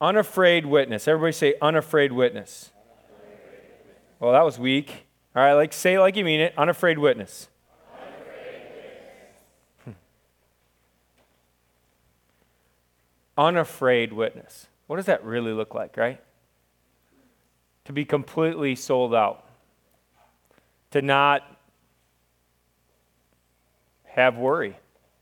Unafraid 0.00 0.66
witness. 0.66 1.08
Everybody 1.08 1.32
say 1.32 1.54
unafraid 1.62 2.12
witness. 2.12 2.70
Well, 4.20 4.32
that 4.32 4.44
was 4.44 4.58
weak. 4.58 5.06
All 5.36 5.42
right, 5.42 5.54
like 5.54 5.72
say 5.72 5.94
it 5.94 6.00
like 6.00 6.16
you 6.16 6.24
mean 6.24 6.40
it. 6.40 6.54
Unafraid 6.56 6.98
witness. 6.98 7.48
Hmm. 9.84 9.90
Unafraid 13.36 14.12
witness. 14.12 14.68
What 14.86 14.96
does 14.96 15.06
that 15.06 15.24
really 15.24 15.52
look 15.52 15.74
like, 15.74 15.96
right? 15.96 16.20
To 17.86 17.92
be 17.92 18.04
completely 18.04 18.74
sold 18.74 19.14
out. 19.14 19.48
To 20.92 21.02
not 21.02 21.42
have 24.04 24.36
worry 24.36 24.76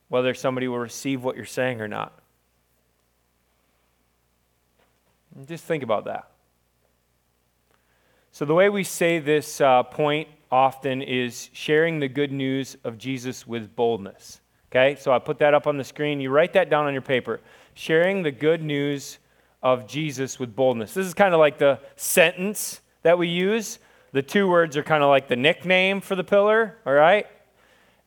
whether 0.08 0.34
somebody 0.34 0.68
will 0.68 0.78
receive 0.78 1.24
what 1.24 1.36
you're 1.36 1.46
saying 1.46 1.80
or 1.80 1.88
not. 1.88 2.12
Just 5.46 5.64
think 5.64 5.82
about 5.82 6.04
that. 6.04 6.28
So, 8.30 8.44
the 8.44 8.54
way 8.54 8.68
we 8.68 8.84
say 8.84 9.18
this 9.18 9.60
uh, 9.60 9.82
point 9.82 10.28
often 10.50 11.02
is 11.02 11.50
sharing 11.52 11.98
the 11.98 12.08
good 12.08 12.32
news 12.32 12.76
of 12.84 12.98
Jesus 12.98 13.46
with 13.46 13.74
boldness. 13.74 14.40
Okay, 14.70 14.96
so 14.98 15.12
I 15.12 15.18
put 15.18 15.38
that 15.38 15.52
up 15.52 15.66
on 15.66 15.76
the 15.76 15.84
screen. 15.84 16.20
You 16.20 16.30
write 16.30 16.54
that 16.54 16.70
down 16.70 16.86
on 16.86 16.92
your 16.92 17.02
paper. 17.02 17.40
Sharing 17.74 18.22
the 18.22 18.30
good 18.30 18.62
news 18.62 19.18
of 19.62 19.86
Jesus 19.86 20.38
with 20.38 20.56
boldness. 20.56 20.94
This 20.94 21.06
is 21.06 21.14
kind 21.14 21.34
of 21.34 21.40
like 21.40 21.58
the 21.58 21.78
sentence 21.96 22.80
that 23.02 23.18
we 23.18 23.28
use. 23.28 23.78
The 24.12 24.22
two 24.22 24.48
words 24.48 24.76
are 24.76 24.82
kind 24.82 25.02
of 25.02 25.08
like 25.08 25.28
the 25.28 25.36
nickname 25.36 26.00
for 26.00 26.14
the 26.14 26.24
pillar, 26.24 26.78
all 26.86 26.92
right? 26.92 27.26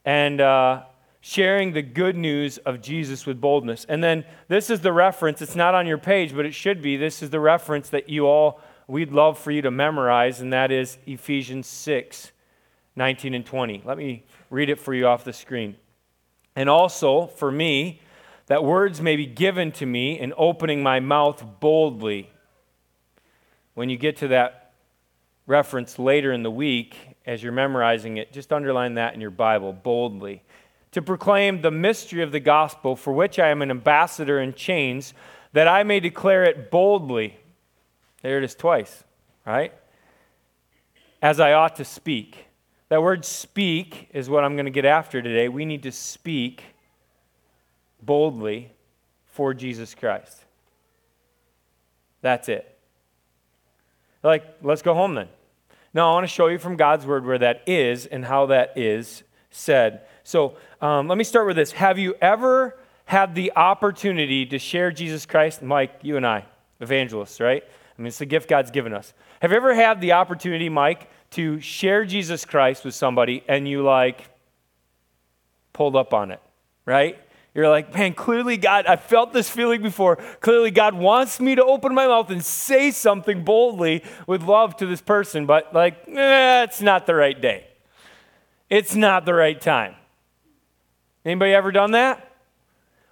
And 0.05 0.41
uh, 0.41 0.83
sharing 1.27 1.73
the 1.73 1.81
good 1.81 2.15
news 2.15 2.59
of 2.59 2.79
Jesus 2.83 3.25
with 3.25 3.41
boldness. 3.41 3.83
And 3.89 4.03
then 4.03 4.23
this 4.47 4.69
is 4.69 4.81
the 4.81 4.93
reference. 4.93 5.41
It's 5.41 5.55
not 5.55 5.73
on 5.73 5.87
your 5.87 5.97
page, 5.97 6.35
but 6.35 6.45
it 6.45 6.53
should 6.53 6.83
be. 6.83 6.97
This 6.97 7.23
is 7.23 7.31
the 7.31 7.39
reference 7.39 7.89
that 7.89 8.07
you 8.07 8.27
all, 8.27 8.61
we'd 8.87 9.11
love 9.11 9.39
for 9.39 9.49
you 9.49 9.63
to 9.63 9.71
memorize, 9.71 10.39
and 10.39 10.53
that 10.53 10.71
is 10.71 10.99
Ephesians 11.07 11.65
6 11.65 12.31
19 12.95 13.33
and 13.33 13.43
20. 13.43 13.81
Let 13.83 13.97
me 13.97 14.23
read 14.51 14.69
it 14.69 14.79
for 14.79 14.93
you 14.93 15.07
off 15.07 15.23
the 15.23 15.33
screen. 15.33 15.77
And 16.55 16.69
also, 16.69 17.25
for 17.25 17.51
me, 17.51 18.01
that 18.45 18.63
words 18.63 19.01
may 19.01 19.15
be 19.15 19.25
given 19.25 19.71
to 19.73 19.85
me 19.87 20.19
in 20.19 20.31
opening 20.37 20.83
my 20.83 20.99
mouth 20.99 21.43
boldly. 21.59 22.29
When 23.73 23.89
you 23.89 23.97
get 23.97 24.17
to 24.17 24.27
that 24.27 24.73
reference 25.47 25.97
later 25.97 26.31
in 26.31 26.43
the 26.43 26.51
week, 26.51 26.95
as 27.25 27.41
you're 27.41 27.51
memorizing 27.51 28.17
it, 28.17 28.31
just 28.31 28.53
underline 28.53 28.93
that 28.93 29.15
in 29.15 29.21
your 29.21 29.31
Bible 29.31 29.73
boldly 29.73 30.43
to 30.95 31.01
proclaim 31.01 31.59
the 31.59 31.71
mystery 31.71 32.23
of 32.23 32.31
the 32.31 32.39
gospel, 32.39 32.95
for 32.95 33.11
which 33.11 33.37
I 33.37 33.49
am 33.49 33.61
an 33.61 33.69
ambassador 33.69 34.39
in 34.39 34.53
chains, 34.53 35.13
that 35.51 35.67
I 35.67 35.83
may 35.83 35.99
declare 35.99 36.45
it 36.45 36.71
boldly. 36.71 37.37
There 38.21 38.37
it 38.37 38.45
is 38.45 38.55
twice, 38.55 39.03
right? 39.45 39.73
As 41.21 41.41
I 41.41 41.51
ought 41.51 41.75
to 41.75 41.83
speak. 41.83 42.45
That 42.87 43.03
word 43.03 43.25
speak 43.25 44.07
is 44.13 44.29
what 44.29 44.45
I'm 44.45 44.55
going 44.55 44.67
to 44.67 44.71
get 44.71 44.85
after 44.85 45.21
today. 45.21 45.49
We 45.49 45.65
need 45.65 45.83
to 45.83 45.91
speak 45.91 46.63
boldly 48.01 48.71
for 49.25 49.53
Jesus 49.53 49.95
Christ. 49.95 50.45
That's 52.21 52.47
it. 52.47 52.79
Like, 54.23 54.45
let's 54.61 54.81
go 54.81 54.93
home 54.93 55.15
then. 55.15 55.27
Now, 55.93 56.11
I 56.11 56.13
want 56.13 56.23
to 56.23 56.33
show 56.33 56.47
you 56.47 56.57
from 56.57 56.77
God's 56.77 57.05
word 57.05 57.25
where 57.25 57.39
that 57.39 57.63
is 57.67 58.05
and 58.05 58.23
how 58.23 58.45
that 58.45 58.77
is 58.77 59.23
said. 59.51 60.03
So 60.25 60.57
um, 60.81 61.07
let 61.07 61.19
me 61.19 61.23
start 61.23 61.45
with 61.45 61.55
this. 61.55 61.71
Have 61.73 61.99
you 61.99 62.15
ever 62.19 62.77
had 63.05 63.35
the 63.35 63.53
opportunity 63.55 64.45
to 64.47 64.57
share 64.57 64.91
Jesus 64.91 65.25
Christ? 65.25 65.61
Mike, 65.61 65.99
you 66.01 66.17
and 66.17 66.25
I, 66.25 66.45
evangelists, 66.81 67.39
right? 67.39 67.63
I 67.63 68.01
mean, 68.01 68.07
it's 68.07 68.17
the 68.17 68.25
gift 68.25 68.49
God's 68.49 68.71
given 68.71 68.91
us. 68.91 69.13
Have 69.41 69.51
you 69.51 69.57
ever 69.57 69.75
had 69.75 70.01
the 70.01 70.13
opportunity, 70.13 70.67
Mike, 70.67 71.09
to 71.31 71.61
share 71.61 72.05
Jesus 72.05 72.43
Christ 72.43 72.83
with 72.83 72.95
somebody 72.95 73.43
and 73.47 73.67
you 73.67 73.83
like 73.83 74.27
pulled 75.73 75.95
up 75.95 76.11
on 76.11 76.31
it, 76.31 76.41
right? 76.85 77.19
You're 77.53 77.69
like, 77.69 77.93
man, 77.93 78.15
clearly 78.15 78.57
God, 78.57 78.87
I 78.87 78.95
felt 78.95 79.31
this 79.31 79.47
feeling 79.47 79.83
before. 79.83 80.15
Clearly 80.41 80.71
God 80.71 80.95
wants 80.95 81.39
me 81.39 81.53
to 81.53 81.63
open 81.63 81.93
my 81.93 82.07
mouth 82.07 82.31
and 82.31 82.43
say 82.43 82.89
something 82.89 83.43
boldly 83.43 84.03
with 84.25 84.41
love 84.41 84.75
to 84.77 84.87
this 84.87 85.01
person, 85.01 85.45
but 85.45 85.71
like, 85.71 86.07
eh, 86.07 86.63
it's 86.63 86.81
not 86.81 87.05
the 87.05 87.13
right 87.13 87.39
day. 87.39 87.67
It's 88.71 88.95
not 88.95 89.25
the 89.25 89.35
right 89.35 89.61
time. 89.61 89.95
Anybody 91.25 91.53
ever 91.53 91.71
done 91.71 91.91
that? 91.91 92.31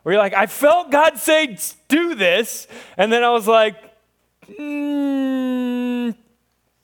Where 0.04 0.14
you're 0.14 0.22
like, 0.22 0.34
I 0.34 0.46
felt 0.46 0.92
God 0.92 1.18
say, 1.18 1.58
do 1.88 2.14
this. 2.14 2.68
And 2.98 3.12
then 3.12 3.24
I 3.24 3.30
was 3.32 3.48
like, 3.48 3.76
mm, 4.48 6.16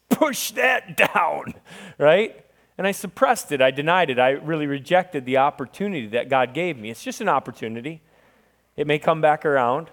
push 0.09 0.51
that 0.51 0.97
down, 1.13 1.53
right? 1.97 2.45
And 2.77 2.87
I 2.87 2.91
suppressed 2.91 3.51
it. 3.51 3.61
I 3.61 3.71
denied 3.71 4.09
it. 4.09 4.19
I 4.19 4.31
really 4.31 4.65
rejected 4.65 5.25
the 5.25 5.37
opportunity 5.37 6.07
that 6.07 6.29
God 6.29 6.53
gave 6.53 6.77
me. 6.77 6.89
It's 6.89 7.03
just 7.03 7.21
an 7.21 7.29
opportunity. 7.29 8.01
It 8.75 8.87
may 8.87 8.97
come 8.97 9.19
back 9.19 9.45
around, 9.45 9.89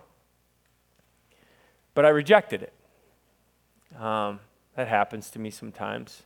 but 1.95 2.07
I 2.07 2.11
rejected 2.11 2.63
it. 2.63 4.01
Um, 4.01 4.41
that 4.77 4.87
happens 4.87 5.31
to 5.31 5.41
me 5.41 5.51
sometimes. 5.51 6.23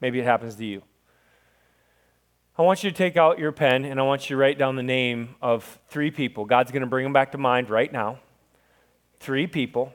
Maybe 0.00 0.18
it 0.18 0.24
happens 0.24 0.56
to 0.56 0.64
you. 0.64 0.82
I 2.56 2.62
want 2.62 2.84
you 2.84 2.90
to 2.90 2.96
take 2.96 3.16
out 3.16 3.40
your 3.40 3.50
pen 3.50 3.84
and 3.84 3.98
I 3.98 4.04
want 4.04 4.30
you 4.30 4.36
to 4.36 4.40
write 4.40 4.58
down 4.58 4.76
the 4.76 4.82
name 4.84 5.34
of 5.42 5.80
three 5.88 6.12
people. 6.12 6.44
God's 6.44 6.70
going 6.70 6.82
to 6.82 6.86
bring 6.86 7.02
them 7.02 7.12
back 7.12 7.32
to 7.32 7.38
mind 7.38 7.68
right 7.68 7.92
now. 7.92 8.20
Three 9.18 9.48
people 9.48 9.92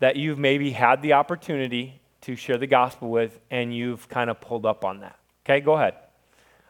that 0.00 0.16
you've 0.16 0.36
maybe 0.36 0.72
had 0.72 1.00
the 1.00 1.12
opportunity 1.12 2.00
to 2.22 2.34
share 2.34 2.58
the 2.58 2.66
gospel 2.66 3.08
with 3.08 3.38
and 3.52 3.72
you've 3.72 4.08
kind 4.08 4.30
of 4.30 4.40
pulled 4.40 4.66
up 4.66 4.84
on 4.84 4.98
that. 5.00 5.16
Okay, 5.44 5.60
go 5.60 5.74
ahead. 5.74 5.94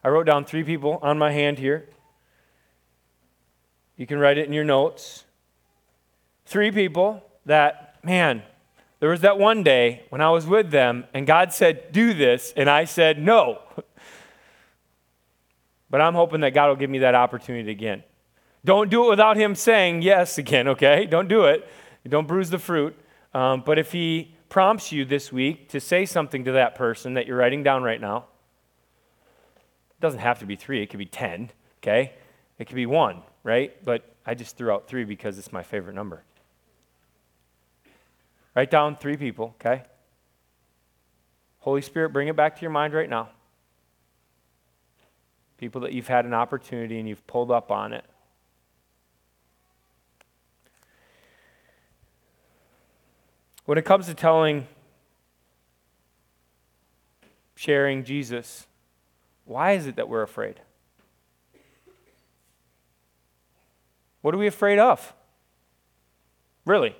I 0.02 0.08
wrote 0.08 0.26
down 0.26 0.44
three 0.44 0.64
people 0.64 0.98
on 1.00 1.16
my 1.16 1.32
hand 1.32 1.58
here. 1.58 1.88
You 3.96 4.06
can 4.06 4.18
write 4.18 4.36
it 4.36 4.46
in 4.46 4.52
your 4.52 4.64
notes. 4.64 5.24
Three 6.44 6.70
people 6.70 7.24
that, 7.46 7.96
man, 8.04 8.42
there 9.00 9.08
was 9.08 9.22
that 9.22 9.38
one 9.38 9.62
day 9.62 10.02
when 10.10 10.20
I 10.20 10.28
was 10.28 10.46
with 10.46 10.70
them 10.70 11.04
and 11.14 11.26
God 11.26 11.54
said, 11.54 11.90
do 11.90 12.12
this, 12.12 12.52
and 12.54 12.68
I 12.68 12.84
said, 12.84 13.18
no. 13.18 13.60
But 15.94 16.00
I'm 16.00 16.14
hoping 16.14 16.40
that 16.40 16.50
God 16.54 16.70
will 16.70 16.74
give 16.74 16.90
me 16.90 16.98
that 16.98 17.14
opportunity 17.14 17.70
again. 17.70 18.02
Don't 18.64 18.90
do 18.90 19.06
it 19.06 19.10
without 19.10 19.36
Him 19.36 19.54
saying 19.54 20.02
yes 20.02 20.38
again, 20.38 20.66
okay? 20.66 21.06
Don't 21.08 21.28
do 21.28 21.44
it. 21.44 21.68
Don't 22.08 22.26
bruise 22.26 22.50
the 22.50 22.58
fruit. 22.58 22.98
Um, 23.32 23.62
but 23.64 23.78
if 23.78 23.92
He 23.92 24.34
prompts 24.48 24.90
you 24.90 25.04
this 25.04 25.30
week 25.30 25.68
to 25.68 25.78
say 25.78 26.04
something 26.04 26.46
to 26.46 26.50
that 26.50 26.74
person 26.74 27.14
that 27.14 27.28
you're 27.28 27.36
writing 27.36 27.62
down 27.62 27.84
right 27.84 28.00
now, 28.00 28.24
it 29.92 30.00
doesn't 30.00 30.18
have 30.18 30.40
to 30.40 30.46
be 30.46 30.56
three, 30.56 30.82
it 30.82 30.90
could 30.90 30.98
be 30.98 31.06
10, 31.06 31.52
okay? 31.78 32.14
It 32.58 32.64
could 32.64 32.74
be 32.74 32.86
one, 32.86 33.22
right? 33.44 33.72
But 33.84 34.16
I 34.26 34.34
just 34.34 34.56
threw 34.56 34.72
out 34.72 34.88
three 34.88 35.04
because 35.04 35.38
it's 35.38 35.52
my 35.52 35.62
favorite 35.62 35.94
number. 35.94 36.24
Write 38.56 38.72
down 38.72 38.96
three 38.96 39.16
people, 39.16 39.54
okay? 39.60 39.84
Holy 41.60 41.82
Spirit, 41.82 42.08
bring 42.12 42.26
it 42.26 42.34
back 42.34 42.56
to 42.56 42.62
your 42.62 42.72
mind 42.72 42.94
right 42.94 43.08
now 43.08 43.28
people 45.58 45.80
that 45.82 45.92
you've 45.92 46.08
had 46.08 46.24
an 46.24 46.34
opportunity 46.34 46.98
and 46.98 47.08
you've 47.08 47.26
pulled 47.26 47.50
up 47.50 47.70
on 47.70 47.92
it. 47.92 48.04
When 53.64 53.78
it 53.78 53.84
comes 53.84 54.06
to 54.06 54.14
telling, 54.14 54.66
sharing 57.54 58.04
Jesus, 58.04 58.66
why 59.46 59.72
is 59.72 59.86
it 59.86 59.96
that 59.96 60.08
we're 60.08 60.22
afraid? 60.22 60.60
What 64.20 64.34
are 64.34 64.38
we 64.38 64.46
afraid 64.46 64.78
of? 64.78 65.14
Really? 66.64 66.96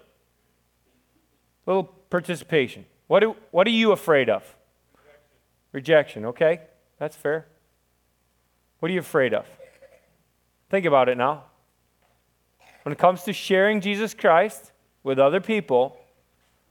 A 1.67 1.71
little 1.71 1.85
participation. 1.85 2.85
What, 3.07 3.21
do, 3.21 3.37
what 3.51 3.67
are 3.67 3.71
you 3.71 3.93
afraid 3.93 4.29
of? 4.29 4.43
Rejection. 4.93 5.21
Rejection, 5.73 6.25
okay? 6.27 6.61
That's 6.99 7.17
fair. 7.17 7.47
What 8.85 8.91
are 8.91 8.93
you 8.93 9.01
afraid 9.01 9.33
of? 9.33 9.47
Think 10.69 10.85
about 10.85 11.09
it 11.09 11.17
now. 11.17 11.45
When 12.83 12.93
it 12.93 12.99
comes 12.99 13.23
to 13.23 13.33
sharing 13.33 13.81
Jesus 13.81 14.13
Christ 14.13 14.73
with 15.03 15.19
other 15.19 15.41
people, 15.41 15.97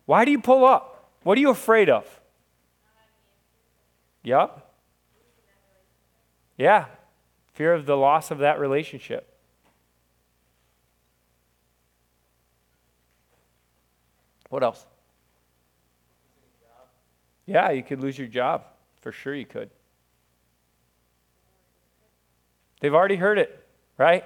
why 0.05 0.23
do 0.23 0.29
you 0.29 0.39
pull 0.39 0.63
up? 0.63 1.09
What 1.23 1.39
are 1.39 1.41
you 1.41 1.49
afraid 1.49 1.89
of? 1.89 2.05
Yep. 4.21 4.63
Yeah. 6.55 6.85
Fear 7.53 7.73
of 7.73 7.87
the 7.87 7.97
loss 7.97 8.29
of 8.29 8.37
that 8.37 8.59
relationship. 8.59 9.35
What 14.49 14.61
else? 14.61 14.85
Yeah, 17.47 17.71
you 17.71 17.81
could 17.81 18.01
lose 18.01 18.19
your 18.19 18.27
job. 18.27 18.65
For 19.01 19.11
sure, 19.11 19.33
you 19.33 19.47
could. 19.47 19.71
They've 22.83 22.93
already 22.93 23.15
heard 23.15 23.39
it, 23.39 23.65
right? 23.97 24.25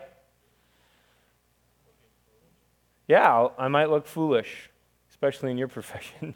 Yeah, 3.07 3.31
I'll, 3.31 3.69
might 3.69 3.91
look 3.91 4.07
foolish, 4.07 4.71
especially 5.11 5.51
in 5.51 5.59
your 5.59 5.67
profession. 5.67 6.33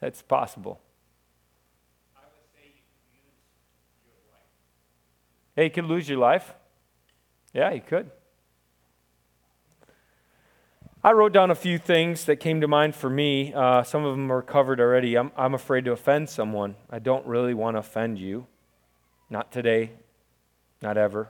That's 0.00 0.22
possible. 0.22 0.80
Hey, 5.56 5.64
you 5.64 5.70
could 5.70 5.86
lose 5.86 6.08
your 6.08 6.18
life. 6.18 6.54
Yeah, 7.52 7.72
you 7.72 7.80
could. 7.80 8.12
I 11.02 11.10
wrote 11.10 11.32
down 11.32 11.50
a 11.50 11.56
few 11.56 11.78
things 11.78 12.26
that 12.26 12.36
came 12.36 12.60
to 12.60 12.68
mind 12.68 12.94
for 12.94 13.10
me. 13.10 13.52
Uh, 13.52 13.82
some 13.82 14.04
of 14.04 14.12
them 14.12 14.30
are 14.30 14.40
covered 14.40 14.78
already. 14.78 15.16
I'm, 15.16 15.32
I'm 15.36 15.54
afraid 15.54 15.84
to 15.86 15.90
offend 15.90 16.28
someone. 16.28 16.76
I 16.88 17.00
don't 17.00 17.26
really 17.26 17.54
want 17.54 17.74
to 17.74 17.80
offend 17.80 18.20
you. 18.20 18.46
Not 19.28 19.50
today, 19.50 19.90
not 20.82 20.96
ever. 20.96 21.28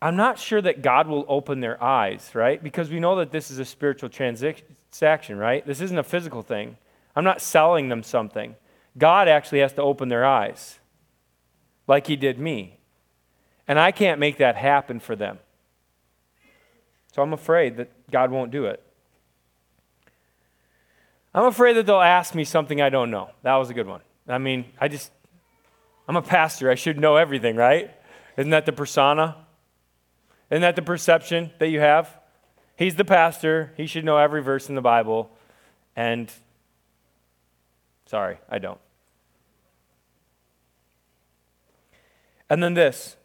I'm 0.00 0.16
not 0.16 0.38
sure 0.38 0.62
that 0.62 0.82
God 0.82 1.08
will 1.08 1.24
open 1.28 1.60
their 1.60 1.82
eyes, 1.82 2.30
right? 2.34 2.62
Because 2.62 2.88
we 2.90 3.00
know 3.00 3.16
that 3.16 3.32
this 3.32 3.50
is 3.50 3.58
a 3.58 3.64
spiritual 3.64 4.08
transaction, 4.08 5.38
right? 5.38 5.66
This 5.66 5.80
isn't 5.80 5.98
a 5.98 6.04
physical 6.04 6.42
thing. 6.42 6.76
I'm 7.16 7.24
not 7.24 7.40
selling 7.40 7.88
them 7.88 8.04
something. 8.04 8.54
God 8.96 9.26
actually 9.26 9.58
has 9.60 9.72
to 9.74 9.82
open 9.82 10.08
their 10.08 10.24
eyes 10.24 10.78
like 11.88 12.06
he 12.06 12.14
did 12.14 12.38
me. 12.38 12.78
And 13.66 13.78
I 13.78 13.90
can't 13.90 14.20
make 14.20 14.38
that 14.38 14.56
happen 14.56 15.00
for 15.00 15.16
them. 15.16 15.40
So 17.12 17.22
I'm 17.22 17.32
afraid 17.32 17.76
that 17.78 17.90
God 18.10 18.30
won't 18.30 18.52
do 18.52 18.66
it. 18.66 18.82
I'm 21.34 21.44
afraid 21.44 21.74
that 21.74 21.86
they'll 21.86 22.00
ask 22.00 22.34
me 22.34 22.44
something 22.44 22.80
I 22.80 22.88
don't 22.88 23.10
know. 23.10 23.30
That 23.42 23.56
was 23.56 23.68
a 23.70 23.74
good 23.74 23.86
one. 23.86 24.00
I 24.28 24.38
mean, 24.38 24.66
I 24.80 24.88
just, 24.88 25.10
I'm 26.08 26.16
a 26.16 26.22
pastor. 26.22 26.70
I 26.70 26.74
should 26.74 26.98
know 26.98 27.16
everything, 27.16 27.54
right? 27.54 27.90
Isn't 28.36 28.50
that 28.50 28.66
the 28.66 28.72
persona? 28.72 29.36
Isn't 30.50 30.62
that 30.62 30.74
the 30.74 30.82
perception 30.82 31.50
that 31.58 31.68
you 31.68 31.80
have? 31.80 32.18
He's 32.76 32.94
the 32.94 33.04
pastor. 33.04 33.72
He 33.76 33.86
should 33.86 34.04
know 34.04 34.16
every 34.16 34.42
verse 34.42 34.68
in 34.68 34.74
the 34.74 34.80
Bible. 34.80 35.30
And 35.94 36.32
sorry, 38.06 38.38
I 38.48 38.58
don't. 38.58 38.80
And 42.48 42.62
then 42.62 42.74
this 42.74 43.16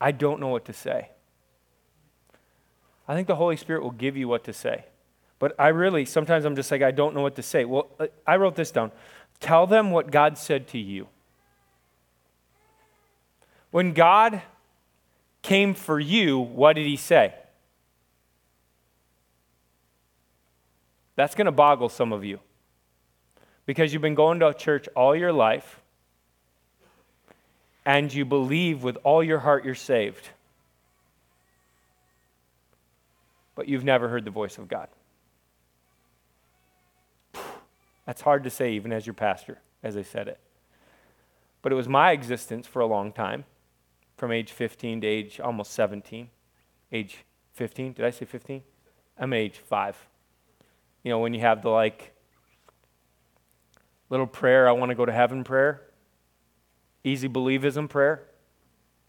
I 0.00 0.10
don't 0.10 0.40
know 0.40 0.48
what 0.48 0.64
to 0.64 0.72
say. 0.72 1.10
I 3.06 3.14
think 3.14 3.28
the 3.28 3.36
Holy 3.36 3.56
Spirit 3.56 3.82
will 3.82 3.90
give 3.90 4.16
you 4.16 4.26
what 4.26 4.44
to 4.44 4.52
say. 4.52 4.86
But 5.38 5.54
I 5.58 5.68
really, 5.68 6.04
sometimes 6.04 6.44
I'm 6.44 6.56
just 6.56 6.70
like, 6.70 6.82
I 6.82 6.90
don't 6.90 7.14
know 7.14 7.22
what 7.22 7.36
to 7.36 7.42
say. 7.42 7.64
Well, 7.64 7.90
I 8.26 8.36
wrote 8.36 8.56
this 8.56 8.70
down. 8.70 8.92
Tell 9.40 9.66
them 9.66 9.90
what 9.90 10.10
God 10.10 10.38
said 10.38 10.68
to 10.68 10.78
you. 10.78 11.08
When 13.70 13.92
God 13.92 14.42
came 15.42 15.74
for 15.74 15.98
you, 15.98 16.38
what 16.38 16.74
did 16.74 16.86
he 16.86 16.96
say? 16.96 17.34
That's 21.16 21.34
going 21.34 21.46
to 21.46 21.52
boggle 21.52 21.88
some 21.88 22.12
of 22.12 22.24
you 22.24 22.40
because 23.66 23.92
you've 23.92 24.02
been 24.02 24.14
going 24.14 24.40
to 24.40 24.54
church 24.54 24.88
all 24.96 25.14
your 25.14 25.32
life 25.32 25.80
and 27.84 28.12
you 28.12 28.24
believe 28.24 28.82
with 28.82 28.96
all 29.04 29.22
your 29.22 29.38
heart 29.38 29.64
you're 29.64 29.74
saved, 29.74 30.28
but 33.54 33.68
you've 33.68 33.84
never 33.84 34.08
heard 34.08 34.24
the 34.24 34.30
voice 34.30 34.58
of 34.58 34.68
God. 34.68 34.88
That's 38.06 38.20
hard 38.22 38.44
to 38.44 38.50
say, 38.50 38.72
even 38.72 38.92
as 38.92 39.06
your 39.06 39.14
pastor, 39.14 39.58
as 39.82 39.96
I 39.96 40.02
said 40.02 40.28
it. 40.28 40.38
But 41.62 41.72
it 41.72 41.74
was 41.74 41.88
my 41.88 42.12
existence 42.12 42.66
for 42.66 42.80
a 42.80 42.86
long 42.86 43.12
time, 43.12 43.44
from 44.20 44.32
age 44.32 44.52
15 44.52 45.00
to 45.00 45.06
age 45.06 45.40
almost 45.40 45.72
17. 45.72 46.28
Age 46.92 47.24
15, 47.54 47.94
did 47.94 48.04
I 48.04 48.10
say 48.10 48.26
15? 48.26 48.62
I'm 49.18 49.32
age 49.32 49.56
5. 49.56 49.96
You 51.02 51.10
know, 51.10 51.20
when 51.20 51.32
you 51.32 51.40
have 51.40 51.62
the 51.62 51.70
like 51.70 52.12
little 54.10 54.26
prayer, 54.26 54.68
I 54.68 54.72
want 54.72 54.90
to 54.90 54.94
go 54.94 55.06
to 55.06 55.12
heaven 55.12 55.42
prayer, 55.42 55.80
easy 57.02 57.30
believism 57.30 57.88
prayer. 57.88 58.26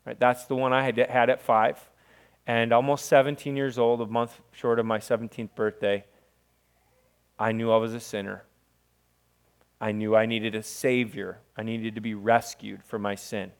Right, 0.05 0.17
that's 0.17 0.45
the 0.45 0.55
one 0.55 0.71
I 0.71 0.81
had, 0.81 0.97
had 0.97 1.29
at 1.29 1.41
five. 1.41 1.77
And 2.47 2.71
almost 2.71 3.05
17 3.07 3.57
years 3.57 3.77
old, 3.77 3.99
a 3.99 4.05
month 4.05 4.39
short 4.53 4.79
of 4.79 4.85
my 4.85 4.99
17th 4.99 5.53
birthday, 5.55 6.05
I 7.37 7.51
knew 7.51 7.69
I 7.69 7.77
was 7.77 7.93
a 7.93 7.99
sinner. 7.99 8.45
I 9.81 9.91
knew 9.91 10.15
I 10.15 10.25
needed 10.25 10.55
a 10.55 10.63
Savior. 10.63 11.39
I 11.57 11.63
needed 11.63 11.95
to 11.95 12.01
be 12.01 12.13
rescued 12.13 12.81
from 12.81 13.01
my 13.01 13.15
sin. 13.15 13.51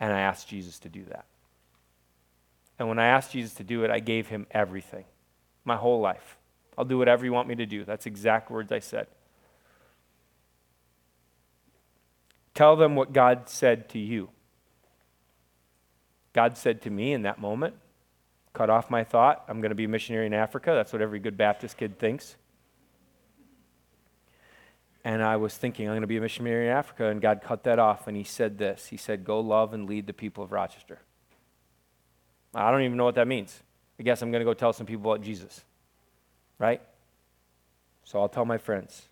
And 0.00 0.12
I 0.12 0.20
asked 0.20 0.48
Jesus 0.48 0.78
to 0.80 0.88
do 0.88 1.04
that. 1.06 1.24
And 2.78 2.88
when 2.88 2.98
I 2.98 3.06
asked 3.06 3.32
Jesus 3.32 3.54
to 3.54 3.64
do 3.64 3.84
it, 3.84 3.90
I 3.90 3.98
gave 3.98 4.28
him 4.28 4.46
everything, 4.50 5.04
my 5.64 5.76
whole 5.76 6.00
life. 6.00 6.36
I'll 6.76 6.84
do 6.84 6.98
whatever 6.98 7.24
you 7.24 7.32
want 7.32 7.48
me 7.48 7.56
to 7.56 7.66
do. 7.66 7.84
That's 7.84 8.06
exact 8.06 8.50
words 8.50 8.70
I 8.70 8.78
said. 8.78 9.08
Tell 12.54 12.76
them 12.76 12.94
what 12.94 13.12
God 13.12 13.48
said 13.48 13.88
to 13.90 13.98
you. 13.98 14.30
God 16.32 16.56
said 16.56 16.82
to 16.82 16.90
me 16.90 17.12
in 17.12 17.22
that 17.22 17.40
moment, 17.40 17.74
cut 18.52 18.70
off 18.70 18.90
my 18.90 19.02
thought, 19.02 19.44
I'm 19.48 19.60
going 19.60 19.70
to 19.70 19.76
be 19.76 19.84
a 19.84 19.88
missionary 19.88 20.26
in 20.26 20.34
Africa. 20.34 20.72
That's 20.72 20.92
what 20.92 21.02
every 21.02 21.18
good 21.18 21.36
Baptist 21.36 21.76
kid 21.76 21.98
thinks. 21.98 22.36
And 25.08 25.22
I 25.22 25.36
was 25.38 25.56
thinking, 25.56 25.86
I'm 25.86 25.92
going 25.92 26.02
to 26.02 26.06
be 26.06 26.18
a 26.18 26.20
missionary 26.20 26.66
in 26.66 26.70
Africa. 26.70 27.06
And 27.06 27.18
God 27.18 27.40
cut 27.42 27.64
that 27.64 27.78
off. 27.78 28.08
And 28.08 28.14
He 28.14 28.24
said 28.24 28.58
this 28.58 28.88
He 28.88 28.98
said, 28.98 29.24
Go 29.24 29.40
love 29.40 29.72
and 29.72 29.88
lead 29.88 30.06
the 30.06 30.12
people 30.12 30.44
of 30.44 30.52
Rochester. 30.52 30.98
I 32.54 32.70
don't 32.70 32.82
even 32.82 32.98
know 32.98 33.06
what 33.06 33.14
that 33.14 33.26
means. 33.26 33.58
I 33.98 34.02
guess 34.02 34.20
I'm 34.20 34.30
going 34.30 34.42
to 34.42 34.44
go 34.44 34.52
tell 34.52 34.74
some 34.74 34.84
people 34.84 35.10
about 35.10 35.24
Jesus. 35.24 35.64
Right? 36.58 36.82
So 38.04 38.20
I'll 38.20 38.28
tell 38.28 38.44
my 38.44 38.58
friends. 38.58 39.08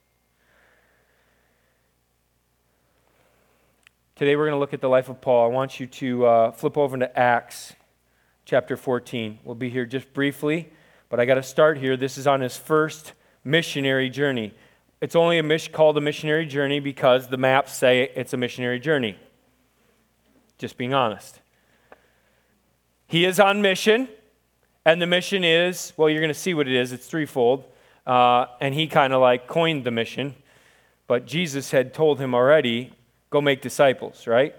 Today 4.16 4.36
we're 4.36 4.44
going 4.44 4.56
to 4.56 4.60
look 4.60 4.74
at 4.74 4.82
the 4.82 4.90
life 4.90 5.08
of 5.08 5.22
Paul. 5.22 5.46
I 5.46 5.48
want 5.48 5.80
you 5.80 5.86
to 5.86 6.26
uh, 6.26 6.50
flip 6.52 6.76
over 6.76 6.98
to 6.98 7.18
Acts 7.18 7.72
chapter 8.44 8.76
14. 8.76 9.38
We'll 9.44 9.54
be 9.54 9.70
here 9.70 9.86
just 9.86 10.12
briefly, 10.12 10.70
but 11.08 11.20
I 11.20 11.24
got 11.24 11.36
to 11.36 11.42
start 11.42 11.78
here. 11.78 11.96
This 11.96 12.18
is 12.18 12.26
on 12.26 12.42
his 12.42 12.58
first 12.58 13.14
missionary 13.44 14.10
journey. 14.10 14.52
It's 15.00 15.14
only 15.14 15.38
a 15.38 15.42
mission, 15.42 15.72
called 15.72 15.98
a 15.98 16.00
missionary 16.00 16.46
journey 16.46 16.80
because 16.80 17.28
the 17.28 17.36
maps 17.36 17.74
say 17.74 18.10
it's 18.14 18.32
a 18.32 18.36
missionary 18.36 18.80
journey. 18.80 19.18
Just 20.58 20.78
being 20.78 20.94
honest. 20.94 21.40
He 23.06 23.24
is 23.24 23.38
on 23.38 23.62
mission, 23.62 24.08
and 24.84 25.00
the 25.00 25.06
mission 25.06 25.44
is 25.44 25.92
well, 25.96 26.08
you're 26.08 26.20
going 26.20 26.32
to 26.32 26.34
see 26.34 26.54
what 26.54 26.66
it 26.66 26.74
is. 26.74 26.92
It's 26.92 27.06
threefold. 27.06 27.64
Uh, 28.06 28.46
and 28.60 28.74
he 28.74 28.86
kind 28.86 29.12
of 29.12 29.20
like 29.20 29.48
coined 29.48 29.84
the 29.84 29.90
mission, 29.90 30.34
but 31.08 31.26
Jesus 31.26 31.72
had 31.72 31.92
told 31.92 32.20
him 32.20 32.34
already 32.34 32.92
Go 33.30 33.40
make 33.40 33.60
disciples, 33.60 34.26
right? 34.26 34.54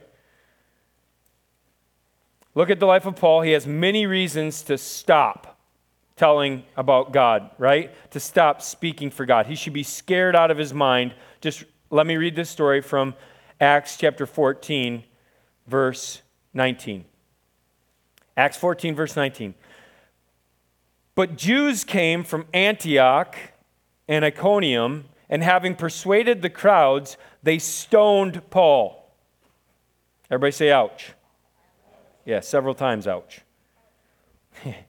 Look 2.54 2.70
at 2.70 2.80
the 2.80 2.86
life 2.86 3.06
of 3.06 3.16
Paul. 3.16 3.42
He 3.42 3.52
has 3.52 3.66
many 3.66 4.06
reasons 4.06 4.62
to 4.64 4.78
stop 4.78 5.57
telling 6.18 6.64
about 6.76 7.14
God, 7.14 7.52
right? 7.58 7.94
To 8.12 8.20
stop 8.20 8.62
speaking 8.62 9.12
for 9.12 9.26
God. 9.26 9.46
He 9.46 9.56
should 9.56 9.74
be 9.74 9.84
scared 9.84 10.36
out 10.36 10.52
of 10.52 10.58
his 10.58 10.74
mind. 10.74 11.14
Just 11.40 11.64
let 11.90 12.06
me 12.06 12.18
read 12.18 12.36
this 12.36 12.50
story 12.50 12.82
from 12.82 13.16
Acts 13.62 13.98
chapter 13.98 14.26
14, 14.26 15.04
verse 15.68 16.22
19. 16.54 17.06
Acts 18.36 18.58
14, 18.58 18.96
verse 18.96 19.16
19. 19.16 19.54
But 21.16 21.38
Jews 21.38 21.84
came 21.84 22.24
from 22.24 22.46
Antioch 22.54 23.36
and 24.08 24.26
Iconium 24.26 25.06
and 25.30 25.44
having 25.44 25.76
persuaded 25.76 26.42
the 26.42 26.50
crowds, 26.50 27.18
they 27.44 27.60
stoned 27.60 28.50
Paul. 28.50 29.12
Everybody 30.30 30.52
say, 30.52 30.72
ouch. 30.72 31.14
Yeah, 32.26 32.40
several 32.40 32.76
times, 32.76 33.08
ouch. 33.08 33.42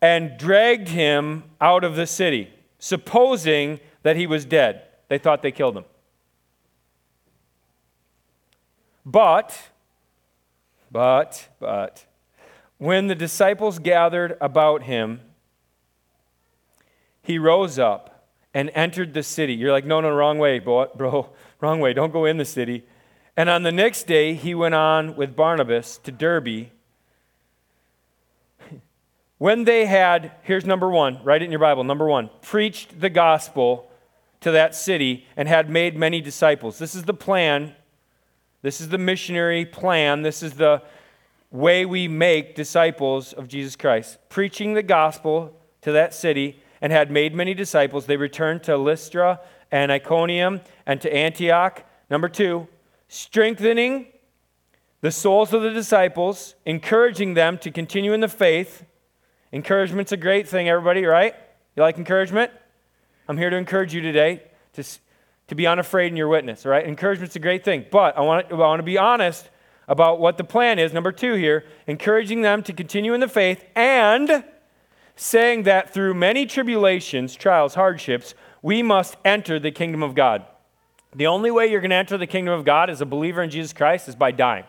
and 0.00 0.38
dragged 0.38 0.88
him 0.88 1.44
out 1.60 1.84
of 1.84 1.96
the 1.96 2.06
city, 2.06 2.50
supposing 2.78 3.80
that 4.02 4.16
he 4.16 4.26
was 4.26 4.44
dead. 4.44 4.82
They 5.08 5.18
thought 5.18 5.42
they 5.42 5.52
killed 5.52 5.76
him. 5.76 5.84
But, 9.04 9.70
but, 10.90 11.48
but, 11.58 12.04
when 12.76 13.06
the 13.06 13.14
disciples 13.14 13.78
gathered 13.78 14.36
about 14.40 14.82
him, 14.82 15.20
he 17.22 17.38
rose 17.38 17.78
up 17.78 18.28
and 18.54 18.70
entered 18.74 19.14
the 19.14 19.22
city. 19.22 19.54
You're 19.54 19.72
like, 19.72 19.84
no, 19.84 20.00
no, 20.00 20.10
wrong 20.10 20.38
way, 20.38 20.58
bro, 20.58 21.30
wrong 21.60 21.80
way. 21.80 21.92
Don't 21.92 22.12
go 22.12 22.24
in 22.24 22.36
the 22.36 22.44
city. 22.44 22.84
And 23.36 23.48
on 23.48 23.62
the 23.62 23.72
next 23.72 24.06
day, 24.06 24.34
he 24.34 24.54
went 24.54 24.74
on 24.74 25.16
with 25.16 25.36
Barnabas 25.36 25.98
to 25.98 26.12
Derbe. 26.12 26.70
When 29.38 29.64
they 29.64 29.86
had, 29.86 30.32
here's 30.42 30.64
number 30.64 30.90
one, 30.90 31.22
write 31.22 31.42
it 31.42 31.46
in 31.46 31.52
your 31.52 31.60
Bible, 31.60 31.84
number 31.84 32.06
one, 32.06 32.28
preached 32.42 33.00
the 33.00 33.08
gospel 33.10 33.88
to 34.40 34.50
that 34.50 34.74
city 34.74 35.26
and 35.36 35.48
had 35.48 35.70
made 35.70 35.96
many 35.96 36.20
disciples. 36.20 36.78
This 36.78 36.94
is 36.94 37.04
the 37.04 37.14
plan. 37.14 37.74
This 38.62 38.80
is 38.80 38.88
the 38.88 38.98
missionary 38.98 39.64
plan. 39.64 40.22
This 40.22 40.42
is 40.42 40.54
the 40.54 40.82
way 41.50 41.86
we 41.86 42.08
make 42.08 42.56
disciples 42.56 43.32
of 43.32 43.48
Jesus 43.48 43.76
Christ. 43.76 44.18
Preaching 44.28 44.74
the 44.74 44.82
gospel 44.82 45.54
to 45.82 45.92
that 45.92 46.14
city 46.14 46.60
and 46.80 46.92
had 46.92 47.10
made 47.10 47.34
many 47.34 47.54
disciples, 47.54 48.06
they 48.06 48.16
returned 48.16 48.64
to 48.64 48.76
Lystra 48.76 49.40
and 49.70 49.92
Iconium 49.92 50.60
and 50.84 51.00
to 51.00 51.14
Antioch. 51.14 51.84
Number 52.10 52.28
two, 52.28 52.66
strengthening 53.06 54.08
the 55.00 55.12
souls 55.12 55.52
of 55.52 55.62
the 55.62 55.70
disciples, 55.70 56.56
encouraging 56.66 57.34
them 57.34 57.56
to 57.58 57.70
continue 57.70 58.12
in 58.12 58.20
the 58.20 58.28
faith. 58.28 58.84
Encouragement's 59.52 60.12
a 60.12 60.16
great 60.16 60.48
thing, 60.48 60.68
everybody, 60.68 61.04
right? 61.04 61.34
You 61.76 61.82
like 61.82 61.98
encouragement? 61.98 62.50
I'm 63.28 63.38
here 63.38 63.50
to 63.50 63.56
encourage 63.56 63.94
you 63.94 64.00
today 64.00 64.42
to, 64.74 64.84
to 65.48 65.54
be 65.54 65.66
unafraid 65.66 66.10
in 66.10 66.16
your 66.16 66.28
witness, 66.28 66.66
all 66.66 66.72
right? 66.72 66.86
Encouragement's 66.86 67.36
a 67.36 67.40
great 67.40 67.64
thing, 67.64 67.86
but 67.90 68.16
I 68.16 68.20
want, 68.20 68.50
I 68.50 68.54
want 68.54 68.80
to 68.80 68.84
be 68.84 68.98
honest 68.98 69.48
about 69.86 70.20
what 70.20 70.36
the 70.36 70.44
plan 70.44 70.78
is. 70.78 70.92
Number 70.92 71.12
two 71.12 71.34
here, 71.34 71.64
encouraging 71.86 72.42
them 72.42 72.62
to 72.64 72.72
continue 72.72 73.14
in 73.14 73.20
the 73.20 73.28
faith 73.28 73.64
and 73.74 74.44
saying 75.16 75.64
that 75.64 75.92
through 75.92 76.14
many 76.14 76.46
tribulations, 76.46 77.34
trials, 77.34 77.74
hardships, 77.74 78.34
we 78.62 78.82
must 78.82 79.16
enter 79.24 79.58
the 79.58 79.70
kingdom 79.70 80.02
of 80.02 80.14
God. 80.14 80.44
The 81.14 81.26
only 81.26 81.50
way 81.50 81.66
you're 81.66 81.80
going 81.80 81.90
to 81.90 81.96
enter 81.96 82.18
the 82.18 82.26
kingdom 82.26 82.54
of 82.54 82.64
God 82.64 82.90
as 82.90 83.00
a 83.00 83.06
believer 83.06 83.42
in 83.42 83.50
Jesus 83.50 83.72
Christ 83.72 84.08
is 84.08 84.14
by 84.14 84.30
dying. 84.30 84.64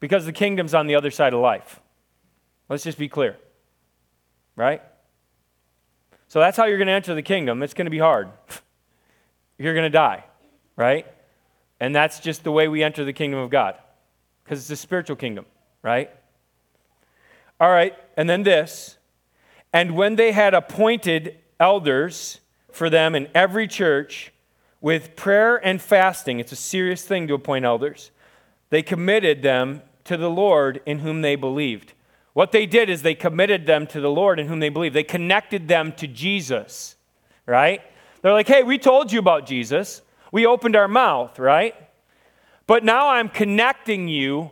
Because 0.00 0.24
the 0.24 0.32
kingdom's 0.32 0.74
on 0.74 0.86
the 0.86 0.94
other 0.94 1.10
side 1.10 1.34
of 1.34 1.40
life. 1.40 1.80
Let's 2.72 2.84
just 2.84 2.96
be 2.96 3.10
clear. 3.10 3.36
Right? 4.56 4.80
So 6.28 6.40
that's 6.40 6.56
how 6.56 6.64
you're 6.64 6.78
going 6.78 6.86
to 6.86 6.94
enter 6.94 7.14
the 7.14 7.20
kingdom. 7.20 7.62
It's 7.62 7.74
going 7.74 7.84
to 7.84 7.90
be 7.90 7.98
hard. 7.98 8.30
you're 9.58 9.74
going 9.74 9.84
to 9.84 9.90
die. 9.90 10.24
Right? 10.74 11.06
And 11.80 11.94
that's 11.94 12.18
just 12.18 12.44
the 12.44 12.50
way 12.50 12.68
we 12.68 12.82
enter 12.82 13.04
the 13.04 13.12
kingdom 13.12 13.40
of 13.40 13.50
God. 13.50 13.76
Because 14.42 14.60
it's 14.60 14.70
a 14.70 14.76
spiritual 14.76 15.16
kingdom. 15.16 15.44
Right? 15.82 16.08
All 17.60 17.68
right. 17.68 17.94
And 18.16 18.26
then 18.26 18.42
this. 18.42 18.96
And 19.74 19.94
when 19.94 20.16
they 20.16 20.32
had 20.32 20.54
appointed 20.54 21.36
elders 21.60 22.40
for 22.70 22.88
them 22.88 23.14
in 23.14 23.28
every 23.34 23.68
church 23.68 24.32
with 24.80 25.14
prayer 25.14 25.58
and 25.58 25.78
fasting, 25.82 26.40
it's 26.40 26.52
a 26.52 26.56
serious 26.56 27.04
thing 27.04 27.28
to 27.28 27.34
appoint 27.34 27.66
elders, 27.66 28.12
they 28.70 28.82
committed 28.82 29.42
them 29.42 29.82
to 30.04 30.16
the 30.16 30.30
Lord 30.30 30.80
in 30.86 31.00
whom 31.00 31.20
they 31.20 31.36
believed. 31.36 31.92
What 32.34 32.52
they 32.52 32.66
did 32.66 32.88
is 32.88 33.02
they 33.02 33.14
committed 33.14 33.66
them 33.66 33.86
to 33.88 34.00
the 34.00 34.10
Lord 34.10 34.40
in 34.40 34.46
whom 34.46 34.60
they 34.60 34.70
believed. 34.70 34.96
They 34.96 35.02
connected 35.02 35.68
them 35.68 35.92
to 35.92 36.06
Jesus, 36.06 36.96
right? 37.46 37.82
They're 38.22 38.32
like, 38.32 38.48
hey, 38.48 38.62
we 38.62 38.78
told 38.78 39.12
you 39.12 39.18
about 39.18 39.46
Jesus. 39.46 40.00
We 40.30 40.46
opened 40.46 40.76
our 40.76 40.88
mouth, 40.88 41.38
right? 41.38 41.74
But 42.66 42.84
now 42.84 43.08
I'm 43.08 43.28
connecting 43.28 44.08
you 44.08 44.50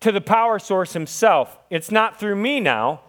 to 0.00 0.10
the 0.10 0.20
power 0.20 0.58
source 0.58 0.92
himself. 0.92 1.56
It's 1.68 1.90
not 1.90 2.18
through 2.18 2.36
me 2.36 2.58
now. 2.58 3.02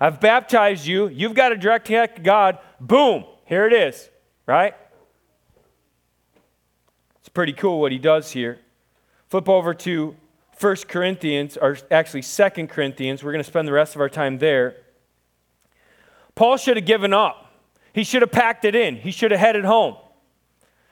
I've 0.00 0.20
baptized 0.20 0.86
you. 0.86 1.08
You've 1.08 1.34
got 1.34 1.52
a 1.52 1.56
direct 1.56 1.86
connect 1.86 2.16
to 2.16 2.22
God. 2.22 2.58
Boom, 2.80 3.24
here 3.46 3.66
it 3.66 3.72
is, 3.72 4.10
right? 4.44 4.74
It's 7.20 7.30
pretty 7.30 7.54
cool 7.54 7.80
what 7.80 7.92
he 7.92 7.98
does 7.98 8.32
here. 8.32 8.58
Flip 9.28 9.48
over 9.48 9.72
to 9.72 10.14
1 10.58 10.76
Corinthians, 10.88 11.56
or 11.56 11.76
actually 11.90 12.22
2 12.22 12.66
Corinthians. 12.66 13.22
We're 13.22 13.32
going 13.32 13.44
to 13.44 13.48
spend 13.48 13.68
the 13.68 13.72
rest 13.72 13.94
of 13.94 14.00
our 14.00 14.08
time 14.08 14.38
there. 14.38 14.76
Paul 16.34 16.56
should 16.56 16.76
have 16.76 16.86
given 16.86 17.12
up. 17.12 17.52
He 17.92 18.04
should 18.04 18.22
have 18.22 18.32
packed 18.32 18.64
it 18.64 18.74
in. 18.74 18.96
He 18.96 19.10
should 19.10 19.30
have 19.30 19.40
headed 19.40 19.64
home. 19.64 19.96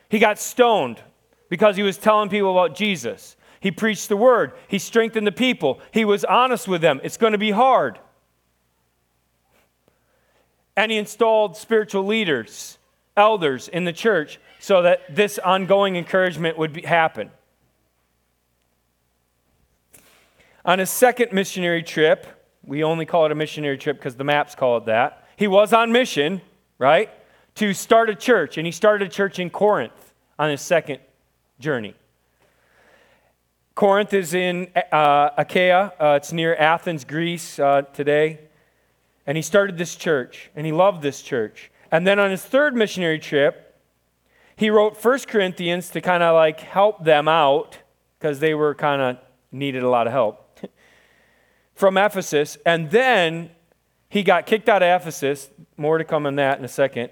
He 0.09 0.19
got 0.19 0.39
stoned 0.39 1.03
because 1.49 1.77
he 1.77 1.83
was 1.83 1.99
telling 1.99 2.29
people 2.29 2.51
about 2.51 2.77
Jesus. 2.77 3.37
He 3.61 3.71
preached 3.71 4.09
the 4.09 4.17
word. 4.17 4.53
He 4.69 4.79
strengthened 4.79 5.27
the 5.27 5.33
people. 5.33 5.81
He 5.93 6.05
was 6.05 6.25
honest 6.25 6.69
with 6.69 6.81
them. 6.81 7.01
It's 7.03 7.17
going 7.17 7.33
to 7.33 7.39
be 7.39 7.51
hard 7.51 7.99
and 10.77 10.91
he 10.91 10.99
installed 10.99 11.57
spiritual 11.57 12.05
leaders, 12.05 12.79
elders 13.17 13.69
in 13.69 13.85
the 13.85 13.93
church 13.93 14.41
so 14.59 14.83
that 14.83 15.15
this 15.15 15.39
ongoing 15.39 15.97
encouragement 15.97 16.59
would 16.59 16.73
be, 16.73 16.83
happen. 16.83 17.31
On 20.65 20.79
his 20.79 20.89
second 20.89 21.33
missionary 21.33 21.83
trip, 21.83 22.27
we 22.65 22.83
only 22.83 23.05
call 23.05 23.27
it 23.27 23.33
a 23.33 23.35
missionary 23.35 23.77
trip 23.77 23.99
because 23.99 24.17
the 24.17 24.25
maps 24.25 24.55
call 24.55 24.79
it 24.79 24.87
that. 24.87 25.29
He 25.37 25.47
was 25.47 25.75
on 25.75 25.93
mission, 25.93 26.41
right, 26.79 27.11
to 27.57 27.75
start 27.75 28.09
a 28.09 28.15
church, 28.15 28.57
and 28.57 28.65
he 28.67 28.73
started 28.73 29.09
a 29.09 29.11
church 29.11 29.39
in 29.39 29.51
Corinth 29.51 30.15
on 30.39 30.49
his 30.49 30.63
second 30.63 31.01
journey. 31.61 31.95
Corinth 33.75 34.15
is 34.15 34.33
in 34.33 34.69
uh, 34.91 35.31
Achaia. 35.37 35.93
Uh, 36.01 36.15
it's 36.17 36.33
near 36.33 36.55
Athens, 36.55 37.05
Greece 37.05 37.59
uh, 37.59 37.83
today. 37.93 38.39
And 39.27 39.37
he 39.37 39.43
started 39.43 39.77
this 39.77 39.97
church, 39.97 40.51
and 40.57 40.65
he 40.65 40.73
loved 40.73 41.03
this 41.03 41.21
church. 41.21 41.71
And 41.91 42.07
then 42.07 42.19
on 42.19 42.31
his 42.31 42.43
third 42.43 42.75
missionary 42.75 43.19
trip, 43.19 43.77
he 44.57 44.71
wrote 44.71 44.97
First 44.97 45.29
Corinthians 45.29 45.91
to 45.91 46.01
kind 46.01 46.23
of 46.23 46.35
like 46.35 46.61
help 46.61 47.05
them 47.05 47.29
out 47.29 47.79
because 48.19 48.39
they 48.39 48.55
were 48.55 48.75
kind 48.75 49.03
of 49.03 49.19
needed 49.53 49.83
a 49.83 49.89
lot 49.89 50.07
of 50.07 50.13
help 50.13 50.44
from 51.75 51.97
Ephesus. 51.97 52.57
And 52.65 52.91
then 52.91 53.51
he 54.09 54.23
got 54.23 54.47
kicked 54.47 54.69
out 54.69 54.83
of 54.83 55.01
Ephesus. 55.01 55.51
More 55.77 55.99
to 55.99 56.05
come 56.05 56.27
on 56.27 56.37
that 56.37 56.59
in 56.59 56.65
a 56.65 56.69
second. 56.69 57.11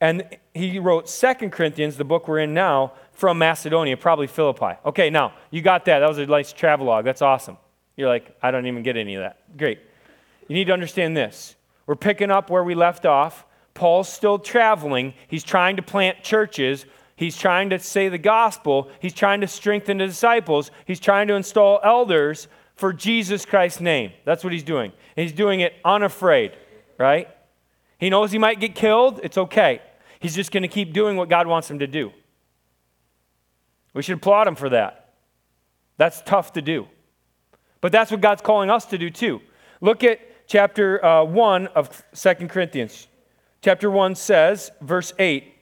And 0.00 0.38
he 0.52 0.78
wrote 0.78 1.08
Second 1.08 1.50
Corinthians, 1.50 1.96
the 1.96 2.04
book 2.04 2.28
we're 2.28 2.40
in 2.40 2.52
now, 2.52 2.92
from 3.12 3.38
Macedonia, 3.38 3.96
probably 3.96 4.26
Philippi. 4.26 4.78
Okay, 4.84 5.08
now 5.08 5.34
you 5.50 5.62
got 5.62 5.84
that. 5.86 6.00
That 6.00 6.08
was 6.08 6.18
a 6.18 6.26
nice 6.26 6.52
travelogue. 6.52 7.04
That's 7.04 7.22
awesome. 7.22 7.56
You're 7.96 8.08
like, 8.08 8.36
I 8.42 8.50
don't 8.50 8.66
even 8.66 8.82
get 8.82 8.96
any 8.96 9.14
of 9.14 9.22
that. 9.22 9.56
Great. 9.56 9.78
You 10.48 10.54
need 10.54 10.66
to 10.66 10.72
understand 10.72 11.16
this. 11.16 11.54
We're 11.86 11.96
picking 11.96 12.30
up 12.30 12.50
where 12.50 12.64
we 12.64 12.74
left 12.74 13.06
off. 13.06 13.46
Paul's 13.72 14.08
still 14.08 14.38
traveling. 14.38 15.14
He's 15.28 15.44
trying 15.44 15.76
to 15.76 15.82
plant 15.82 16.22
churches. 16.22 16.86
He's 17.16 17.36
trying 17.36 17.70
to 17.70 17.78
say 17.78 18.08
the 18.08 18.18
gospel. 18.18 18.90
He's 19.00 19.14
trying 19.14 19.40
to 19.42 19.46
strengthen 19.46 19.98
the 19.98 20.06
disciples. 20.06 20.70
He's 20.86 21.00
trying 21.00 21.28
to 21.28 21.34
install 21.34 21.80
elders 21.82 22.48
for 22.74 22.92
Jesus 22.92 23.44
Christ's 23.44 23.80
name. 23.80 24.12
That's 24.24 24.44
what 24.44 24.52
he's 24.52 24.62
doing. 24.62 24.92
He's 25.16 25.32
doing 25.32 25.60
it 25.60 25.74
unafraid, 25.84 26.52
right? 26.98 27.28
He 27.98 28.10
knows 28.10 28.32
he 28.32 28.38
might 28.38 28.60
get 28.60 28.74
killed. 28.74 29.20
It's 29.22 29.38
okay. 29.38 29.80
He's 30.20 30.34
just 30.34 30.50
going 30.50 30.62
to 30.62 30.68
keep 30.68 30.92
doing 30.92 31.16
what 31.16 31.28
God 31.28 31.46
wants 31.46 31.70
him 31.70 31.78
to 31.80 31.86
do. 31.86 32.12
We 33.92 34.02
should 34.02 34.16
applaud 34.16 34.48
him 34.48 34.56
for 34.56 34.68
that. 34.70 35.12
That's 35.96 36.20
tough 36.22 36.54
to 36.54 36.62
do. 36.62 36.88
But 37.80 37.92
that's 37.92 38.10
what 38.10 38.20
God's 38.20 38.42
calling 38.42 38.70
us 38.70 38.86
to 38.86 38.98
do 38.98 39.10
too. 39.10 39.40
Look 39.80 40.02
at 40.02 40.18
chapter 40.46 41.04
uh, 41.04 41.24
1 41.24 41.68
of 41.68 42.02
Second 42.12 42.48
Corinthians. 42.48 43.06
Chapter 43.62 43.90
1 43.90 44.14
says, 44.14 44.70
verse 44.80 45.12
8 45.18 45.54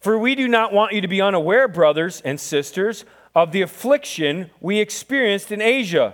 For 0.00 0.18
we 0.18 0.34
do 0.34 0.48
not 0.48 0.72
want 0.72 0.92
you 0.92 1.00
to 1.02 1.08
be 1.08 1.20
unaware, 1.20 1.68
brothers 1.68 2.20
and 2.22 2.40
sisters, 2.40 3.04
of 3.42 3.52
the 3.52 3.62
affliction 3.62 4.50
we 4.60 4.80
experienced 4.80 5.52
in 5.52 5.62
Asia. 5.62 6.12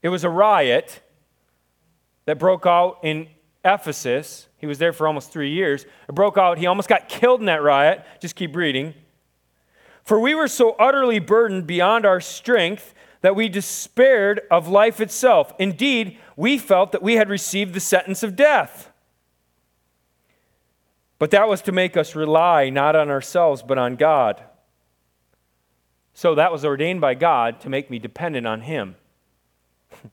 It 0.00 0.10
was 0.10 0.22
a 0.22 0.30
riot 0.30 1.00
that 2.26 2.38
broke 2.38 2.66
out 2.66 2.98
in 3.02 3.28
Ephesus. 3.64 4.46
He 4.58 4.66
was 4.66 4.78
there 4.78 4.92
for 4.92 5.08
almost 5.08 5.32
three 5.32 5.50
years. 5.50 5.84
It 6.08 6.14
broke 6.14 6.38
out. 6.38 6.58
He 6.58 6.66
almost 6.66 6.88
got 6.88 7.08
killed 7.08 7.40
in 7.40 7.46
that 7.46 7.62
riot. 7.64 8.04
Just 8.20 8.36
keep 8.36 8.54
reading. 8.54 8.94
For 10.04 10.20
we 10.20 10.36
were 10.36 10.46
so 10.46 10.76
utterly 10.78 11.18
burdened 11.18 11.66
beyond 11.66 12.06
our 12.06 12.20
strength 12.20 12.94
that 13.22 13.34
we 13.34 13.48
despaired 13.48 14.42
of 14.52 14.68
life 14.68 15.00
itself. 15.00 15.52
Indeed, 15.58 16.16
we 16.36 16.58
felt 16.58 16.92
that 16.92 17.02
we 17.02 17.14
had 17.14 17.28
received 17.28 17.74
the 17.74 17.80
sentence 17.80 18.22
of 18.22 18.36
death. 18.36 18.92
But 21.18 21.32
that 21.32 21.48
was 21.48 21.60
to 21.62 21.72
make 21.72 21.96
us 21.96 22.14
rely 22.14 22.70
not 22.70 22.94
on 22.94 23.10
ourselves, 23.10 23.64
but 23.66 23.78
on 23.78 23.96
God. 23.96 24.44
So 26.16 26.34
that 26.34 26.50
was 26.50 26.64
ordained 26.64 27.02
by 27.02 27.12
God 27.12 27.60
to 27.60 27.68
make 27.68 27.90
me 27.90 27.98
dependent 27.98 28.46
on 28.46 28.62
Him. 28.62 28.96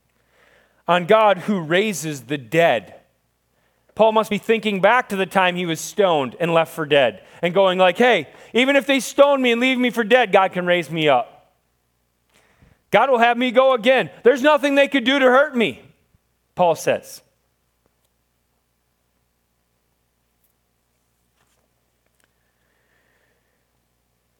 on 0.86 1.06
God 1.06 1.38
who 1.38 1.62
raises 1.62 2.24
the 2.24 2.36
dead. 2.36 2.96
Paul 3.94 4.12
must 4.12 4.28
be 4.28 4.36
thinking 4.36 4.82
back 4.82 5.08
to 5.08 5.16
the 5.16 5.24
time 5.24 5.56
he 5.56 5.64
was 5.64 5.80
stoned 5.80 6.36
and 6.38 6.52
left 6.52 6.74
for 6.74 6.84
dead 6.84 7.22
and 7.40 7.54
going 7.54 7.78
like, 7.78 7.96
"Hey, 7.96 8.28
even 8.52 8.76
if 8.76 8.86
they 8.86 9.00
stone 9.00 9.40
me 9.40 9.52
and 9.52 9.62
leave 9.62 9.78
me 9.78 9.88
for 9.88 10.04
dead, 10.04 10.30
God 10.30 10.52
can 10.52 10.66
raise 10.66 10.90
me 10.90 11.08
up." 11.08 11.54
God 12.90 13.08
will 13.08 13.18
have 13.18 13.38
me 13.38 13.50
go 13.50 13.72
again. 13.72 14.10
There's 14.24 14.42
nothing 14.42 14.74
they 14.74 14.88
could 14.88 15.04
do 15.04 15.18
to 15.18 15.24
hurt 15.24 15.56
me, 15.56 15.84
Paul 16.54 16.74
says. 16.74 17.22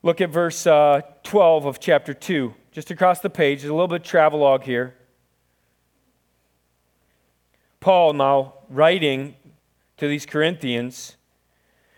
Look 0.04 0.20
at 0.20 0.28
verse 0.28 0.66
uh, 0.66 1.00
12 1.22 1.64
of 1.64 1.80
chapter 1.80 2.12
2, 2.12 2.52
just 2.72 2.90
across 2.90 3.20
the 3.20 3.30
page. 3.30 3.62
There's 3.62 3.70
a 3.70 3.74
little 3.74 3.88
bit 3.88 4.02
of 4.02 4.06
travelogue 4.06 4.62
here. 4.62 4.94
Paul 7.80 8.12
now 8.12 8.52
writing 8.68 9.34
to 9.96 10.06
these 10.06 10.26
Corinthians. 10.26 11.16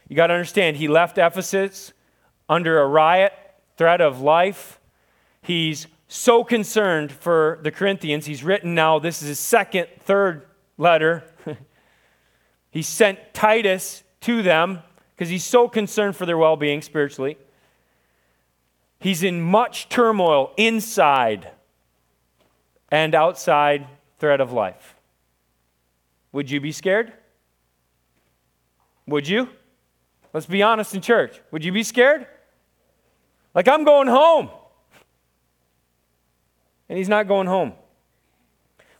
You 0.06 0.14
got 0.14 0.28
to 0.28 0.34
understand, 0.34 0.76
he 0.76 0.86
left 0.86 1.18
Ephesus 1.18 1.92
under 2.48 2.80
a 2.80 2.86
riot, 2.86 3.32
threat 3.76 4.00
of 4.00 4.20
life. 4.20 4.78
He's 5.42 5.88
so 6.06 6.44
concerned 6.44 7.10
for 7.10 7.58
the 7.64 7.72
Corinthians. 7.72 8.24
He's 8.24 8.44
written 8.44 8.76
now, 8.76 9.00
this 9.00 9.20
is 9.20 9.26
his 9.30 9.40
second, 9.40 9.88
third 9.98 10.46
letter. 10.78 11.24
he 12.70 12.82
sent 12.82 13.34
Titus 13.34 14.04
to 14.20 14.44
them 14.44 14.84
because 15.16 15.28
he's 15.28 15.42
so 15.42 15.66
concerned 15.66 16.14
for 16.14 16.24
their 16.24 16.38
well 16.38 16.54
being 16.54 16.82
spiritually. 16.82 17.36
He's 18.98 19.22
in 19.22 19.40
much 19.42 19.88
turmoil 19.88 20.52
inside 20.56 21.50
and 22.90 23.14
outside 23.14 23.86
threat 24.18 24.40
of 24.40 24.52
life. 24.52 24.94
Would 26.32 26.50
you 26.50 26.60
be 26.60 26.72
scared? 26.72 27.12
Would 29.06 29.28
you? 29.28 29.48
Let's 30.32 30.46
be 30.46 30.62
honest 30.62 30.94
in 30.94 31.00
church. 31.00 31.40
Would 31.50 31.64
you 31.64 31.72
be 31.72 31.82
scared? 31.82 32.26
Like, 33.54 33.68
I'm 33.68 33.84
going 33.84 34.08
home. 34.08 34.50
And 36.88 36.98
he's 36.98 37.08
not 37.08 37.26
going 37.26 37.46
home. 37.46 37.72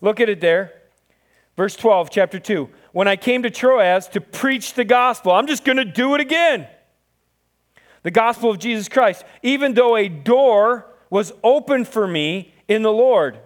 Look 0.00 0.20
at 0.20 0.28
it 0.28 0.40
there. 0.40 0.72
Verse 1.56 1.76
12, 1.76 2.10
chapter 2.10 2.38
2. 2.38 2.68
When 2.92 3.08
I 3.08 3.16
came 3.16 3.42
to 3.42 3.50
Troas 3.50 4.08
to 4.08 4.20
preach 4.20 4.74
the 4.74 4.84
gospel, 4.84 5.32
I'm 5.32 5.46
just 5.46 5.64
going 5.64 5.76
to 5.76 5.84
do 5.84 6.14
it 6.14 6.20
again. 6.20 6.68
The 8.06 8.12
gospel 8.12 8.52
of 8.52 8.60
Jesus 8.60 8.88
Christ, 8.88 9.24
even 9.42 9.74
though 9.74 9.96
a 9.96 10.08
door 10.08 10.86
was 11.10 11.32
open 11.42 11.84
for 11.84 12.06
me 12.06 12.54
in 12.68 12.82
the 12.82 12.92
Lord. 12.92 13.36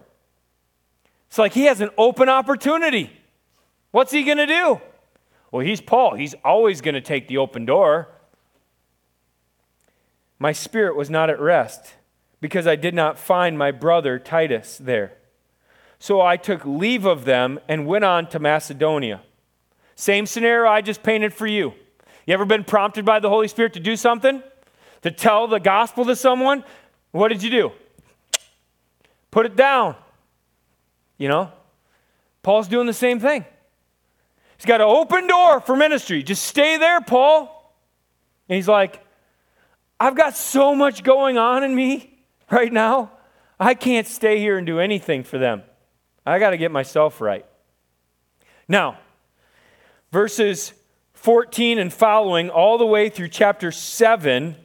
It's 1.29 1.39
like 1.39 1.53
he 1.53 1.63
has 1.63 1.81
an 1.81 1.89
open 1.97 2.29
opportunity. 2.29 3.11
What's 3.89 4.11
he 4.11 4.23
going 4.23 4.37
to 4.37 4.45
do? 4.45 4.79
Well, 5.49 5.65
he's 5.65 5.81
Paul. 5.81 6.13
He's 6.13 6.35
always 6.45 6.79
going 6.79 6.93
to 6.93 7.01
take 7.01 7.27
the 7.27 7.39
open 7.39 7.65
door. 7.65 8.09
My 10.37 10.51
spirit 10.51 10.95
was 10.95 11.09
not 11.09 11.31
at 11.31 11.39
rest 11.39 11.95
because 12.39 12.67
I 12.67 12.75
did 12.75 12.93
not 12.93 13.17
find 13.17 13.57
my 13.57 13.71
brother 13.71 14.19
Titus 14.19 14.77
there. 14.77 15.17
So 15.97 16.21
I 16.21 16.37
took 16.37 16.63
leave 16.65 17.05
of 17.05 17.25
them 17.25 17.59
and 17.67 17.87
went 17.87 18.05
on 18.05 18.27
to 18.27 18.37
Macedonia. 18.37 19.21
Same 19.95 20.27
scenario 20.27 20.69
I 20.69 20.81
just 20.81 21.01
painted 21.01 21.33
for 21.33 21.47
you. 21.47 21.73
You 22.27 22.35
ever 22.35 22.45
been 22.45 22.63
prompted 22.63 23.05
by 23.05 23.19
the 23.19 23.29
Holy 23.29 23.47
Spirit 23.47 23.73
to 23.73 23.79
do 23.79 23.95
something? 23.95 24.43
To 25.03 25.11
tell 25.11 25.47
the 25.47 25.59
gospel 25.59 26.05
to 26.05 26.15
someone? 26.15 26.63
What 27.11 27.29
did 27.29 27.43
you 27.43 27.49
do? 27.49 27.71
Put 29.31 29.45
it 29.45 29.55
down. 29.55 29.95
You 31.17 31.27
know? 31.27 31.51
Paul's 32.43 32.67
doing 32.67 32.87
the 32.87 32.93
same 32.93 33.19
thing. 33.19 33.45
He's 34.57 34.65
got 34.65 34.81
an 34.81 34.87
open 34.87 35.27
door 35.27 35.59
for 35.59 35.75
ministry. 35.75 36.21
Just 36.21 36.43
stay 36.43 36.77
there, 36.77 37.01
Paul. 37.01 37.75
And 38.47 38.55
he's 38.55 38.67
like, 38.67 39.03
I've 39.99 40.15
got 40.15 40.35
so 40.35 40.75
much 40.75 41.03
going 41.03 41.37
on 41.37 41.63
in 41.63 41.73
me 41.73 42.19
right 42.51 42.71
now. 42.71 43.11
I 43.59 43.73
can't 43.75 44.07
stay 44.07 44.39
here 44.39 44.57
and 44.57 44.65
do 44.65 44.79
anything 44.79 45.23
for 45.23 45.37
them. 45.37 45.63
I 46.25 46.39
got 46.39 46.51
to 46.51 46.57
get 46.57 46.71
myself 46.71 47.21
right. 47.21 47.45
Now, 48.67 48.97
verses 50.11 50.73
14 51.13 51.77
and 51.77 51.93
following, 51.93 52.49
all 52.49 52.77
the 52.77 52.85
way 52.85 53.09
through 53.09 53.29
chapter 53.29 53.71
7. 53.71 54.55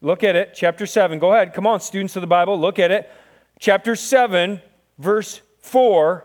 Look 0.00 0.22
at 0.22 0.36
it, 0.36 0.52
chapter 0.54 0.86
7. 0.86 1.18
Go 1.18 1.32
ahead. 1.32 1.52
Come 1.52 1.66
on, 1.66 1.80
students 1.80 2.16
of 2.16 2.20
the 2.20 2.26
Bible, 2.26 2.58
look 2.58 2.78
at 2.78 2.90
it. 2.90 3.10
Chapter 3.58 3.96
7, 3.96 4.60
verse 4.98 5.40
4 5.60 6.24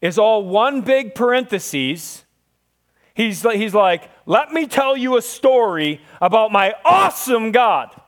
is 0.00 0.18
all 0.18 0.44
one 0.44 0.80
big 0.80 1.14
parenthesis 1.14 2.24
He's, 3.16 3.40
he's 3.40 3.72
like, 3.72 4.10
let 4.26 4.52
me 4.52 4.66
tell 4.66 4.94
you 4.94 5.16
a 5.16 5.22
story 5.22 6.02
about 6.20 6.52
my 6.52 6.74
awesome 6.84 7.50
God. 7.50 7.98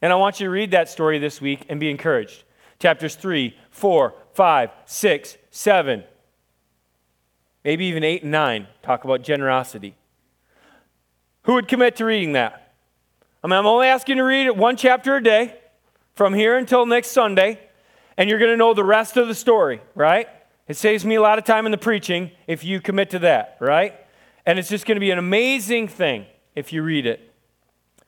And 0.00 0.12
I 0.12 0.16
want 0.16 0.38
you 0.38 0.46
to 0.46 0.50
read 0.50 0.70
that 0.70 0.88
story 0.88 1.18
this 1.18 1.40
week 1.40 1.66
and 1.68 1.80
be 1.80 1.90
encouraged. 1.90 2.44
Chapters 2.78 3.16
3, 3.16 3.56
4, 3.70 4.14
5, 4.34 4.70
6, 4.84 5.36
7, 5.50 6.04
maybe 7.64 7.86
even 7.86 8.04
8 8.04 8.22
and 8.22 8.30
9 8.30 8.68
talk 8.84 9.02
about 9.02 9.22
generosity. 9.22 9.96
Who 11.42 11.54
would 11.54 11.66
commit 11.66 11.96
to 11.96 12.04
reading 12.04 12.34
that? 12.34 12.63
I 13.44 13.46
mean, 13.46 13.58
I'm 13.58 13.66
only 13.66 13.88
asking 13.88 14.16
you 14.16 14.22
to 14.22 14.26
read 14.26 14.50
one 14.52 14.74
chapter 14.74 15.16
a 15.16 15.22
day 15.22 15.54
from 16.14 16.32
here 16.32 16.56
until 16.56 16.86
next 16.86 17.10
Sunday, 17.10 17.60
and 18.16 18.30
you're 18.30 18.38
going 18.38 18.50
to 18.50 18.56
know 18.56 18.72
the 18.72 18.82
rest 18.82 19.18
of 19.18 19.28
the 19.28 19.34
story, 19.34 19.82
right? 19.94 20.30
It 20.66 20.78
saves 20.78 21.04
me 21.04 21.16
a 21.16 21.20
lot 21.20 21.38
of 21.38 21.44
time 21.44 21.66
in 21.66 21.72
the 21.72 21.76
preaching 21.76 22.30
if 22.46 22.64
you 22.64 22.80
commit 22.80 23.10
to 23.10 23.18
that, 23.18 23.58
right? 23.60 23.94
And 24.46 24.58
it's 24.58 24.70
just 24.70 24.86
going 24.86 24.96
to 24.96 25.00
be 25.00 25.10
an 25.10 25.18
amazing 25.18 25.88
thing 25.88 26.24
if 26.54 26.72
you 26.72 26.82
read 26.82 27.04
it. 27.04 27.34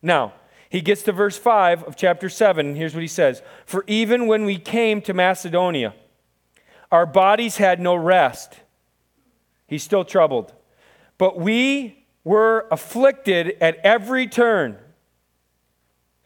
Now, 0.01 0.33
he 0.71 0.81
gets 0.81 1.03
to 1.03 1.13
verse 1.13 1.37
5 1.37 1.83
of 1.83 1.97
chapter 1.97 2.31
7, 2.31 2.69
and 2.69 2.75
here's 2.75 2.95
what 2.95 3.03
he 3.03 3.07
says 3.07 3.43
For 3.67 3.85
even 3.87 4.27
when 4.27 4.47
we 4.47 4.57
came 4.57 5.03
to 5.03 5.13
Macedonia, 5.13 5.93
our 6.91 7.05
bodies 7.05 7.59
had 7.59 7.79
no 7.79 7.95
rest. 7.95 8.55
He's 9.67 9.83
still 9.83 10.07
troubled. 10.07 10.55
But 11.19 11.39
we 11.39 12.07
were 12.25 12.67
afflicted 12.71 13.59
at 13.61 13.77
every 13.85 14.27
turn. 14.27 14.79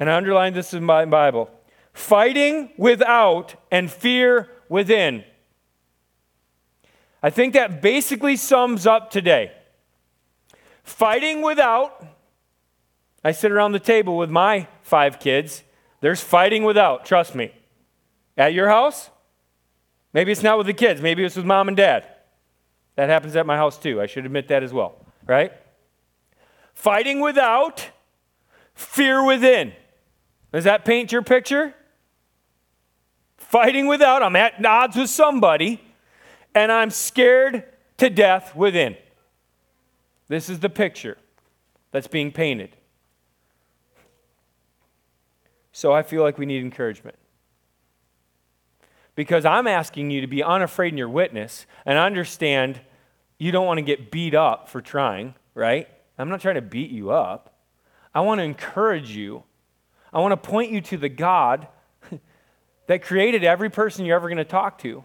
And 0.01 0.11
I 0.11 0.17
underline 0.17 0.55
this 0.55 0.75
in 0.75 0.83
my 0.83 1.05
Bible 1.05 1.51
fighting 1.93 2.71
without 2.79 3.55
and 3.71 3.91
fear 3.91 4.49
within. 4.69 5.25
I 7.23 7.29
think 7.29 7.53
that 7.53 7.83
basically 7.83 8.37
sums 8.37 8.87
up 8.87 9.11
today. 9.11 9.53
Fighting 10.83 11.43
without. 11.43 12.07
I 13.23 13.33
sit 13.33 13.53
around 13.53 13.73
the 13.73 13.81
table 13.81 14.17
with 14.17 14.31
my 14.31 14.69
five 14.83 15.21
kids. 15.21 15.63
There's 16.01 16.23
fighting 16.23 16.65
without, 16.65 17.05
trust 17.05 17.35
me. 17.35 17.53
At 18.39 18.55
your 18.55 18.71
house? 18.71 19.11
Maybe 20.15 20.33
it's 20.33 20.43
not 20.43 20.57
with 20.57 20.67
the 20.67 20.73
kids, 20.73 21.03
maybe 21.03 21.23
it's 21.23 21.37
with 21.37 21.45
mom 21.45 21.69
and 21.69 21.77
dad. 21.77 22.07
That 22.97 23.11
happens 23.11 23.37
at 23.37 23.45
my 23.45 23.57
house 23.57 23.79
too. 23.79 24.01
I 24.01 24.07
should 24.07 24.25
admit 24.25 24.49
that 24.49 24.63
as 24.63 24.73
well, 24.73 25.05
right? 25.27 25.53
Fighting 26.73 27.21
without, 27.21 27.91
fear 28.75 29.23
within. 29.23 29.75
Does 30.53 30.65
that 30.65 30.85
paint 30.85 31.13
your 31.13 31.23
picture? 31.23 31.75
Fighting 33.37 33.87
without, 33.87 34.23
I'm 34.23 34.37
at 34.37 34.65
odds 34.65 34.97
with 34.97 35.11
somebody, 35.11 35.81
and 36.55 36.71
I'm 36.71 36.91
scared 36.91 37.65
to 37.99 38.11
death 38.11 38.55
within. 38.55 38.97
This 40.29 40.49
is 40.49 40.61
the 40.61 40.71
picture 40.71 41.19
that's 41.91 42.07
being 42.07 42.31
painted. 42.33 42.77
So 45.73 45.93
I 45.93 46.03
feel 46.03 46.23
like 46.23 46.39
we 46.39 46.47
need 46.47 46.63
encouragement. 46.63 47.17
Because 49.15 49.45
I'm 49.45 49.67
asking 49.67 50.11
you 50.11 50.21
to 50.21 50.27
be 50.27 50.43
unafraid 50.43 50.93
in 50.93 50.99
your 50.99 51.09
witness 51.09 51.67
and 51.85 51.99
understand 51.99 52.81
you 53.39 53.53
don't 53.53 53.67
want 53.67 53.79
to 53.79 53.83
get 53.83 54.11
beat 54.11 54.35
up 54.35 54.69
for 54.69 54.81
trying, 54.81 55.35
right? 55.55 55.89
I'm 56.19 56.29
not 56.29 56.41
trying 56.41 56.57
to 56.57 56.63
beat 56.63 56.91
you 56.91 57.11
up. 57.11 57.59
I 58.15 58.21
want 58.21 58.39
to 58.39 58.45
encourage 58.45 59.11
you. 59.11 59.45
I 60.13 60.21
want 60.21 60.33
to 60.33 60.49
point 60.49 60.73
you 60.73 60.81
to 60.83 60.97
the 60.97 61.09
God 61.09 61.69
that 62.87 63.03
created 63.03 63.45
every 63.45 63.71
person 63.71 64.05
you're 64.05 64.17
ever 64.17 64.29
going 64.29 64.39
to 64.39 64.45
talk 64.45 64.79
to. 64.79 65.05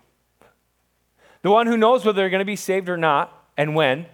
The 1.42 1.52
one 1.52 1.68
who 1.68 1.78
knows 1.78 2.04
whether 2.04 2.16
they're 2.16 2.30
going 2.30 2.40
to 2.40 2.46
be 2.46 2.56
saved 2.56 2.90
or 2.90 2.98
not 2.98 3.32
and 3.56 3.76
when. 3.76 4.08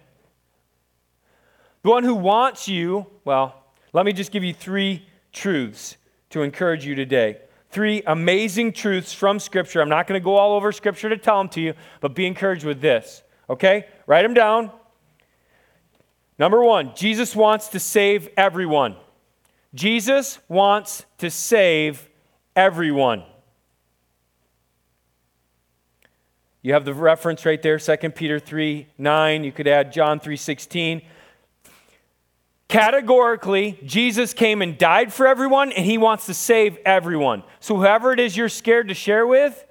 The 1.84 1.90
one 1.90 2.04
who 2.04 2.16
wants 2.16 2.68
you, 2.68 3.08
well, 3.24 3.64
let 3.94 4.06
me 4.06 4.14
just 4.14 4.32
give 4.32 4.44
you 4.44 4.54
three 4.54 5.08
truths 5.32 5.98
to 6.32 6.44
encourage 6.44 6.86
you 6.86 6.96
today. 6.96 7.38
Three 7.70 8.04
amazing 8.06 8.74
truths 8.74 9.14
from 9.14 9.40
Scripture. 9.40 9.82
I'm 9.82 9.90
not 9.90 10.08
going 10.08 10.20
to 10.20 10.24
go 10.24 10.36
all 10.36 10.54
over 10.56 10.72
Scripture 10.72 11.10
to 11.10 11.18
tell 11.18 11.38
them 11.38 11.48
to 11.50 11.62
you, 11.62 11.74
but 12.02 12.14
be 12.14 12.26
encouraged 12.26 12.66
with 12.66 12.82
this. 12.82 13.24
Okay? 13.50 13.86
Write 14.08 14.24
them 14.24 14.34
down. 14.34 14.72
Number 16.38 16.62
one, 16.62 16.94
Jesus 16.96 17.36
wants 17.36 17.70
to 17.70 17.80
save 17.80 18.28
everyone. 18.36 18.96
Jesus 19.74 20.40
wants 20.50 21.06
to 21.20 21.30
save 21.30 22.10
everyone. 22.56 23.24
You 26.62 26.74
have 26.74 26.86
the 26.86 26.94
reference 26.94 27.46
right 27.46 27.62
there, 27.62 27.80
2 27.80 27.98
Peter 28.12 28.40
3 28.40 28.88
9. 28.98 29.44
You 29.44 29.52
could 29.52 29.68
add 29.68 29.92
John 29.92 30.20
3 30.20 30.36
16. 30.36 31.02
Categorically, 32.68 33.78
Jesus 33.84 34.34
came 34.34 34.62
and 34.62 34.78
died 34.78 35.12
for 35.12 35.28
everyone, 35.28 35.74
and 35.74 35.86
he 35.86 35.98
wants 35.98 36.28
to 36.28 36.34
save 36.34 36.78
everyone. 36.86 37.44
So, 37.60 37.76
whoever 37.76 38.14
it 38.14 38.20
is 38.20 38.38
you're 38.38 38.48
scared 38.48 38.90
to 38.90 38.94
share 38.94 39.26
with, 39.28 39.66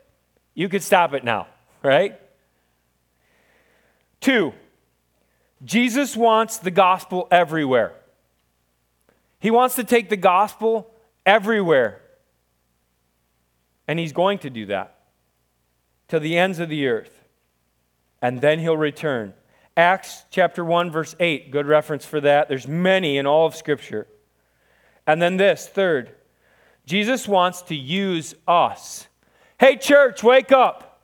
you 0.55 0.69
could 0.69 0.83
stop 0.83 1.15
it 1.15 1.25
now, 1.25 1.47
right? 1.83 2.21
Two, 4.21 4.53
Jesus 5.65 6.17
wants 6.17 6.59
the 6.59 6.71
gospel 6.71 7.29
everywhere. 7.31 7.95
He 9.40 9.50
wants 9.50 9.74
to 9.76 9.85
take 9.85 10.09
the 10.09 10.16
gospel 10.16 10.94
everywhere. 11.26 12.00
And 13.88 13.98
he's 13.98 14.12
going 14.12 14.38
to 14.40 14.50
do 14.50 14.66
that 14.66 14.98
to 16.09 16.20
the 16.20 16.38
ends 16.38 16.59
of 16.59 16.68
the 16.68 16.87
earth. 16.87 17.24
And 18.22 18.40
then 18.40 18.59
he'll 18.59 18.76
return. 18.76 19.35
Acts 19.76 20.24
chapter 20.31 20.64
1, 20.64 20.90
verse 20.90 21.16
8, 21.18 21.50
good 21.50 21.66
reference 21.66 22.05
for 22.05 22.20
that. 22.20 22.48
There's 22.48 22.68
many 22.68 23.16
in 23.16 23.26
all 23.26 23.46
of 23.46 23.57
Scripture. 23.57 24.07
And 25.07 25.20
then 25.20 25.38
this, 25.38 25.66
third, 25.66 26.14
Jesus 26.85 27.26
wants 27.26 27.62
to 27.62 27.74
use 27.74 28.35
us 28.46 29.09
Hey, 29.61 29.76
church, 29.76 30.22
wake 30.22 30.53
up. 30.53 31.03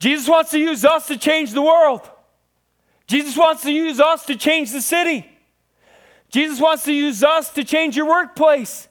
Jesus 0.00 0.28
wants 0.28 0.50
to 0.50 0.58
use 0.58 0.84
us 0.84 1.06
to 1.06 1.16
change 1.16 1.52
the 1.52 1.62
world. 1.62 2.10
Jesus 3.06 3.36
wants 3.36 3.62
to 3.62 3.70
use 3.70 4.00
us 4.00 4.26
to 4.26 4.34
change 4.34 4.72
the 4.72 4.80
city. 4.80 5.30
Jesus 6.32 6.60
wants 6.60 6.84
to 6.84 6.92
use 6.92 7.22
us 7.22 7.50
to 7.50 7.62
change 7.62 7.94
your 7.96 8.06
workplace. 8.06 8.88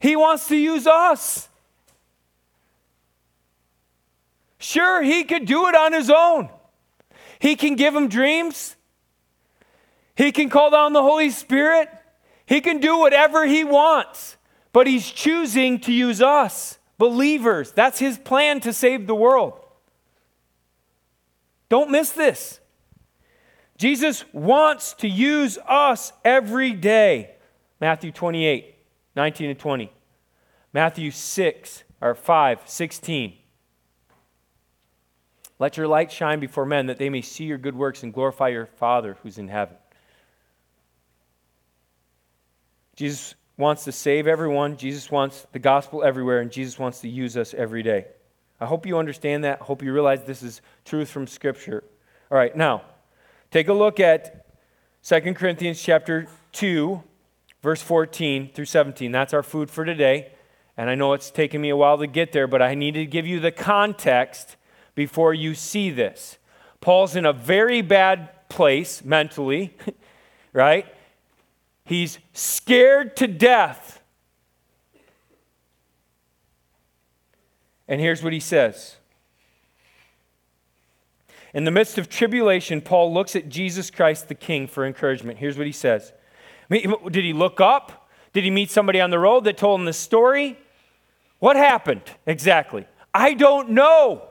He 0.00 0.16
wants 0.16 0.48
to 0.48 0.56
use 0.56 0.86
us. 0.86 1.48
Sure, 4.58 5.00
he 5.00 5.24
could 5.24 5.46
do 5.46 5.68
it 5.68 5.76
on 5.76 5.92
his 5.92 6.10
own. 6.10 6.50
He 7.38 7.56
can 7.56 7.76
give 7.76 7.94
him 7.94 8.08
dreams. 8.08 8.76
He 10.16 10.32
can 10.32 10.50
call 10.50 10.70
down 10.70 10.92
the 10.92 11.02
Holy 11.02 11.30
Spirit. 11.30 11.88
He 12.46 12.60
can 12.60 12.78
do 12.78 12.98
whatever 12.98 13.46
he 13.46 13.64
wants. 13.64 14.36
But 14.72 14.86
he's 14.86 15.10
choosing 15.10 15.78
to 15.80 15.92
use 15.92 16.20
us, 16.20 16.78
believers. 16.98 17.72
That's 17.72 17.98
his 17.98 18.18
plan 18.18 18.60
to 18.60 18.72
save 18.72 19.06
the 19.06 19.14
world. 19.14 19.54
Don't 21.68 21.90
miss 21.90 22.10
this. 22.10 22.59
Jesus 23.80 24.26
wants 24.34 24.92
to 24.92 25.08
use 25.08 25.56
us 25.66 26.12
every 26.22 26.72
day. 26.72 27.30
Matthew 27.80 28.12
28, 28.12 28.74
19 29.16 29.48
and 29.48 29.58
20. 29.58 29.90
Matthew 30.74 31.10
6, 31.10 31.84
or 32.02 32.14
5, 32.14 32.60
16. 32.66 33.32
Let 35.58 35.78
your 35.78 35.88
light 35.88 36.12
shine 36.12 36.40
before 36.40 36.66
men 36.66 36.88
that 36.88 36.98
they 36.98 37.08
may 37.08 37.22
see 37.22 37.44
your 37.44 37.56
good 37.56 37.74
works 37.74 38.02
and 38.02 38.12
glorify 38.12 38.48
your 38.48 38.66
Father 38.66 39.16
who's 39.22 39.38
in 39.38 39.48
heaven. 39.48 39.76
Jesus 42.96 43.34
wants 43.56 43.84
to 43.84 43.92
save 43.92 44.26
everyone. 44.26 44.76
Jesus 44.76 45.10
wants 45.10 45.46
the 45.52 45.58
gospel 45.58 46.04
everywhere, 46.04 46.40
and 46.40 46.52
Jesus 46.52 46.78
wants 46.78 47.00
to 47.00 47.08
use 47.08 47.34
us 47.34 47.54
every 47.54 47.82
day. 47.82 48.08
I 48.60 48.66
hope 48.66 48.84
you 48.84 48.98
understand 48.98 49.44
that. 49.44 49.62
I 49.62 49.64
hope 49.64 49.82
you 49.82 49.90
realize 49.94 50.24
this 50.24 50.42
is 50.42 50.60
truth 50.84 51.08
from 51.08 51.26
Scripture. 51.26 51.82
All 52.30 52.36
right, 52.36 52.54
now, 52.54 52.82
take 53.50 53.68
a 53.68 53.72
look 53.72 54.00
at 54.00 54.46
2 55.02 55.20
Corinthians 55.34 55.82
chapter 55.82 56.28
2, 56.52 57.02
verse 57.62 57.82
14 57.82 58.50
through 58.52 58.64
17. 58.64 59.10
That's 59.12 59.34
our 59.34 59.42
food 59.42 59.70
for 59.70 59.84
today. 59.84 60.32
And 60.76 60.88
I 60.88 60.94
know 60.94 61.12
it's 61.12 61.30
taken 61.30 61.60
me 61.60 61.68
a 61.68 61.76
while 61.76 61.98
to 61.98 62.06
get 62.06 62.32
there, 62.32 62.46
but 62.46 62.62
I 62.62 62.74
need 62.74 62.94
to 62.94 63.06
give 63.06 63.26
you 63.26 63.40
the 63.40 63.52
context 63.52 64.56
before 64.94 65.34
you 65.34 65.54
see 65.54 65.90
this. 65.90 66.38
Paul's 66.80 67.16
in 67.16 67.26
a 67.26 67.32
very 67.32 67.82
bad 67.82 68.48
place 68.48 69.04
mentally, 69.04 69.76
right? 70.52 70.86
He's 71.84 72.18
scared 72.32 73.16
to 73.16 73.26
death. 73.26 74.00
And 77.88 78.00
here's 78.00 78.22
what 78.22 78.32
he 78.32 78.40
says. 78.40 78.96
In 81.52 81.64
the 81.64 81.70
midst 81.70 81.98
of 81.98 82.08
tribulation, 82.08 82.80
Paul 82.80 83.12
looks 83.12 83.34
at 83.34 83.48
Jesus 83.48 83.90
Christ 83.90 84.28
the 84.28 84.34
King 84.34 84.66
for 84.66 84.86
encouragement. 84.86 85.38
Here's 85.38 85.58
what 85.58 85.66
he 85.66 85.72
says 85.72 86.12
Did 86.70 87.24
he 87.24 87.32
look 87.32 87.60
up? 87.60 88.08
Did 88.32 88.44
he 88.44 88.50
meet 88.50 88.70
somebody 88.70 89.00
on 89.00 89.10
the 89.10 89.18
road 89.18 89.44
that 89.44 89.56
told 89.56 89.80
him 89.80 89.86
the 89.86 89.92
story? 89.92 90.56
What 91.40 91.56
happened 91.56 92.02
exactly? 92.26 92.86
I 93.12 93.34
don't 93.34 93.70
know. 93.70 94.28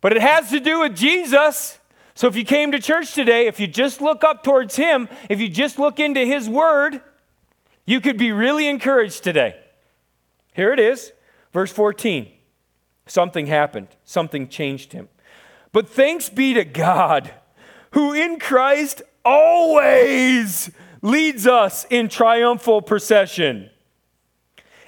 But 0.00 0.12
it 0.12 0.22
has 0.22 0.50
to 0.50 0.60
do 0.60 0.80
with 0.80 0.96
Jesus. 0.96 1.78
So 2.14 2.26
if 2.26 2.34
you 2.34 2.44
came 2.44 2.72
to 2.72 2.80
church 2.80 3.14
today, 3.14 3.46
if 3.46 3.60
you 3.60 3.66
just 3.66 4.00
look 4.00 4.24
up 4.24 4.42
towards 4.42 4.74
Him, 4.74 5.08
if 5.28 5.40
you 5.40 5.48
just 5.48 5.78
look 5.78 6.00
into 6.00 6.24
His 6.24 6.48
Word, 6.48 7.00
you 7.86 8.00
could 8.00 8.16
be 8.16 8.32
really 8.32 8.66
encouraged 8.66 9.22
today. 9.22 9.56
Here 10.52 10.72
it 10.72 10.80
is, 10.80 11.12
verse 11.52 11.72
14. 11.72 12.28
Something 13.06 13.46
happened, 13.46 13.88
something 14.04 14.48
changed 14.48 14.92
him. 14.92 15.08
But 15.72 15.88
thanks 15.88 16.28
be 16.28 16.54
to 16.54 16.64
God, 16.64 17.32
who 17.92 18.12
in 18.12 18.38
Christ 18.38 19.02
always 19.24 20.70
leads 21.02 21.46
us 21.46 21.86
in 21.90 22.08
triumphal 22.08 22.82
procession, 22.82 23.70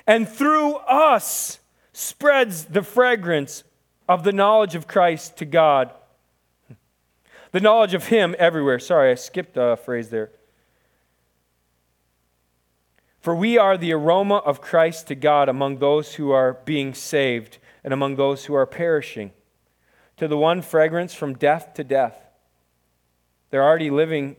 and 0.06 0.28
through 0.28 0.74
us 0.76 1.58
spreads 1.92 2.64
the 2.64 2.82
fragrance 2.82 3.62
of 4.08 4.24
the 4.24 4.32
knowledge 4.32 4.74
of 4.74 4.88
Christ 4.88 5.36
to 5.36 5.44
God. 5.44 5.92
The 7.52 7.60
knowledge 7.60 7.94
of 7.94 8.06
Him 8.06 8.34
everywhere. 8.38 8.78
Sorry, 8.78 9.10
I 9.10 9.14
skipped 9.14 9.56
a 9.56 9.76
phrase 9.76 10.10
there. 10.10 10.30
For 13.20 13.34
we 13.34 13.58
are 13.58 13.76
the 13.76 13.92
aroma 13.92 14.36
of 14.36 14.60
Christ 14.60 15.08
to 15.08 15.14
God 15.14 15.48
among 15.48 15.78
those 15.78 16.14
who 16.14 16.30
are 16.30 16.54
being 16.64 16.94
saved 16.94 17.58
and 17.84 17.92
among 17.92 18.16
those 18.16 18.46
who 18.46 18.54
are 18.54 18.66
perishing. 18.66 19.32
To 20.20 20.28
the 20.28 20.36
one, 20.36 20.60
fragrance 20.60 21.14
from 21.14 21.32
death 21.32 21.72
to 21.76 21.82
death. 21.82 22.14
They're 23.48 23.64
already 23.64 23.88
living 23.88 24.36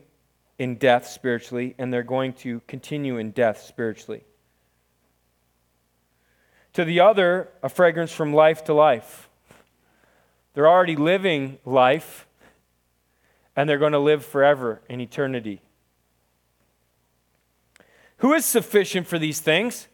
in 0.56 0.76
death 0.76 1.08
spiritually, 1.08 1.74
and 1.76 1.92
they're 1.92 2.04
going 2.04 2.34
to 2.34 2.60
continue 2.68 3.18
in 3.18 3.32
death 3.32 3.64
spiritually. 3.64 4.22
To 6.74 6.84
the 6.84 7.00
other, 7.00 7.48
a 7.64 7.68
fragrance 7.68 8.12
from 8.12 8.32
life 8.32 8.62
to 8.66 8.72
life. 8.72 9.28
They're 10.54 10.68
already 10.68 10.94
living 10.94 11.58
life, 11.64 12.28
and 13.56 13.68
they're 13.68 13.76
going 13.76 13.90
to 13.90 13.98
live 13.98 14.24
forever 14.24 14.82
in 14.88 15.00
eternity. 15.00 15.62
Who 18.18 18.34
is 18.34 18.44
sufficient 18.44 19.08
for 19.08 19.18
these 19.18 19.40
things? 19.40 19.88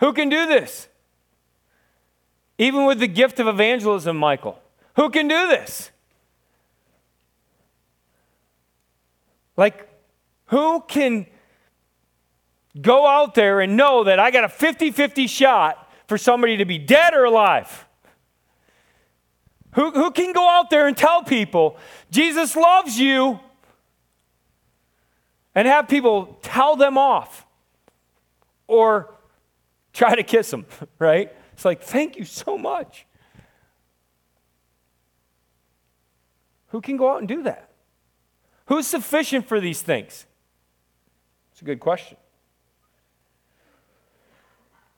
Who 0.00 0.12
can 0.12 0.28
do 0.28 0.44
this? 0.44 0.88
Even 2.58 2.86
with 2.86 3.00
the 3.00 3.08
gift 3.08 3.38
of 3.38 3.46
evangelism, 3.46 4.16
Michael. 4.16 4.58
Who 4.96 5.10
can 5.10 5.28
do 5.28 5.48
this? 5.48 5.90
Like, 9.56 9.88
who 10.46 10.82
can 10.86 11.26
go 12.80 13.06
out 13.06 13.34
there 13.34 13.60
and 13.60 13.76
know 13.76 14.04
that 14.04 14.18
I 14.18 14.30
got 14.30 14.44
a 14.44 14.48
50 14.48 14.90
50 14.90 15.26
shot 15.26 15.90
for 16.06 16.18
somebody 16.18 16.58
to 16.58 16.64
be 16.64 16.78
dead 16.78 17.14
or 17.14 17.24
alive? 17.24 17.86
Who, 19.74 19.90
who 19.90 20.10
can 20.10 20.32
go 20.32 20.48
out 20.48 20.70
there 20.70 20.86
and 20.86 20.96
tell 20.96 21.22
people, 21.22 21.76
Jesus 22.10 22.56
loves 22.56 22.98
you, 22.98 23.40
and 25.54 25.66
have 25.66 25.88
people 25.88 26.38
tell 26.42 26.76
them 26.76 26.96
off 26.96 27.46
or 28.66 29.14
try 29.92 30.14
to 30.14 30.22
kiss 30.22 30.50
them, 30.50 30.66
right? 30.98 31.34
It's 31.56 31.64
like, 31.64 31.82
thank 31.82 32.18
you 32.18 32.26
so 32.26 32.58
much. 32.58 33.06
Who 36.68 36.82
can 36.82 36.98
go 36.98 37.10
out 37.10 37.20
and 37.20 37.26
do 37.26 37.44
that? 37.44 37.70
Who's 38.66 38.86
sufficient 38.86 39.48
for 39.48 39.58
these 39.58 39.80
things? 39.80 40.26
It's 41.52 41.62
a 41.62 41.64
good 41.64 41.80
question. 41.80 42.18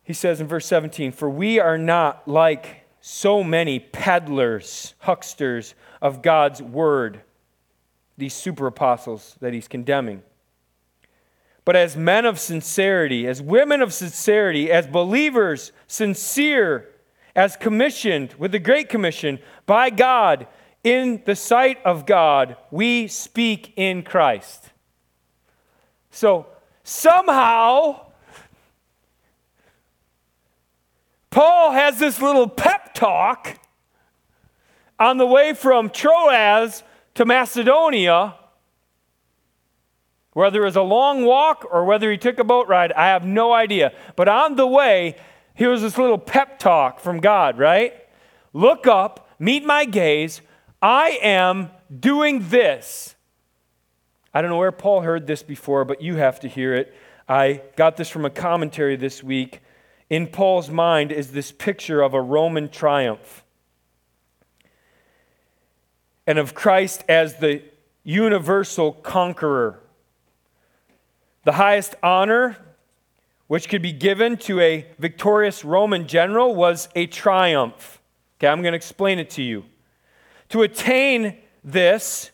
He 0.02 0.12
says 0.12 0.40
in 0.40 0.48
verse 0.48 0.66
17, 0.66 1.12
For 1.12 1.30
we 1.30 1.60
are 1.60 1.78
not 1.78 2.26
like 2.26 2.84
so 3.00 3.44
many 3.44 3.78
peddlers, 3.78 4.94
hucksters 4.98 5.76
of 6.02 6.22
God's 6.22 6.60
word, 6.60 7.20
these 8.16 8.34
super 8.34 8.66
apostles 8.66 9.36
that 9.40 9.54
he's 9.54 9.68
condemning. 9.68 10.24
But 11.68 11.76
as 11.76 11.98
men 11.98 12.24
of 12.24 12.38
sincerity, 12.40 13.26
as 13.26 13.42
women 13.42 13.82
of 13.82 13.92
sincerity, 13.92 14.72
as 14.72 14.86
believers, 14.86 15.70
sincere, 15.86 16.88
as 17.36 17.56
commissioned 17.56 18.32
with 18.38 18.52
the 18.52 18.58
Great 18.58 18.88
Commission 18.88 19.38
by 19.66 19.90
God, 19.90 20.46
in 20.82 21.20
the 21.26 21.36
sight 21.36 21.78
of 21.84 22.06
God, 22.06 22.56
we 22.70 23.06
speak 23.06 23.74
in 23.76 24.02
Christ. 24.02 24.70
So 26.10 26.46
somehow, 26.84 28.12
Paul 31.28 31.72
has 31.72 31.98
this 31.98 32.22
little 32.22 32.48
pep 32.48 32.94
talk 32.94 33.58
on 34.98 35.18
the 35.18 35.26
way 35.26 35.52
from 35.52 35.90
Troas 35.90 36.82
to 37.16 37.26
Macedonia. 37.26 38.37
Whether 40.38 40.62
it 40.62 40.66
was 40.66 40.76
a 40.76 40.82
long 40.82 41.24
walk 41.24 41.66
or 41.68 41.84
whether 41.84 42.12
he 42.12 42.16
took 42.16 42.38
a 42.38 42.44
boat 42.44 42.68
ride, 42.68 42.92
I 42.92 43.08
have 43.08 43.26
no 43.26 43.52
idea. 43.52 43.92
But 44.14 44.28
on 44.28 44.54
the 44.54 44.68
way, 44.68 45.16
here 45.54 45.68
was 45.68 45.82
this 45.82 45.98
little 45.98 46.16
pep 46.16 46.60
talk 46.60 47.00
from 47.00 47.18
God, 47.18 47.58
right? 47.58 47.92
Look 48.52 48.86
up, 48.86 49.28
meet 49.40 49.64
my 49.64 49.84
gaze. 49.84 50.40
I 50.80 51.18
am 51.22 51.72
doing 51.98 52.50
this. 52.50 53.16
I 54.32 54.40
don't 54.40 54.48
know 54.48 54.58
where 54.58 54.70
Paul 54.70 55.00
heard 55.00 55.26
this 55.26 55.42
before, 55.42 55.84
but 55.84 56.02
you 56.02 56.14
have 56.14 56.38
to 56.38 56.48
hear 56.48 56.72
it. 56.72 56.94
I 57.28 57.62
got 57.74 57.96
this 57.96 58.08
from 58.08 58.24
a 58.24 58.30
commentary 58.30 58.94
this 58.94 59.24
week 59.24 59.60
in 60.08 60.28
Paul's 60.28 60.70
mind 60.70 61.10
is 61.10 61.32
this 61.32 61.50
picture 61.50 62.00
of 62.00 62.14
a 62.14 62.22
Roman 62.22 62.68
triumph 62.68 63.42
and 66.28 66.38
of 66.38 66.54
Christ 66.54 67.02
as 67.08 67.38
the 67.38 67.60
universal 68.04 68.92
conqueror. 68.92 69.80
The 71.48 71.54
highest 71.54 71.94
honor 72.02 72.58
which 73.46 73.70
could 73.70 73.80
be 73.80 73.90
given 73.90 74.36
to 74.36 74.60
a 74.60 74.84
victorious 74.98 75.64
Roman 75.64 76.06
general, 76.06 76.54
was 76.54 76.90
a 76.94 77.06
triumph. 77.06 78.02
Okay, 78.36 78.48
I'm 78.48 78.60
going 78.60 78.72
to 78.72 78.76
explain 78.76 79.18
it 79.18 79.30
to 79.30 79.42
you. 79.42 79.64
To 80.50 80.60
attain 80.60 81.38
this, 81.64 82.32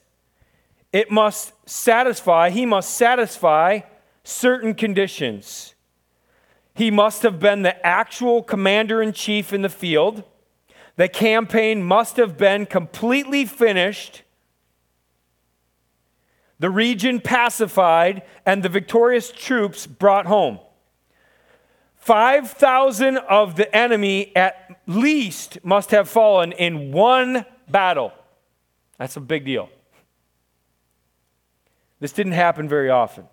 it 0.92 1.12
must 1.12 1.52
satisfy, 1.64 2.50
he 2.50 2.66
must 2.66 2.90
satisfy 2.90 3.82
certain 4.24 4.74
conditions. 4.74 5.76
He 6.74 6.90
must 6.90 7.22
have 7.22 7.38
been 7.38 7.62
the 7.62 7.86
actual 7.86 8.42
commander 8.42 9.00
in 9.00 9.12
chief 9.12 9.52
in 9.52 9.62
the 9.62 9.68
field. 9.68 10.24
The 10.96 11.08
campaign 11.08 11.84
must 11.84 12.16
have 12.16 12.36
been 12.36 12.66
completely 12.66 13.44
finished, 13.44 14.23
the 16.58 16.70
region 16.70 17.20
pacified, 17.20 18.22
and 18.46 18.62
the 18.62 18.68
victorious 18.68 19.32
troops 19.32 19.86
brought 19.86 20.26
home. 20.26 20.58
5,000 21.96 23.16
of 23.16 23.56
the 23.56 23.74
enemy 23.74 24.34
at 24.36 24.78
least 24.86 25.58
must 25.64 25.90
have 25.90 26.08
fallen 26.08 26.52
in 26.52 26.92
one 26.92 27.46
battle. 27.68 28.12
That's 28.98 29.16
a 29.16 29.20
big 29.20 29.44
deal. 29.44 29.70
This 32.00 32.12
didn't 32.12 32.32
happen 32.32 32.68
very 32.68 32.90
often. 32.90 33.24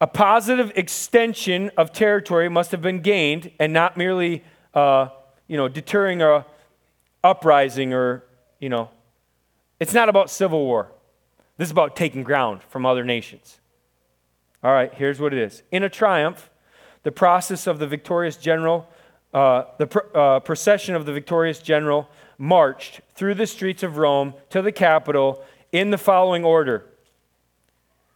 A 0.00 0.06
positive 0.06 0.70
extension 0.76 1.70
of 1.76 1.92
territory 1.92 2.48
must 2.48 2.70
have 2.70 2.82
been 2.82 3.00
gained 3.00 3.50
and 3.58 3.72
not 3.72 3.96
merely, 3.96 4.44
uh, 4.72 5.08
you 5.48 5.56
know, 5.56 5.66
deterring 5.66 6.22
a 6.22 6.46
uprising 7.24 7.92
or, 7.92 8.24
you 8.60 8.68
know, 8.68 8.90
it's 9.80 9.94
not 9.94 10.08
about 10.08 10.30
civil 10.30 10.64
war. 10.64 10.92
This 11.56 11.68
is 11.68 11.72
about 11.72 11.96
taking 11.96 12.22
ground 12.22 12.62
from 12.68 12.84
other 12.84 13.04
nations. 13.04 13.60
All 14.62 14.72
right, 14.72 14.92
here's 14.94 15.20
what 15.20 15.32
it 15.32 15.38
is. 15.38 15.62
In 15.70 15.82
a 15.82 15.88
triumph, 15.88 16.50
the 17.02 17.12
process 17.12 17.66
of 17.66 17.78
the 17.78 17.86
victorious 17.86 18.36
general, 18.36 18.88
uh, 19.32 19.64
the 19.78 19.86
pr- 19.86 20.16
uh, 20.16 20.40
procession 20.40 20.94
of 20.94 21.06
the 21.06 21.12
victorious 21.12 21.58
general 21.58 22.08
marched 22.38 23.00
through 23.14 23.34
the 23.34 23.46
streets 23.46 23.82
of 23.82 23.98
Rome 23.98 24.34
to 24.50 24.62
the 24.62 24.72
Capitol 24.72 25.44
in 25.70 25.90
the 25.90 25.98
following 25.98 26.44
order. 26.44 26.86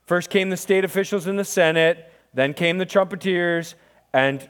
First 0.07 0.31
came 0.31 0.49
the 0.49 0.57
state 0.57 0.85
officials 0.85 1.27
in 1.27 1.37
the 1.37 1.45
Senate, 1.45 2.11
then 2.33 2.55
came 2.55 2.79
the 2.79 2.87
trumpeters, 2.87 3.75
and 4.13 4.49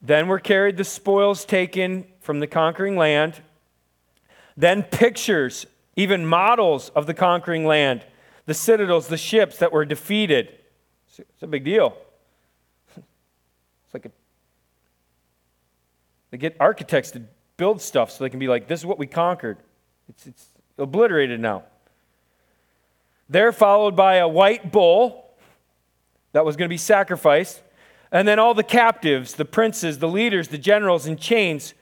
then 0.00 0.28
were 0.28 0.40
carried 0.40 0.76
the 0.76 0.84
spoils 0.84 1.44
taken 1.44 2.06
from 2.20 2.40
the 2.40 2.46
conquering 2.46 2.96
land. 2.96 3.42
Then 4.56 4.82
pictures, 4.82 5.66
even 5.96 6.26
models 6.26 6.90
of 6.90 7.06
the 7.06 7.14
conquering 7.14 7.64
land, 7.64 8.04
the 8.44 8.54
citadels, 8.54 9.08
the 9.08 9.16
ships 9.16 9.58
that 9.58 9.72
were 9.72 9.84
defeated. 9.84 10.52
It's 11.18 11.42
a 11.42 11.46
big 11.46 11.64
deal. 11.64 11.96
It's 12.96 13.94
like 13.94 14.06
a, 14.06 14.10
they 16.30 16.38
get 16.38 16.56
architects 16.60 17.10
to 17.12 17.22
build 17.56 17.80
stuff 17.80 18.10
so 18.10 18.22
they 18.22 18.30
can 18.30 18.38
be 18.38 18.48
like, 18.48 18.68
this 18.68 18.80
is 18.80 18.86
what 18.86 18.98
we 18.98 19.06
conquered. 19.06 19.56
It's, 20.08 20.26
it's 20.26 20.46
obliterated 20.78 21.40
now. 21.40 21.64
They're 23.28 23.52
followed 23.52 23.96
by 23.96 24.16
a 24.16 24.28
white 24.28 24.70
bull 24.70 25.30
that 26.32 26.44
was 26.44 26.56
going 26.56 26.68
to 26.68 26.72
be 26.72 26.78
sacrificed. 26.78 27.62
And 28.12 28.28
then 28.28 28.38
all 28.38 28.54
the 28.54 28.62
captives, 28.62 29.34
the 29.34 29.44
princes, 29.44 29.98
the 29.98 30.08
leaders, 30.08 30.48
the 30.48 30.58
generals 30.58 31.06
in 31.06 31.16
chains 31.16 31.74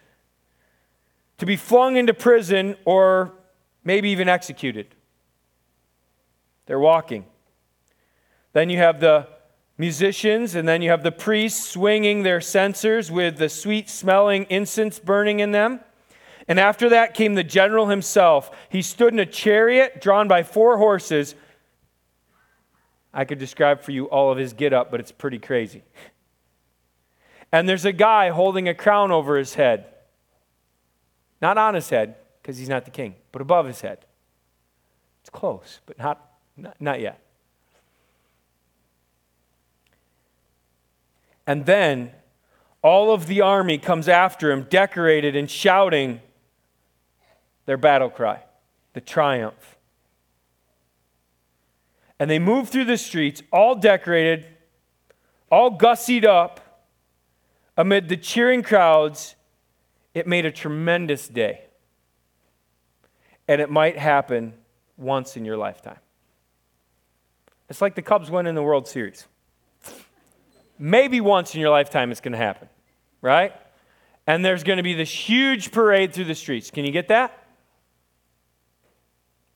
to 1.39 1.45
be 1.45 1.57
flung 1.57 1.97
into 1.97 2.15
prison 2.15 2.77
or 2.85 3.33
maybe 3.85 4.11
even 4.11 4.29
executed. 4.29 4.95
They're 6.67 6.81
walking. 6.81 7.27
Then 8.53 8.71
you 8.71 8.79
have 8.79 9.01
the 9.01 9.29
musicians, 9.77 10.55
and 10.55 10.67
then 10.67 10.83
you 10.83 10.91
have 10.91 11.03
the 11.03 11.13
priests 11.13 11.69
swinging 11.69 12.23
their 12.23 12.41
censers 12.41 13.11
with 13.11 13.37
the 13.37 13.49
sweet 13.49 13.89
smelling 13.91 14.45
incense 14.49 14.99
burning 14.99 15.41
in 15.41 15.53
them. 15.53 15.81
And 16.47 16.61
after 16.61 16.89
that 16.91 17.15
came 17.15 17.35
the 17.35 17.45
general 17.45 17.89
himself. 17.89 18.51
He 18.69 18.83
stood 18.83 19.13
in 19.13 19.19
a 19.19 19.27
chariot 19.27 20.01
drawn 20.01 20.29
by 20.29 20.43
four 20.43 20.79
horses. 20.79 21.35
I 23.13 23.25
could 23.25 23.39
describe 23.39 23.81
for 23.81 23.93
you 23.93 24.07
all 24.07 24.31
of 24.31 24.39
his 24.39 24.53
get 24.53 24.73
up, 24.73 24.91
but 24.91 25.01
it's 25.01 25.13
pretty 25.13 25.39
crazy. 25.39 25.83
And 27.51 27.69
there's 27.69 27.85
a 27.85 27.93
guy 27.93 28.31
holding 28.31 28.69
a 28.69 28.75
crown 28.75 29.11
over 29.11 29.37
his 29.37 29.55
head. 29.55 29.87
Not 31.41 31.57
on 31.57 31.75
his 31.75 31.89
head, 31.89 32.17
because 32.45 32.59
he's 32.59 32.69
not 32.69 32.85
the 32.85 32.91
king, 32.91 33.15
but 33.33 33.41
above 33.41 33.65
his 33.65 33.81
head. 33.81 34.05
It's 35.23 35.31
close, 35.31 35.81
but 35.87 35.99
not, 35.99 36.31
not, 36.59 36.79
not 36.79 37.01
yet. 37.01 37.19
And 41.47 41.65
then 41.65 42.13
all 42.83 43.15
of 43.15 43.29
the 43.29 43.41
army 43.41 43.79
comes 43.79 44.11
after 44.11 44.53
him, 44.53 44.65
decorated 44.65 45.35
and 45.35 45.51
shouting 45.51 46.21
their 47.65 47.79
battle 47.79 48.11
cry, 48.11 48.43
the 48.93 49.01
triumph. 49.01 49.77
And 52.19 52.31
they 52.31 52.39
move 52.39 52.69
through 52.69 52.85
the 52.85 52.99
streets, 52.99 53.43
all 53.51 53.75
decorated, 53.75 54.47
all 55.51 55.79
gussied 55.79 56.27
up, 56.27 56.61
amid 57.75 58.11
the 58.11 58.19
cheering 58.19 58.63
crowds. 58.63 59.35
It 60.13 60.27
made 60.27 60.45
a 60.45 60.53
tremendous 60.53 61.27
day. 61.27 61.63
And 63.47 63.61
it 63.61 63.71
might 63.71 63.99
happen 63.99 64.55
once 64.97 65.37
in 65.37 65.45
your 65.45 65.57
lifetime. 65.57 65.99
It's 67.69 67.81
like 67.81 67.95
the 67.95 68.03
Cubs 68.03 68.31
win 68.31 68.47
in 68.47 68.55
the 68.55 68.63
World 68.63 68.87
Series. 68.87 69.27
Maybe 70.79 71.21
once 71.21 71.55
in 71.55 71.61
your 71.61 71.71
lifetime 71.71 72.11
it's 72.11 72.21
going 72.21 72.33
to 72.33 72.39
happen, 72.39 72.69
right? 73.21 73.53
And 74.27 74.45
there's 74.45 74.65
going 74.65 74.79
to 74.79 74.83
be 74.83 74.95
this 74.95 75.11
huge 75.11 75.71
parade 75.73 76.13
through 76.13 76.25
the 76.25 76.35
streets. 76.35 76.71
Can 76.71 76.85
you 76.85 76.93
get 76.93 77.09
that? 77.09 77.47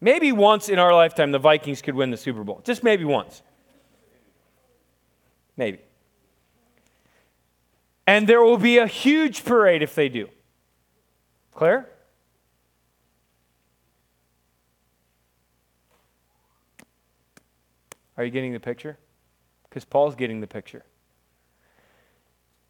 Maybe 0.01 0.31
once 0.31 0.69
in 0.69 0.79
our 0.79 0.95
lifetime 0.95 1.33
the 1.33 1.39
Vikings 1.39 1.83
could 1.83 1.95
win 1.95 2.11
the 2.11 2.17
Super 2.17 2.45
Bowl. 2.45 2.61
Just 2.65 2.83
maybe 2.83 3.05
once. 3.05 3.43
Maybe. 5.57 5.81
And 8.07 8.27
there 8.27 8.43
will 8.43 8.59
be 8.59 8.79
a 8.79 8.87
huge 8.87 9.45
parade 9.45 9.83
if 9.83 9.95
they 9.95 10.09
do. 10.09 10.29
Clear? 11.53 11.89
Are 18.19 18.25
you 18.25 18.31
getting 18.31 18.53
the 18.53 18.61
picture? 18.61 18.99
Because 19.69 19.87
Paul's 19.87 20.15
getting 20.15 20.43
the 20.43 20.47
picture 20.47 20.85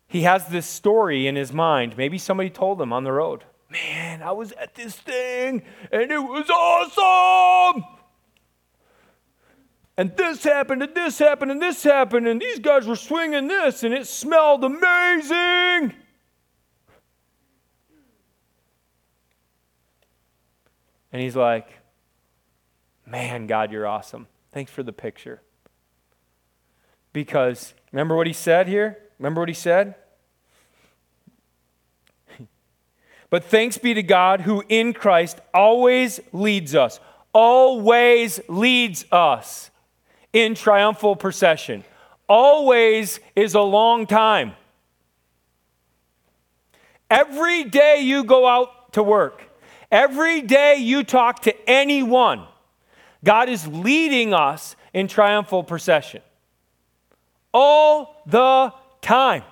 he 0.08 0.22
has 0.22 0.46
this 0.48 0.66
story 0.66 1.26
in 1.26 1.36
his 1.36 1.52
mind. 1.52 1.96
Maybe 1.96 2.16
somebody 2.18 2.48
told 2.48 2.80
him 2.80 2.92
on 2.92 3.04
the 3.04 3.12
road, 3.12 3.44
Man, 3.70 4.22
I 4.22 4.32
was 4.32 4.52
at 4.52 4.74
this 4.74 4.96
thing 4.96 5.62
and 5.92 6.10
it 6.10 6.18
was 6.18 6.48
awesome. 6.48 7.84
And 9.98 10.16
this 10.16 10.44
happened, 10.44 10.82
and 10.82 10.94
this 10.94 11.18
happened, 11.18 11.50
and 11.50 11.60
this 11.60 11.82
happened, 11.82 12.28
and 12.28 12.40
these 12.40 12.60
guys 12.60 12.86
were 12.86 12.94
swinging 12.94 13.48
this, 13.48 13.82
and 13.82 13.92
it 13.92 14.06
smelled 14.06 14.62
amazing. 14.62 15.92
And 21.12 21.22
he's 21.22 21.36
like, 21.36 21.68
Man, 23.06 23.46
God, 23.46 23.72
you're 23.72 23.86
awesome. 23.86 24.28
Thanks 24.58 24.72
for 24.72 24.82
the 24.82 24.92
picture. 24.92 25.40
Because 27.12 27.74
remember 27.92 28.16
what 28.16 28.26
he 28.26 28.32
said 28.32 28.66
here? 28.66 28.98
Remember 29.20 29.40
what 29.40 29.48
he 29.48 29.54
said? 29.54 29.94
but 33.30 33.44
thanks 33.44 33.78
be 33.78 33.94
to 33.94 34.02
God 34.02 34.40
who 34.40 34.64
in 34.68 34.94
Christ 34.94 35.38
always 35.54 36.18
leads 36.32 36.74
us, 36.74 36.98
always 37.32 38.40
leads 38.48 39.04
us 39.12 39.70
in 40.32 40.56
triumphal 40.56 41.14
procession. 41.14 41.84
Always 42.28 43.20
is 43.36 43.54
a 43.54 43.60
long 43.60 44.08
time. 44.08 44.54
Every 47.08 47.62
day 47.62 48.00
you 48.00 48.24
go 48.24 48.44
out 48.44 48.92
to 48.94 49.04
work, 49.04 49.40
every 49.92 50.42
day 50.42 50.78
you 50.78 51.04
talk 51.04 51.42
to 51.42 51.70
anyone, 51.70 52.44
God 53.24 53.48
is 53.48 53.66
leading 53.66 54.32
us 54.32 54.76
in 54.92 55.08
triumphal 55.08 55.62
procession. 55.62 56.22
All 57.52 58.22
the 58.26 58.72
time. 59.00 59.42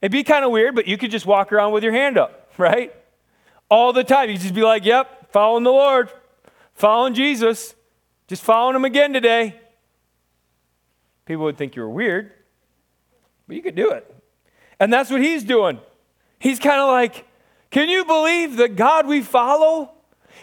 It'd 0.00 0.12
be 0.12 0.24
kind 0.24 0.44
of 0.44 0.50
weird, 0.50 0.74
but 0.74 0.88
you 0.88 0.98
could 0.98 1.10
just 1.10 1.26
walk 1.26 1.52
around 1.52 1.72
with 1.72 1.84
your 1.84 1.92
hand 1.92 2.18
up, 2.18 2.50
right? 2.58 2.94
All 3.68 3.92
the 3.92 4.04
time. 4.04 4.30
you'd 4.30 4.40
just 4.40 4.54
be 4.54 4.62
like, 4.62 4.84
yep, 4.84 5.32
following 5.32 5.64
the 5.64 5.70
Lord, 5.70 6.10
following 6.74 7.14
Jesus, 7.14 7.74
just 8.26 8.42
following 8.42 8.76
him 8.76 8.84
again 8.84 9.12
today. 9.12 9.58
People 11.24 11.44
would 11.44 11.56
think 11.56 11.76
you 11.76 11.82
were 11.82 11.90
weird, 11.90 12.32
but 13.46 13.56
you 13.56 13.62
could 13.62 13.76
do 13.76 13.90
it. 13.90 14.12
And 14.80 14.92
that's 14.92 15.10
what 15.10 15.22
he's 15.22 15.44
doing. 15.44 15.78
He's 16.40 16.58
kind 16.58 16.80
of 16.80 16.88
like, 16.88 17.24
can 17.70 17.88
you 17.88 18.04
believe 18.04 18.56
the 18.56 18.68
God 18.68 19.06
we 19.06 19.22
follow? 19.22 19.92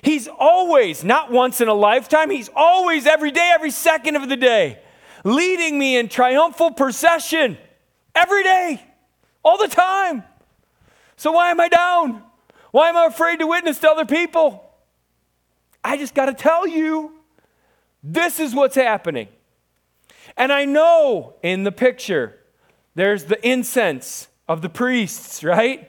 He's 0.02 0.28
always, 0.28 1.04
not 1.04 1.32
once 1.32 1.62
in 1.62 1.68
a 1.68 1.74
lifetime, 1.74 2.30
he's 2.30 2.50
always 2.56 3.06
every 3.06 3.32
day, 3.32 3.52
every 3.54 3.72
second 3.72 4.16
of 4.16 4.30
the 4.30 4.38
day 4.38 4.80
leading 5.24 5.78
me 5.78 5.98
in 5.98 6.08
triumphal 6.08 6.72
procession 6.72 7.58
every 8.16 8.44
day, 8.44 8.82
all 9.44 9.58
the 9.58 9.68
time. 9.68 10.24
So 11.18 11.32
why 11.32 11.52
am 11.52 11.60
I 11.60 11.68
down? 11.68 12.24
Why 12.72 12.90
am 12.90 12.98
I 12.98 13.06
afraid 13.06 13.40
to 13.40 13.48
witness 13.48 13.80
to 13.80 13.90
other 13.90 14.06
people? 14.06 14.64
I 15.84 15.98
just 15.98 16.14
got 16.14 16.26
to 16.26 16.34
tell 16.34 16.68
you, 16.68 17.14
this 18.04 18.40
is 18.40 18.54
what's 18.54 18.76
happening. 18.76 19.28
And 20.38 20.54
I 20.54 20.66
know 20.66 21.36
in 21.42 21.64
the 21.64 21.72
picture, 21.72 22.38
there's 22.96 23.26
the 23.26 23.46
incense 23.48 24.28
of 24.48 24.62
the 24.62 24.70
priests, 24.70 25.44
right? 25.44 25.89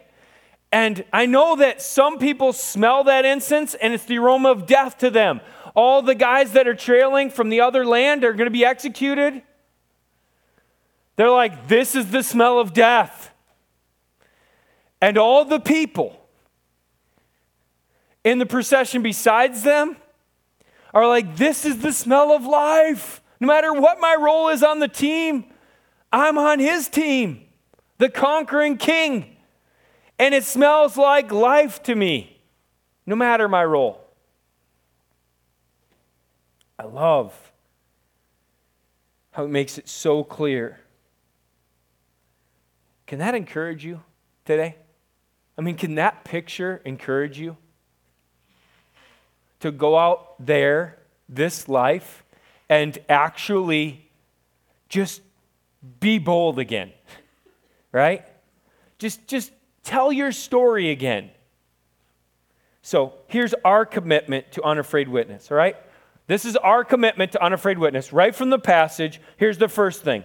And 0.73 1.05
I 1.13 1.27
know 1.27 1.57
that 1.57 1.83
some 1.83 2.19
people 2.19 2.53
smell 2.53 3.05
that 3.05 3.25
incense 3.25 3.75
and 3.75 3.93
it's 3.93 4.05
the 4.05 4.19
aroma 4.19 4.51
of 4.51 4.67
death 4.67 4.99
to 4.99 5.11
them. 5.11 5.41
All 5.75 6.03
the 6.03 6.15
guys 6.15 6.53
that 6.53 6.69
are 6.69 6.75
trailing 6.75 7.31
from 7.31 7.49
the 7.49 7.61
other 7.61 7.85
land 7.85 8.25
are 8.25 8.33
going 8.33 8.47
to 8.47 8.53
be 8.53 8.65
executed. 8.65 9.43
They're 11.17 11.31
like, 11.31 11.69
this 11.69 11.95
is 11.95 12.11
the 12.11 12.23
smell 12.23 12.59
of 12.59 12.73
death. 12.73 13.31
And 15.01 15.19
all 15.19 15.45
the 15.45 15.61
people 15.61 16.17
in 18.23 18.39
the 18.39 18.47
procession 18.47 19.03
besides 19.03 19.63
them 19.63 19.97
are 20.93 21.07
like, 21.07 21.37
this 21.37 21.65
is 21.65 21.79
the 21.79 21.93
smell 21.93 22.33
of 22.33 22.45
life. 22.45 23.23
No 23.41 23.47
matter 23.47 23.73
what 23.73 24.01
my 24.01 24.17
role 24.19 24.51
is 24.51 24.63
on 24.63 24.79
the 24.79 24.89
team, 24.89 25.45
I'm 26.13 26.37
on 26.39 26.59
his 26.59 26.89
team, 26.89 27.47
the 27.99 28.09
conquering 28.09 28.77
king. 28.77 29.37
And 30.21 30.35
it 30.35 30.45
smells 30.45 30.99
like 30.99 31.33
life 31.33 31.83
to 31.85 31.95
me, 31.95 32.43
no 33.07 33.17
matter 33.17 33.49
my 33.49 33.65
role. 33.65 34.07
I 36.79 36.83
love 36.85 37.33
how 39.31 39.45
it 39.45 39.49
makes 39.49 39.79
it 39.79 39.89
so 39.89 40.23
clear. 40.23 40.79
Can 43.07 43.19
that 43.21 43.35
encourage 43.35 43.83
you 43.83 44.03
today? 44.45 44.77
I 45.57 45.63
mean, 45.63 45.77
can 45.77 45.95
that 45.95 46.23
picture 46.23 46.83
encourage 46.85 47.39
you? 47.39 47.57
To 49.61 49.71
go 49.71 49.97
out 49.97 50.35
there, 50.39 50.99
this 51.31 51.67
life, 51.67 52.25
and 52.69 52.99
actually 53.09 54.07
just 54.91 55.23
be 55.99 56.19
bold 56.19 56.59
again, 56.59 56.93
right? 57.93 58.27
Just, 58.99 59.27
just 59.27 59.51
tell 59.91 60.13
your 60.13 60.31
story 60.31 60.91
again. 60.91 61.31
So 62.81 63.15
here's 63.27 63.55
our 63.65 63.85
commitment 63.85 64.53
to 64.53 64.63
unafraid 64.63 65.09
witness, 65.09 65.51
all 65.51 65.57
right? 65.57 65.77
This 66.29 66.45
is 66.45 66.57
our 66.57 66.85
commitment 66.85 67.33
to 67.33 67.43
unafraid 67.43 67.77
witness. 67.77 68.13
Right 68.13 68.35
from 68.35 68.51
the 68.51 68.59
passage, 68.59 69.21
here's 69.37 69.59
the 69.59 69.69
first 69.69 70.03
thing 70.03 70.25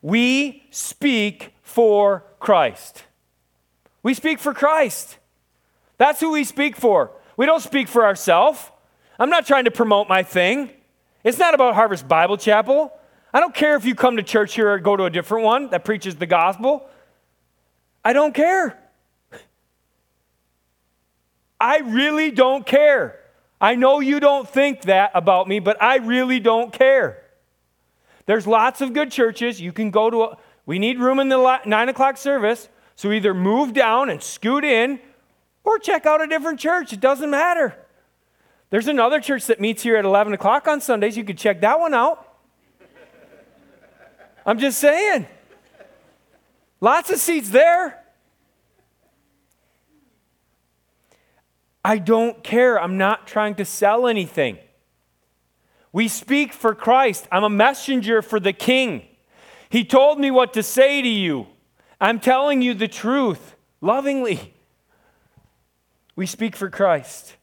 we 0.00 0.64
speak 0.70 1.52
for 1.62 2.24
Christ. 2.40 3.04
We 4.02 4.14
speak 4.14 4.38
for 4.38 4.54
Christ. 4.54 5.18
That's 5.98 6.18
who 6.18 6.32
we 6.32 6.42
speak 6.42 6.74
for. 6.74 7.12
We 7.36 7.46
don't 7.46 7.60
speak 7.60 7.88
for 7.88 8.04
ourselves. 8.04 8.70
I'm 9.18 9.30
not 9.30 9.46
trying 9.46 9.66
to 9.66 9.70
promote 9.70 10.08
my 10.08 10.22
thing. 10.22 10.70
It's 11.22 11.38
not 11.38 11.54
about 11.54 11.74
Harvest 11.74 12.08
Bible 12.08 12.38
Chapel. 12.38 12.90
I 13.34 13.38
don't 13.38 13.54
care 13.54 13.76
if 13.76 13.84
you 13.84 13.94
come 13.94 14.16
to 14.16 14.22
church 14.22 14.54
here 14.54 14.72
or 14.72 14.78
go 14.78 14.96
to 14.96 15.04
a 15.04 15.10
different 15.10 15.44
one 15.44 15.70
that 15.70 15.84
preaches 15.84 16.16
the 16.16 16.26
gospel. 16.26 16.88
I 18.04 18.12
don't 18.12 18.34
care. 18.34 18.78
I 21.60 21.78
really 21.78 22.30
don't 22.32 22.66
care. 22.66 23.20
I 23.60 23.76
know 23.76 24.00
you 24.00 24.18
don't 24.18 24.48
think 24.48 24.82
that 24.82 25.12
about 25.14 25.46
me, 25.46 25.60
but 25.60 25.80
I 25.80 25.98
really 25.98 26.40
don't 26.40 26.72
care. 26.72 27.22
There's 28.26 28.46
lots 28.46 28.80
of 28.80 28.92
good 28.92 29.12
churches. 29.12 29.60
You 29.60 29.72
can 29.72 29.92
go 29.92 30.10
to, 30.10 30.22
a, 30.22 30.38
we 30.66 30.80
need 30.80 30.98
room 30.98 31.20
in 31.20 31.28
the 31.28 31.60
nine 31.64 31.88
o'clock 31.88 32.16
service. 32.16 32.68
So 32.96 33.12
either 33.12 33.34
move 33.34 33.72
down 33.72 34.10
and 34.10 34.20
scoot 34.20 34.64
in 34.64 35.00
or 35.64 35.78
check 35.78 36.06
out 36.06 36.20
a 36.20 36.26
different 36.26 36.58
church. 36.58 36.92
It 36.92 37.00
doesn't 37.00 37.30
matter. 37.30 37.76
There's 38.70 38.88
another 38.88 39.20
church 39.20 39.46
that 39.46 39.60
meets 39.60 39.82
here 39.82 39.96
at 39.96 40.04
11 40.04 40.32
o'clock 40.32 40.66
on 40.66 40.80
Sundays. 40.80 41.16
You 41.16 41.24
could 41.24 41.38
check 41.38 41.60
that 41.60 41.78
one 41.78 41.94
out. 41.94 42.28
I'm 44.44 44.58
just 44.58 44.78
saying. 44.78 45.26
Lots 46.82 47.10
of 47.10 47.18
seats 47.18 47.50
there. 47.50 48.02
I 51.84 51.98
don't 51.98 52.42
care. 52.42 52.78
I'm 52.78 52.98
not 52.98 53.28
trying 53.28 53.54
to 53.54 53.64
sell 53.64 54.08
anything. 54.08 54.58
We 55.92 56.08
speak 56.08 56.52
for 56.52 56.74
Christ. 56.74 57.28
I'm 57.30 57.44
a 57.44 57.48
messenger 57.48 58.20
for 58.20 58.40
the 58.40 58.52
King. 58.52 59.04
He 59.70 59.84
told 59.84 60.18
me 60.18 60.32
what 60.32 60.52
to 60.54 60.62
say 60.64 61.00
to 61.00 61.08
you. 61.08 61.46
I'm 62.00 62.18
telling 62.18 62.62
you 62.62 62.74
the 62.74 62.88
truth 62.88 63.54
lovingly. 63.80 64.52
We 66.16 66.26
speak 66.26 66.56
for 66.56 66.68
Christ. 66.68 67.36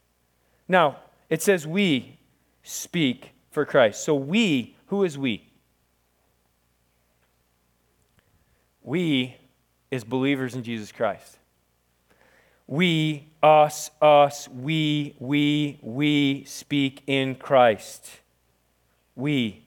Now, 0.68 0.98
it 1.30 1.40
says 1.40 1.66
we 1.66 2.18
speak 2.62 3.30
for 3.50 3.64
Christ. 3.64 4.04
So, 4.04 4.14
we, 4.14 4.76
who 4.88 5.02
is 5.02 5.16
we? 5.16 5.49
We 8.82 9.36
as 9.92 10.04
believers 10.04 10.54
in 10.54 10.62
Jesus 10.62 10.92
Christ. 10.92 11.38
We, 12.66 13.26
us, 13.42 13.90
us, 14.00 14.48
we, 14.48 15.16
we, 15.18 15.78
we 15.82 16.44
speak 16.44 17.02
in 17.06 17.34
Christ. 17.34 18.08
We. 19.16 19.64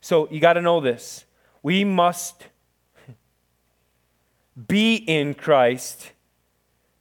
So 0.00 0.28
you 0.30 0.38
got 0.38 0.52
to 0.52 0.62
know 0.62 0.80
this. 0.80 1.24
We 1.62 1.82
must 1.82 2.44
be 4.68 4.94
in 4.94 5.34
Christ 5.34 6.12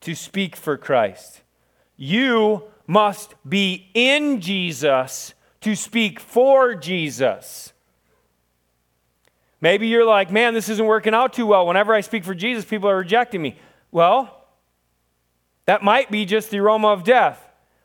to 0.01 0.15
speak 0.15 0.55
for 0.55 0.77
Christ. 0.77 1.41
You 1.95 2.63
must 2.87 3.35
be 3.47 3.89
in 3.93 4.41
Jesus 4.41 5.35
to 5.61 5.75
speak 5.75 6.19
for 6.19 6.73
Jesus. 6.73 7.73
Maybe 9.61 9.87
you're 9.87 10.05
like, 10.05 10.31
man, 10.31 10.53
this 10.53 10.69
isn't 10.69 10.85
working 10.85 11.13
out 11.13 11.33
too 11.33 11.47
well. 11.47 11.65
Whenever 11.65 11.93
I 11.93 12.01
speak 12.01 12.23
for 12.23 12.35
Jesus, 12.35 12.65
people 12.65 12.89
are 12.89 12.97
rejecting 12.97 13.41
me. 13.41 13.57
Well, 13.91 14.45
that 15.65 15.83
might 15.83 16.11
be 16.11 16.25
just 16.25 16.51
the 16.51 16.59
aroma 16.59 16.89
of 16.89 17.03
death. 17.03 17.41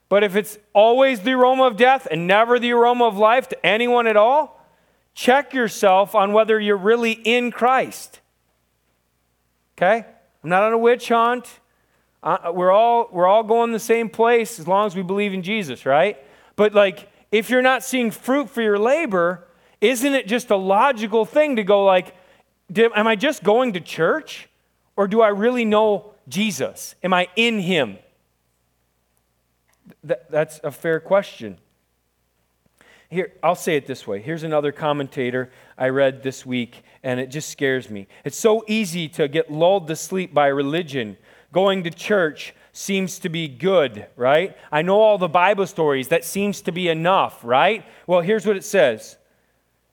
But 0.08 0.24
if 0.24 0.34
it's 0.34 0.58
always 0.72 1.20
the 1.20 1.32
aroma 1.32 1.64
of 1.64 1.76
death 1.76 2.08
and 2.10 2.26
never 2.26 2.58
the 2.58 2.72
aroma 2.72 3.06
of 3.06 3.16
life 3.16 3.48
to 3.48 3.66
anyone 3.66 4.06
at 4.06 4.16
all, 4.16 4.60
check 5.14 5.54
yourself 5.54 6.14
on 6.14 6.32
whether 6.32 6.58
you're 6.58 6.76
really 6.76 7.12
in 7.12 7.50
Christ. 7.52 8.20
Okay? 9.78 10.04
I'm 10.42 10.50
not 10.50 10.64
on 10.64 10.72
a 10.72 10.78
witch 10.78 11.08
hunt. 11.08 11.60
Uh, 12.22 12.52
we're, 12.52 12.72
all, 12.72 13.08
we're 13.12 13.26
all 13.26 13.44
going 13.44 13.72
the 13.72 13.78
same 13.78 14.10
place 14.10 14.58
as 14.58 14.66
long 14.66 14.86
as 14.86 14.94
we 14.94 15.02
believe 15.02 15.32
in 15.32 15.42
Jesus, 15.42 15.86
right? 15.86 16.18
But 16.56 16.74
like, 16.74 17.08
if 17.32 17.48
you're 17.48 17.62
not 17.62 17.84
seeing 17.84 18.10
fruit 18.10 18.50
for 18.50 18.60
your 18.60 18.78
labor, 18.78 19.46
isn't 19.80 20.14
it 20.14 20.26
just 20.26 20.50
a 20.50 20.56
logical 20.56 21.24
thing 21.24 21.56
to 21.56 21.62
go 21.62 21.84
like, 21.84 22.14
am 22.76 23.06
I 23.06 23.16
just 23.16 23.42
going 23.42 23.72
to 23.74 23.80
church? 23.80 24.48
Or 24.96 25.08
do 25.08 25.22
I 25.22 25.28
really 25.28 25.64
know 25.64 26.12
Jesus? 26.28 26.94
Am 27.02 27.14
I 27.14 27.28
in 27.36 27.60
him? 27.60 27.98
Th- 30.06 30.20
that's 30.28 30.60
a 30.62 30.70
fair 30.70 31.00
question. 31.00 31.58
Here, 33.08 33.32
I'll 33.42 33.56
say 33.56 33.76
it 33.76 33.86
this 33.86 34.06
way. 34.06 34.20
Here's 34.20 34.44
another 34.44 34.70
commentator 34.70 35.50
I 35.76 35.88
read 35.88 36.22
this 36.22 36.46
week, 36.46 36.84
and 37.02 37.18
it 37.18 37.26
just 37.26 37.48
scares 37.48 37.90
me. 37.90 38.06
It's 38.24 38.36
so 38.36 38.62
easy 38.68 39.08
to 39.10 39.26
get 39.26 39.50
lulled 39.50 39.88
to 39.88 39.96
sleep 39.96 40.32
by 40.32 40.46
religion. 40.46 41.16
Going 41.52 41.82
to 41.84 41.90
church 41.90 42.54
seems 42.72 43.18
to 43.20 43.28
be 43.28 43.48
good, 43.48 44.06
right? 44.14 44.56
I 44.70 44.82
know 44.82 45.00
all 45.00 45.18
the 45.18 45.28
Bible 45.28 45.66
stories. 45.66 46.08
That 46.08 46.24
seems 46.24 46.60
to 46.62 46.72
be 46.72 46.88
enough, 46.88 47.40
right? 47.42 47.84
Well, 48.06 48.20
here's 48.20 48.46
what 48.46 48.56
it 48.56 48.64
says 48.64 49.16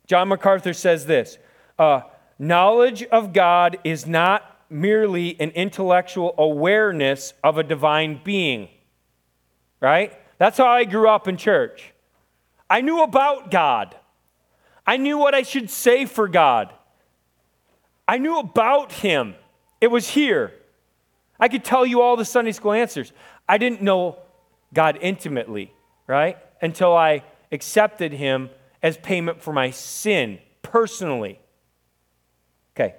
John 0.08 0.30
MacArthur 0.30 0.74
says 0.74 1.06
this 1.06 1.38
uh, 1.78 2.02
Knowledge 2.40 3.04
of 3.04 3.34
God 3.34 3.78
is 3.84 4.08
not 4.08 4.44
merely 4.70 5.40
an 5.40 5.52
intellectual 5.52 6.34
awareness 6.38 7.34
of 7.44 7.58
a 7.58 7.64
divine 7.64 8.20
being, 8.24 8.70
right? 9.80 10.14
That's 10.38 10.58
how 10.58 10.68
I 10.68 10.84
grew 10.84 11.10
up 11.10 11.28
in 11.28 11.38
church. 11.38 11.94
I 12.70 12.82
knew 12.82 13.04
about 13.04 13.52
God, 13.52 13.96
I 14.86 14.98
knew 14.98 15.18
what 15.18 15.36
I 15.36 15.44
should 15.44 15.70
say 15.70 16.06
for 16.06 16.28
God, 16.28 16.74
I 18.08 18.18
knew 18.18 18.40
about 18.40 18.92
Him. 18.92 19.36
It 19.80 19.88
was 19.88 20.10
here. 20.10 20.54
I 21.40 21.50
could 21.50 21.64
tell 21.64 21.86
you 21.86 22.02
all 22.02 22.16
the 22.16 22.26
Sunday 22.26 22.52
school 22.52 22.72
answers. 22.72 23.14
I 23.48 23.60
didn't 23.60 23.84
know 23.84 24.18
God 24.74 24.98
intimately, 25.02 25.72
right? 26.08 26.38
Until 26.64 26.96
I 26.96 27.24
accepted 27.52 28.12
Him 28.12 28.50
as 28.88 28.96
payment 28.96 29.42
for 29.42 29.52
my 29.52 29.70
sin 29.70 30.40
personally. 30.62 31.42
Okay. 32.74 32.96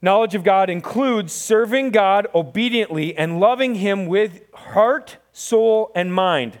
Knowledge 0.00 0.34
of 0.34 0.42
God 0.42 0.70
includes 0.70 1.34
serving 1.34 1.90
God 1.90 2.28
obediently 2.34 3.14
and 3.14 3.38
loving 3.38 3.74
Him 3.74 4.06
with 4.06 4.40
heart, 4.54 5.18
soul, 5.32 5.92
and 5.94 6.14
mind. 6.14 6.58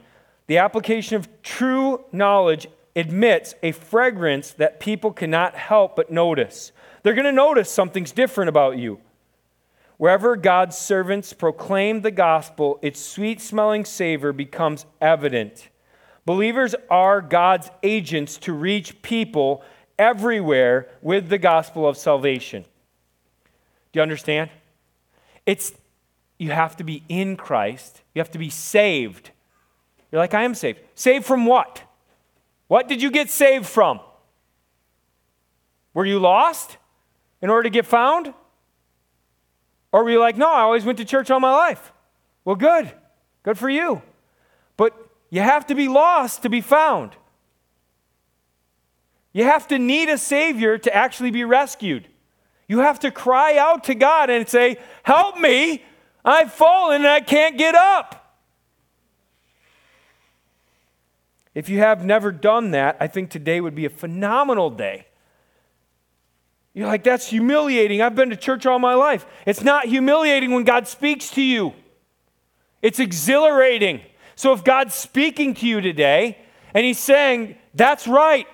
The 0.48 0.58
application 0.58 1.16
of 1.16 1.42
true 1.42 2.04
knowledge 2.12 2.66
emits 2.94 3.54
a 3.62 3.72
fragrance 3.72 4.50
that 4.52 4.78
people 4.78 5.10
cannot 5.10 5.54
help 5.54 5.96
but 5.96 6.10
notice. 6.10 6.72
They're 7.02 7.14
going 7.14 7.24
to 7.24 7.32
notice 7.32 7.70
something's 7.70 8.12
different 8.12 8.50
about 8.50 8.76
you. 8.76 9.00
Wherever 9.96 10.36
God's 10.36 10.76
servants 10.76 11.32
proclaim 11.32 12.02
the 12.02 12.10
gospel, 12.10 12.78
its 12.82 13.00
sweet 13.00 13.40
smelling 13.40 13.86
savor 13.86 14.34
becomes 14.34 14.84
evident. 15.00 15.70
Believers 16.28 16.74
are 16.90 17.22
God's 17.22 17.70
agents 17.82 18.36
to 18.40 18.52
reach 18.52 19.00
people 19.00 19.64
everywhere 19.98 20.90
with 21.00 21.30
the 21.30 21.38
gospel 21.38 21.88
of 21.88 21.96
salvation. 21.96 22.64
Do 23.92 23.98
you 23.98 24.02
understand? 24.02 24.50
It's 25.46 25.72
you 26.36 26.50
have 26.50 26.76
to 26.76 26.84
be 26.84 27.02
in 27.08 27.38
Christ. 27.38 28.02
You 28.14 28.20
have 28.20 28.30
to 28.32 28.38
be 28.38 28.50
saved. 28.50 29.30
You're 30.12 30.20
like, 30.20 30.34
I 30.34 30.42
am 30.42 30.54
saved. 30.54 30.80
Saved 30.94 31.24
from 31.24 31.46
what? 31.46 31.82
What 32.66 32.88
did 32.88 33.00
you 33.00 33.10
get 33.10 33.30
saved 33.30 33.64
from? 33.64 33.98
Were 35.94 36.04
you 36.04 36.18
lost 36.18 36.76
in 37.40 37.48
order 37.48 37.62
to 37.62 37.70
get 37.70 37.86
found? 37.86 38.34
Or 39.92 40.04
were 40.04 40.10
you 40.10 40.20
like, 40.20 40.36
no, 40.36 40.50
I 40.50 40.60
always 40.60 40.84
went 40.84 40.98
to 40.98 41.06
church 41.06 41.30
all 41.30 41.40
my 41.40 41.54
life? 41.54 41.90
Well, 42.44 42.56
good. 42.56 42.92
Good 43.44 43.56
for 43.56 43.70
you. 43.70 44.02
But 44.76 45.07
you 45.30 45.40
have 45.40 45.66
to 45.66 45.74
be 45.74 45.88
lost 45.88 46.42
to 46.42 46.48
be 46.48 46.60
found. 46.60 47.12
You 49.32 49.44
have 49.44 49.68
to 49.68 49.78
need 49.78 50.08
a 50.08 50.18
Savior 50.18 50.78
to 50.78 50.94
actually 50.94 51.30
be 51.30 51.44
rescued. 51.44 52.08
You 52.66 52.80
have 52.80 53.00
to 53.00 53.10
cry 53.10 53.56
out 53.56 53.84
to 53.84 53.94
God 53.94 54.30
and 54.30 54.48
say, 54.48 54.78
Help 55.02 55.38
me. 55.38 55.84
I've 56.24 56.52
fallen 56.52 56.96
and 57.02 57.06
I 57.06 57.20
can't 57.20 57.56
get 57.56 57.74
up. 57.74 58.18
If 61.54 61.68
you 61.68 61.78
have 61.78 62.04
never 62.04 62.30
done 62.30 62.72
that, 62.72 62.96
I 63.00 63.06
think 63.06 63.30
today 63.30 63.60
would 63.60 63.74
be 63.74 63.84
a 63.84 63.90
phenomenal 63.90 64.70
day. 64.70 65.06
You're 66.74 66.86
like, 66.86 67.02
that's 67.02 67.26
humiliating. 67.26 68.00
I've 68.02 68.14
been 68.14 68.30
to 68.30 68.36
church 68.36 68.66
all 68.66 68.78
my 68.78 68.94
life. 68.94 69.26
It's 69.46 69.62
not 69.62 69.86
humiliating 69.86 70.52
when 70.52 70.62
God 70.62 70.86
speaks 70.86 71.30
to 71.32 71.42
you, 71.42 71.74
it's 72.82 73.00
exhilarating. 73.00 74.02
So 74.38 74.52
if 74.52 74.62
God's 74.62 74.94
speaking 74.94 75.54
to 75.54 75.66
you 75.66 75.80
today 75.80 76.38
and 76.72 76.86
He's 76.86 77.00
saying, 77.00 77.56
that's 77.74 78.06
right, 78.06 78.46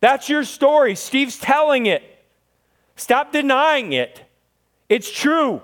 that's 0.00 0.28
your 0.28 0.44
story, 0.44 0.94
Steve's 0.94 1.38
telling 1.38 1.86
it, 1.86 2.02
stop 2.94 3.32
denying 3.32 3.94
it. 3.94 4.22
It's 4.90 5.10
true. 5.10 5.62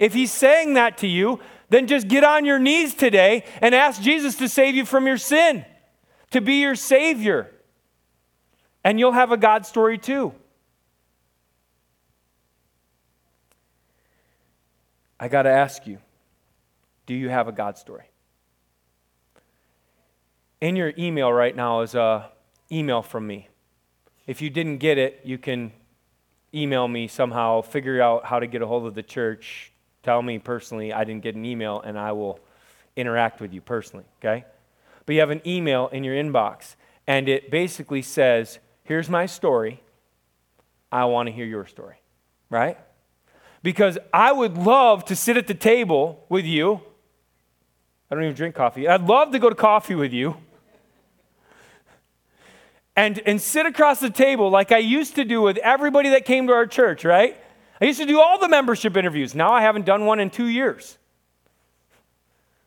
If 0.00 0.12
He's 0.12 0.32
saying 0.32 0.74
that 0.74 0.98
to 0.98 1.06
you, 1.06 1.38
then 1.68 1.86
just 1.86 2.08
get 2.08 2.24
on 2.24 2.44
your 2.44 2.58
knees 2.58 2.92
today 2.92 3.44
and 3.60 3.76
ask 3.76 4.02
Jesus 4.02 4.34
to 4.38 4.48
save 4.48 4.74
you 4.74 4.84
from 4.84 5.06
your 5.06 5.18
sin, 5.18 5.64
to 6.32 6.40
be 6.40 6.54
your 6.54 6.74
Savior. 6.74 7.48
And 8.82 8.98
you'll 8.98 9.12
have 9.12 9.30
a 9.30 9.36
God 9.36 9.66
story 9.66 9.98
too. 9.98 10.34
I 15.20 15.28
got 15.28 15.42
to 15.42 15.50
ask 15.50 15.86
you 15.86 15.98
do 17.06 17.14
you 17.14 17.28
have 17.28 17.46
a 17.46 17.52
God 17.52 17.78
story? 17.78 18.09
In 20.60 20.76
your 20.76 20.92
email 20.98 21.32
right 21.32 21.54
now 21.54 21.80
is 21.80 21.94
a 21.94 22.30
email 22.70 23.02
from 23.02 23.26
me. 23.26 23.48
If 24.26 24.42
you 24.42 24.50
didn't 24.50 24.78
get 24.78 24.98
it, 24.98 25.20
you 25.24 25.38
can 25.38 25.72
email 26.54 26.86
me 26.86 27.08
somehow, 27.08 27.62
figure 27.62 28.02
out 28.02 28.26
how 28.26 28.38
to 28.38 28.46
get 28.46 28.62
a 28.62 28.66
hold 28.66 28.86
of 28.86 28.94
the 28.94 29.02
church, 29.02 29.72
tell 30.02 30.20
me 30.20 30.38
personally 30.38 30.92
I 30.92 31.04
didn't 31.04 31.22
get 31.22 31.34
an 31.34 31.44
email, 31.44 31.80
and 31.80 31.98
I 31.98 32.12
will 32.12 32.40
interact 32.96 33.40
with 33.40 33.52
you 33.52 33.60
personally, 33.60 34.04
okay? 34.18 34.44
But 35.06 35.14
you 35.14 35.20
have 35.20 35.30
an 35.30 35.42
email 35.46 35.88
in 35.88 36.04
your 36.04 36.14
inbox, 36.14 36.76
and 37.06 37.28
it 37.28 37.50
basically 37.50 38.02
says, 38.02 38.58
Here's 38.84 39.08
my 39.08 39.26
story. 39.26 39.82
I 40.90 41.04
want 41.04 41.28
to 41.28 41.32
hear 41.32 41.46
your 41.46 41.66
story, 41.66 41.96
right? 42.50 42.76
because 43.62 43.98
I 44.12 44.32
would 44.32 44.56
love 44.56 45.04
to 45.06 45.16
sit 45.16 45.36
at 45.36 45.46
the 45.46 45.54
table 45.54 46.24
with 46.28 46.44
you. 46.44 46.80
I 48.10 48.14
don't 48.14 48.24
even 48.24 48.34
drink 48.34 48.54
coffee. 48.54 48.88
I'd 48.88 49.02
love 49.02 49.32
to 49.32 49.38
go 49.38 49.48
to 49.48 49.54
coffee 49.54 49.94
with 49.94 50.12
you 50.12 50.36
and, 52.96 53.18
and 53.26 53.40
sit 53.40 53.66
across 53.66 54.00
the 54.00 54.10
table 54.10 54.50
like 54.50 54.72
I 54.72 54.78
used 54.78 55.14
to 55.16 55.24
do 55.24 55.40
with 55.40 55.56
everybody 55.58 56.10
that 56.10 56.24
came 56.24 56.46
to 56.48 56.52
our 56.52 56.66
church, 56.66 57.04
right? 57.04 57.36
I 57.80 57.84
used 57.84 58.00
to 58.00 58.06
do 58.06 58.20
all 58.20 58.38
the 58.38 58.48
membership 58.48 58.96
interviews. 58.96 59.34
Now 59.34 59.52
I 59.52 59.62
haven't 59.62 59.86
done 59.86 60.04
one 60.04 60.20
in 60.20 60.30
two 60.30 60.46
years. 60.46 60.98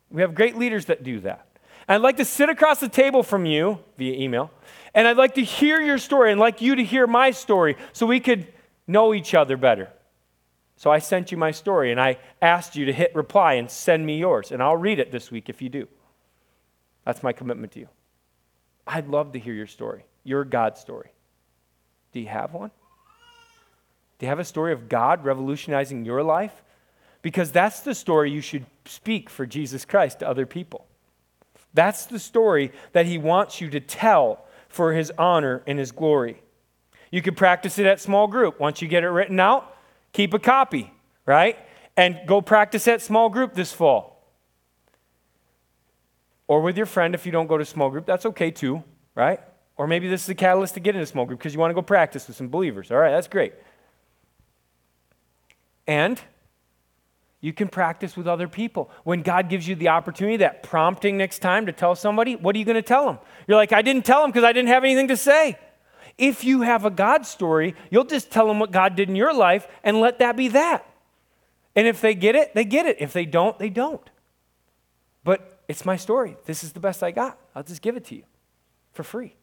We 0.10 0.22
have 0.22 0.36
great 0.36 0.58
leaders 0.58 0.86
that 0.86 1.04
do 1.04 1.20
that. 1.22 1.48
And 1.88 1.96
I'd 1.96 2.02
like 2.02 2.18
to 2.18 2.26
sit 2.26 2.50
across 2.50 2.80
the 2.80 2.90
table 2.90 3.24
from 3.24 3.46
you 3.46 3.80
via 3.98 4.18
email, 4.18 4.52
and 4.94 5.08
I'd 5.08 5.18
like 5.18 5.36
to 5.36 5.44
hear 5.44 5.82
your 5.82 5.98
story 5.98 6.32
and 6.32 6.40
like 6.40 6.62
you 6.62 6.76
to 6.76 6.84
hear 6.84 7.08
my 7.08 7.32
story 7.32 7.76
so 7.92 8.06
we 8.06 8.20
could 8.20 8.48
know 8.88 9.14
each 9.14 9.34
other 9.34 9.58
better. 9.58 9.90
So 10.78 10.92
I 10.92 11.00
sent 11.00 11.32
you 11.32 11.38
my 11.38 11.52
story 11.52 11.92
and 11.92 12.02
I 12.02 12.18
asked 12.42 12.76
you 12.76 12.86
to 12.86 12.94
hit 12.94 13.16
reply 13.16 13.54
and 13.54 13.70
send 13.70 14.06
me 14.06 14.18
yours. 14.18 14.52
And 14.52 14.62
I'll 14.62 14.76
read 14.76 15.00
it 15.00 15.12
this 15.12 15.32
week 15.32 15.50
if 15.50 15.62
you 15.62 15.70
do. 15.70 15.88
That's 17.06 17.24
my 17.24 17.32
commitment 17.32 17.72
to 17.74 17.80
you. 17.80 17.90
I'd 18.86 19.08
love 19.08 19.32
to 19.34 19.40
hear 19.40 19.54
your 19.54 19.68
story, 19.68 20.06
your 20.24 20.44
God 20.44 20.78
story. 20.78 21.12
Do 22.12 22.20
you 22.20 22.28
have 22.28 22.54
one? 22.54 22.72
Do 24.20 24.26
you 24.26 24.30
have 24.30 24.40
a 24.40 24.46
story 24.46 24.72
of 24.72 24.88
God 24.88 25.26
revolutionizing 25.26 26.06
your 26.06 26.24
life? 26.24 26.64
Because 27.22 27.52
that's 27.52 27.82
the 27.82 27.96
story 27.96 28.32
you 28.32 28.42
should 28.42 28.66
speak 28.86 29.30
for 29.30 29.46
Jesus 29.46 29.86
Christ 29.86 30.20
to 30.20 30.28
other 30.28 30.46
people. 30.46 30.86
That's 31.74 32.06
the 32.06 32.20
story 32.20 32.72
that 32.92 33.06
he 33.06 33.18
wants 33.18 33.60
you 33.60 33.70
to 33.72 33.80
tell 33.80 34.46
for 34.68 34.94
his 34.94 35.12
honor 35.18 35.64
and 35.66 35.80
his 35.80 35.92
glory. 35.92 36.42
You 37.12 37.22
could 37.22 37.38
practice 37.38 37.80
it 37.80 37.86
at 37.86 38.00
small 38.00 38.28
group. 38.28 38.60
Once 38.60 38.82
you 38.82 38.88
get 38.88 39.04
it 39.04 39.10
written 39.10 39.40
out, 39.40 39.76
keep 40.14 40.34
a 40.34 40.40
copy, 40.40 40.92
right? 41.26 41.58
And 41.96 42.20
go 42.26 42.42
practice 42.42 42.88
at 42.88 43.02
small 43.02 43.30
group 43.30 43.54
this 43.54 43.72
fall. 43.72 44.14
Or 46.48 46.62
with 46.62 46.78
your 46.78 46.86
friend 46.86 47.16
if 47.16 47.26
you 47.26 47.32
don't 47.32 47.48
go 47.48 47.58
to 47.58 47.66
small 47.66 47.90
group, 47.90 48.06
that's 48.06 48.26
okay 48.26 48.52
too, 48.52 48.84
right? 49.16 49.40
Or 49.76 49.88
maybe 49.88 50.08
this 50.08 50.24
is 50.24 50.30
a 50.30 50.36
catalyst 50.36 50.76
to 50.76 50.80
get 50.80 50.96
into 50.96 51.06
small 51.06 51.26
group 51.26 51.40
because 51.40 51.54
you 51.54 51.60
want 51.60 51.72
to 51.72 51.76
go 51.76 51.82
practice 51.82 52.28
with 52.28 52.38
some 52.38 52.50
believers. 52.50 52.92
All 52.92 52.98
right, 52.98 53.12
that's 53.12 53.28
great. 53.28 53.54
And 55.88 56.22
you 57.42 57.52
can 57.52 57.68
practice 57.68 58.16
with 58.16 58.28
other 58.28 58.48
people. 58.48 58.90
When 59.04 59.22
God 59.22 59.50
gives 59.50 59.68
you 59.68 59.76
the 59.76 59.90
opportunity, 59.90 60.38
that 60.38 60.64
prompting 60.64 61.18
next 61.18 61.40
time 61.40 61.66
to 61.66 61.72
tell 61.72 61.96
somebody, 61.96 62.36
what 62.36 62.56
are 62.56 62.60
you 62.60 62.66
going 62.66 62.76
to 62.76 62.82
tell 62.82 63.06
them? 63.06 63.20
You're 63.48 63.58
like, 63.58 63.74
I 63.74 63.82
didn't 63.82 64.06
tell 64.06 64.22
them 64.22 64.30
because 64.30 64.46
I 64.46 64.54
didn't 64.54 64.70
have 64.70 64.84
anything 64.84 65.10
to 65.10 65.18
say. 65.18 65.58
If 66.18 66.44
you 66.44 66.62
have 66.62 66.86
a 66.86 66.90
God 66.92 67.26
story, 67.26 67.76
you'll 67.90 68.06
just 68.06 68.32
tell 68.32 68.48
them 68.48 68.60
what 68.60 68.72
God 68.72 68.96
did 68.96 69.10
in 69.10 69.16
your 69.16 69.34
life 69.34 69.68
and 69.84 70.00
let 70.00 70.20
that 70.20 70.38
be 70.38 70.50
that. 70.50 70.88
And 71.76 71.88
if 71.88 72.00
they 72.00 72.14
get 72.14 72.36
it, 72.36 72.54
they 72.54 72.64
get 72.64 72.86
it. 72.86 72.98
If 73.00 73.12
they 73.12 73.26
don't, 73.26 73.58
they 73.58 73.70
don't. 73.70 74.08
But 75.24 75.64
it's 75.68 75.86
my 75.86 75.98
story. 75.98 76.38
This 76.46 76.64
is 76.64 76.74
the 76.74 76.80
best 76.80 77.04
I 77.04 77.12
got. 77.12 77.38
I'll 77.56 77.64
just 77.64 77.82
give 77.82 77.98
it 77.98 78.06
to 78.06 78.16
you 78.16 78.24
for 78.94 79.04
free. 79.04 79.36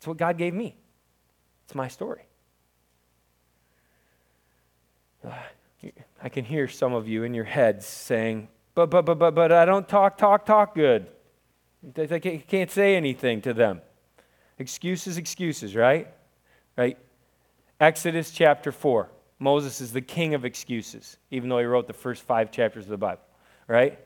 It's 0.00 0.06
what 0.06 0.16
God 0.16 0.38
gave 0.38 0.54
me. 0.54 0.78
It's 1.66 1.74
my 1.74 1.88
story. 1.88 2.22
I 6.22 6.28
can 6.30 6.46
hear 6.46 6.68
some 6.68 6.94
of 6.94 7.06
you 7.06 7.24
in 7.24 7.34
your 7.34 7.44
heads 7.44 7.84
saying, 7.84 8.48
but, 8.74 8.88
but, 8.88 9.04
but, 9.04 9.18
but, 9.18 9.34
but 9.34 9.52
I 9.52 9.66
don't 9.66 9.86
talk, 9.86 10.16
talk, 10.16 10.46
talk 10.46 10.74
good. 10.74 11.06
I 11.98 12.18
can't 12.18 12.70
say 12.70 12.96
anything 12.96 13.42
to 13.42 13.52
them. 13.52 13.82
Excuses, 14.58 15.18
excuses, 15.18 15.76
right? 15.76 16.08
Right? 16.78 16.96
Exodus 17.78 18.30
chapter 18.30 18.72
4. 18.72 19.10
Moses 19.38 19.82
is 19.82 19.92
the 19.92 20.00
king 20.00 20.32
of 20.32 20.46
excuses, 20.46 21.18
even 21.30 21.50
though 21.50 21.58
he 21.58 21.66
wrote 21.66 21.86
the 21.86 21.92
first 21.92 22.22
five 22.22 22.50
chapters 22.50 22.84
of 22.84 22.90
the 22.90 22.96
Bible, 22.96 23.22
right? 23.66 23.98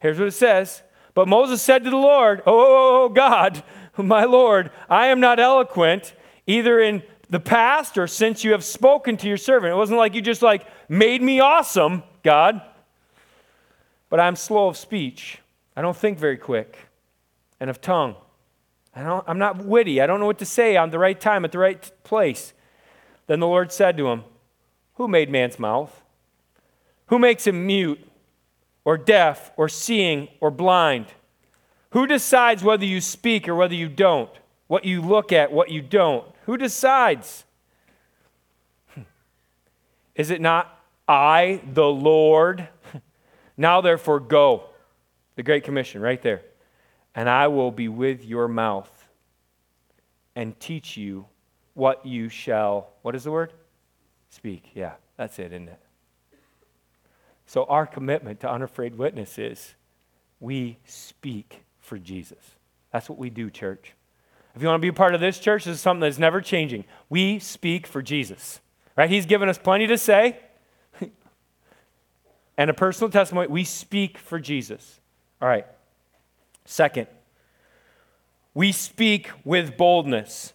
Here's 0.00 0.18
what 0.18 0.26
it 0.26 0.32
says. 0.32 0.82
But 1.14 1.28
Moses 1.28 1.62
said 1.62 1.82
to 1.84 1.90
the 1.90 1.96
Lord, 1.96 2.42
Oh, 2.44 2.52
oh, 2.52 2.64
oh, 2.66 3.04
oh 3.04 3.08
God, 3.08 3.62
my 3.98 4.24
Lord, 4.24 4.70
I 4.88 5.06
am 5.06 5.20
not 5.20 5.40
eloquent, 5.40 6.14
either 6.46 6.80
in 6.80 7.02
the 7.28 7.40
past 7.40 7.98
or 7.98 8.06
since 8.06 8.44
you 8.44 8.52
have 8.52 8.64
spoken 8.64 9.16
to 9.16 9.28
your 9.28 9.36
servant. 9.36 9.72
It 9.72 9.76
wasn't 9.76 9.98
like 9.98 10.14
you 10.14 10.20
just 10.20 10.42
like 10.42 10.66
made 10.88 11.22
me 11.22 11.40
awesome, 11.40 12.02
God. 12.22 12.60
But 14.08 14.20
I'm 14.20 14.36
slow 14.36 14.68
of 14.68 14.76
speech. 14.76 15.38
I 15.76 15.82
don't 15.82 15.96
think 15.96 16.18
very 16.18 16.36
quick 16.36 16.78
and 17.58 17.68
of 17.68 17.80
tongue. 17.80 18.14
I 18.94 19.02
don't, 19.02 19.24
I'm 19.26 19.38
not 19.38 19.64
witty. 19.64 20.00
I 20.00 20.06
don't 20.06 20.20
know 20.20 20.26
what 20.26 20.38
to 20.38 20.46
say 20.46 20.76
on 20.76 20.90
the 20.90 20.98
right 20.98 21.20
time 21.20 21.44
at 21.44 21.52
the 21.52 21.58
right 21.58 21.90
place. 22.04 22.54
Then 23.26 23.40
the 23.40 23.46
Lord 23.46 23.72
said 23.72 23.96
to 23.98 24.08
him, 24.08 24.24
Who 24.94 25.08
made 25.08 25.30
man's 25.30 25.58
mouth? 25.58 26.02
Who 27.06 27.18
makes 27.18 27.46
him 27.46 27.66
mute 27.66 28.00
or 28.84 28.96
deaf 28.96 29.52
or 29.56 29.68
seeing 29.68 30.28
or 30.40 30.50
blind? 30.50 31.06
Who 31.96 32.06
decides 32.06 32.62
whether 32.62 32.84
you 32.84 33.00
speak 33.00 33.48
or 33.48 33.54
whether 33.54 33.74
you 33.74 33.88
don't? 33.88 34.28
What 34.66 34.84
you 34.84 35.00
look 35.00 35.32
at, 35.32 35.50
what 35.50 35.70
you 35.70 35.80
don't? 35.80 36.26
Who 36.44 36.58
decides? 36.58 37.44
Hmm. 38.88 39.04
Is 40.14 40.28
it 40.28 40.42
not 40.42 40.78
I, 41.08 41.62
the 41.72 41.86
Lord? 41.86 42.68
Now 43.56 43.80
therefore 43.80 44.20
go. 44.20 44.64
The 45.36 45.42
Great 45.42 45.64
Commission, 45.64 46.02
right 46.02 46.20
there 46.20 46.42
and 47.14 47.30
I 47.30 47.48
will 47.48 47.70
be 47.70 47.88
with 47.88 48.22
your 48.22 48.46
mouth 48.46 49.08
and 50.34 50.60
teach 50.60 50.98
you 50.98 51.24
what 51.72 52.04
you 52.04 52.28
shall, 52.28 52.90
what 53.00 53.14
is 53.14 53.24
the 53.24 53.30
word? 53.30 53.54
Speak. 54.28 54.72
Yeah, 54.74 54.96
that's 55.16 55.38
it, 55.38 55.46
isn't 55.46 55.70
it? 55.70 55.80
So, 57.46 57.64
our 57.64 57.86
commitment 57.86 58.40
to 58.40 58.50
unafraid 58.50 58.98
witness 58.98 59.38
is 59.38 59.76
we 60.40 60.76
speak 60.84 61.62
for 61.86 61.98
Jesus. 61.98 62.38
That's 62.92 63.08
what 63.08 63.18
we 63.18 63.30
do, 63.30 63.48
church. 63.48 63.94
If 64.54 64.62
you 64.62 64.68
want 64.68 64.80
to 64.80 64.82
be 64.82 64.88
a 64.88 64.92
part 64.92 65.14
of 65.14 65.20
this 65.20 65.38
church, 65.38 65.64
this 65.64 65.76
is 65.76 65.80
something 65.80 66.00
that's 66.00 66.18
never 66.18 66.40
changing. 66.40 66.84
We 67.08 67.38
speak 67.38 67.86
for 67.86 68.02
Jesus, 68.02 68.60
right? 68.96 69.08
He's 69.08 69.26
given 69.26 69.48
us 69.48 69.58
plenty 69.58 69.86
to 69.86 69.98
say 69.98 70.38
and 72.58 72.70
a 72.70 72.74
personal 72.74 73.10
testimony. 73.10 73.48
We 73.48 73.64
speak 73.64 74.18
for 74.18 74.38
Jesus. 74.40 75.00
All 75.40 75.48
right. 75.48 75.66
Second, 76.64 77.06
we 78.54 78.72
speak 78.72 79.30
with 79.44 79.76
boldness. 79.76 80.54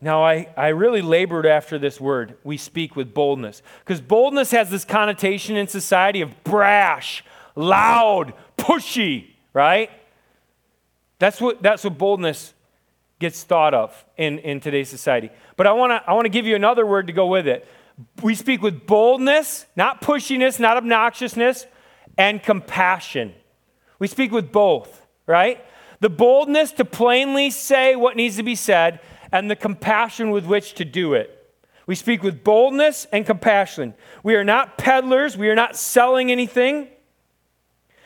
Now, 0.00 0.22
I, 0.22 0.48
I 0.56 0.68
really 0.68 1.02
labored 1.02 1.46
after 1.46 1.78
this 1.78 2.00
word, 2.00 2.36
we 2.44 2.56
speak 2.56 2.94
with 2.94 3.12
boldness. 3.14 3.62
Because 3.80 4.00
boldness 4.00 4.52
has 4.52 4.70
this 4.70 4.84
connotation 4.84 5.56
in 5.56 5.66
society 5.66 6.20
of 6.20 6.44
brash, 6.44 7.24
loud, 7.56 8.34
pushy, 8.56 9.30
right? 9.54 9.90
That's 11.18 11.40
what, 11.40 11.62
that's 11.62 11.84
what 11.84 11.98
boldness 11.98 12.54
gets 13.18 13.42
thought 13.42 13.74
of 13.74 14.04
in, 14.16 14.38
in 14.38 14.60
today's 14.60 14.88
society. 14.88 15.30
But 15.56 15.66
I 15.66 15.72
want 15.72 15.90
to 15.90 16.08
I 16.08 16.12
wanna 16.14 16.28
give 16.28 16.46
you 16.46 16.54
another 16.54 16.86
word 16.86 17.08
to 17.08 17.12
go 17.12 17.26
with 17.26 17.48
it. 17.48 17.66
We 18.22 18.34
speak 18.36 18.62
with 18.62 18.86
boldness, 18.86 19.66
not 19.74 20.00
pushiness, 20.00 20.60
not 20.60 20.76
obnoxiousness, 20.76 21.66
and 22.16 22.42
compassion. 22.42 23.34
We 23.98 24.06
speak 24.06 24.30
with 24.30 24.52
both, 24.52 25.04
right? 25.26 25.64
The 26.00 26.08
boldness 26.08 26.72
to 26.72 26.84
plainly 26.84 27.50
say 27.50 27.96
what 27.96 28.16
needs 28.16 28.36
to 28.36 28.44
be 28.44 28.54
said, 28.54 29.00
and 29.32 29.50
the 29.50 29.56
compassion 29.56 30.30
with 30.30 30.46
which 30.46 30.74
to 30.74 30.84
do 30.84 31.14
it. 31.14 31.34
We 31.86 31.96
speak 31.96 32.22
with 32.22 32.44
boldness 32.44 33.06
and 33.12 33.26
compassion. 33.26 33.94
We 34.22 34.36
are 34.36 34.44
not 34.44 34.78
peddlers, 34.78 35.36
we 35.36 35.48
are 35.48 35.56
not 35.56 35.74
selling 35.74 36.30
anything. 36.30 36.88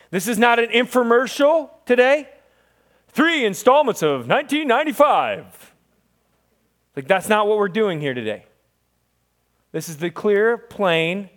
This 0.09 0.27
is 0.27 0.39
not 0.39 0.57
an 0.57 0.69
infomercial 0.69 1.69
today. 1.85 2.29
Three 3.13 3.45
installments 3.45 4.01
of 4.01 4.27
1995. 4.27 5.73
Like, 6.95 7.07
that's 7.07 7.29
not 7.29 7.47
what 7.47 7.57
we're 7.57 7.69
doing 7.69 8.01
here 8.01 8.13
today. 8.13 8.45
This 9.71 9.87
is 9.87 9.97
the 9.97 10.09
clear, 10.09 10.57
plain, 10.57 11.29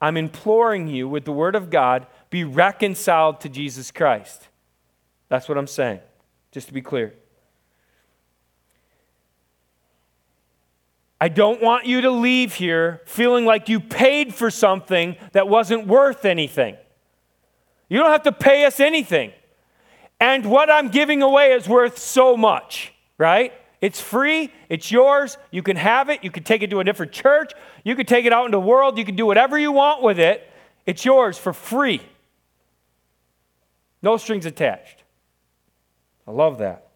I'm 0.00 0.16
imploring 0.16 0.88
you 0.88 1.08
with 1.08 1.24
the 1.24 1.32
Word 1.32 1.54
of 1.54 1.70
God, 1.70 2.06
be 2.30 2.44
reconciled 2.44 3.40
to 3.40 3.48
Jesus 3.48 3.90
Christ. 3.90 4.48
That's 5.28 5.48
what 5.48 5.58
I'm 5.58 5.66
saying, 5.66 6.00
just 6.52 6.68
to 6.68 6.74
be 6.74 6.82
clear. 6.82 7.14
I 11.20 11.28
don't 11.28 11.60
want 11.62 11.84
you 11.84 12.00
to 12.00 12.10
leave 12.10 12.54
here 12.54 13.02
feeling 13.04 13.44
like 13.44 13.68
you 13.68 13.80
paid 13.80 14.34
for 14.34 14.50
something 14.50 15.16
that 15.32 15.48
wasn't 15.48 15.86
worth 15.86 16.24
anything. 16.24 16.76
You 17.90 17.98
don't 17.98 18.10
have 18.10 18.22
to 18.22 18.32
pay 18.32 18.64
us 18.64 18.80
anything. 18.80 19.32
And 20.20 20.44
what 20.44 20.70
I'm 20.70 20.90
giving 20.90 21.22
away 21.22 21.52
is 21.52 21.66
worth 21.66 21.98
so 21.98 22.36
much, 22.36 22.92
right? 23.16 23.54
It's 23.80 24.00
free, 24.00 24.52
it's 24.68 24.92
yours, 24.92 25.38
you 25.50 25.62
can 25.62 25.76
have 25.76 26.10
it, 26.10 26.22
you 26.22 26.30
can 26.30 26.42
take 26.42 26.62
it 26.62 26.68
to 26.70 26.80
a 26.80 26.84
different 26.84 27.12
church, 27.12 27.52
you 27.82 27.96
can 27.96 28.04
take 28.04 28.26
it 28.26 28.32
out 28.32 28.44
into 28.44 28.56
the 28.56 28.60
world, 28.60 28.98
you 28.98 29.06
can 29.06 29.16
do 29.16 29.24
whatever 29.24 29.58
you 29.58 29.72
want 29.72 30.02
with 30.02 30.18
it. 30.18 30.46
It's 30.84 31.04
yours 31.04 31.38
for 31.38 31.54
free. 31.54 32.02
No 34.02 34.18
strings 34.18 34.44
attached. 34.44 35.02
I 36.28 36.32
love 36.32 36.58
that. 36.58 36.88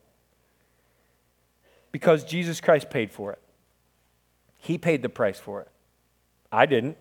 Because 1.90 2.24
Jesus 2.24 2.60
Christ 2.60 2.90
paid 2.90 3.10
for 3.10 3.32
it. 3.32 3.40
He 4.58 4.76
paid 4.76 5.02
the 5.02 5.08
price 5.08 5.38
for 5.38 5.62
it. 5.62 5.68
I 6.52 6.66
didn't. 6.66 6.98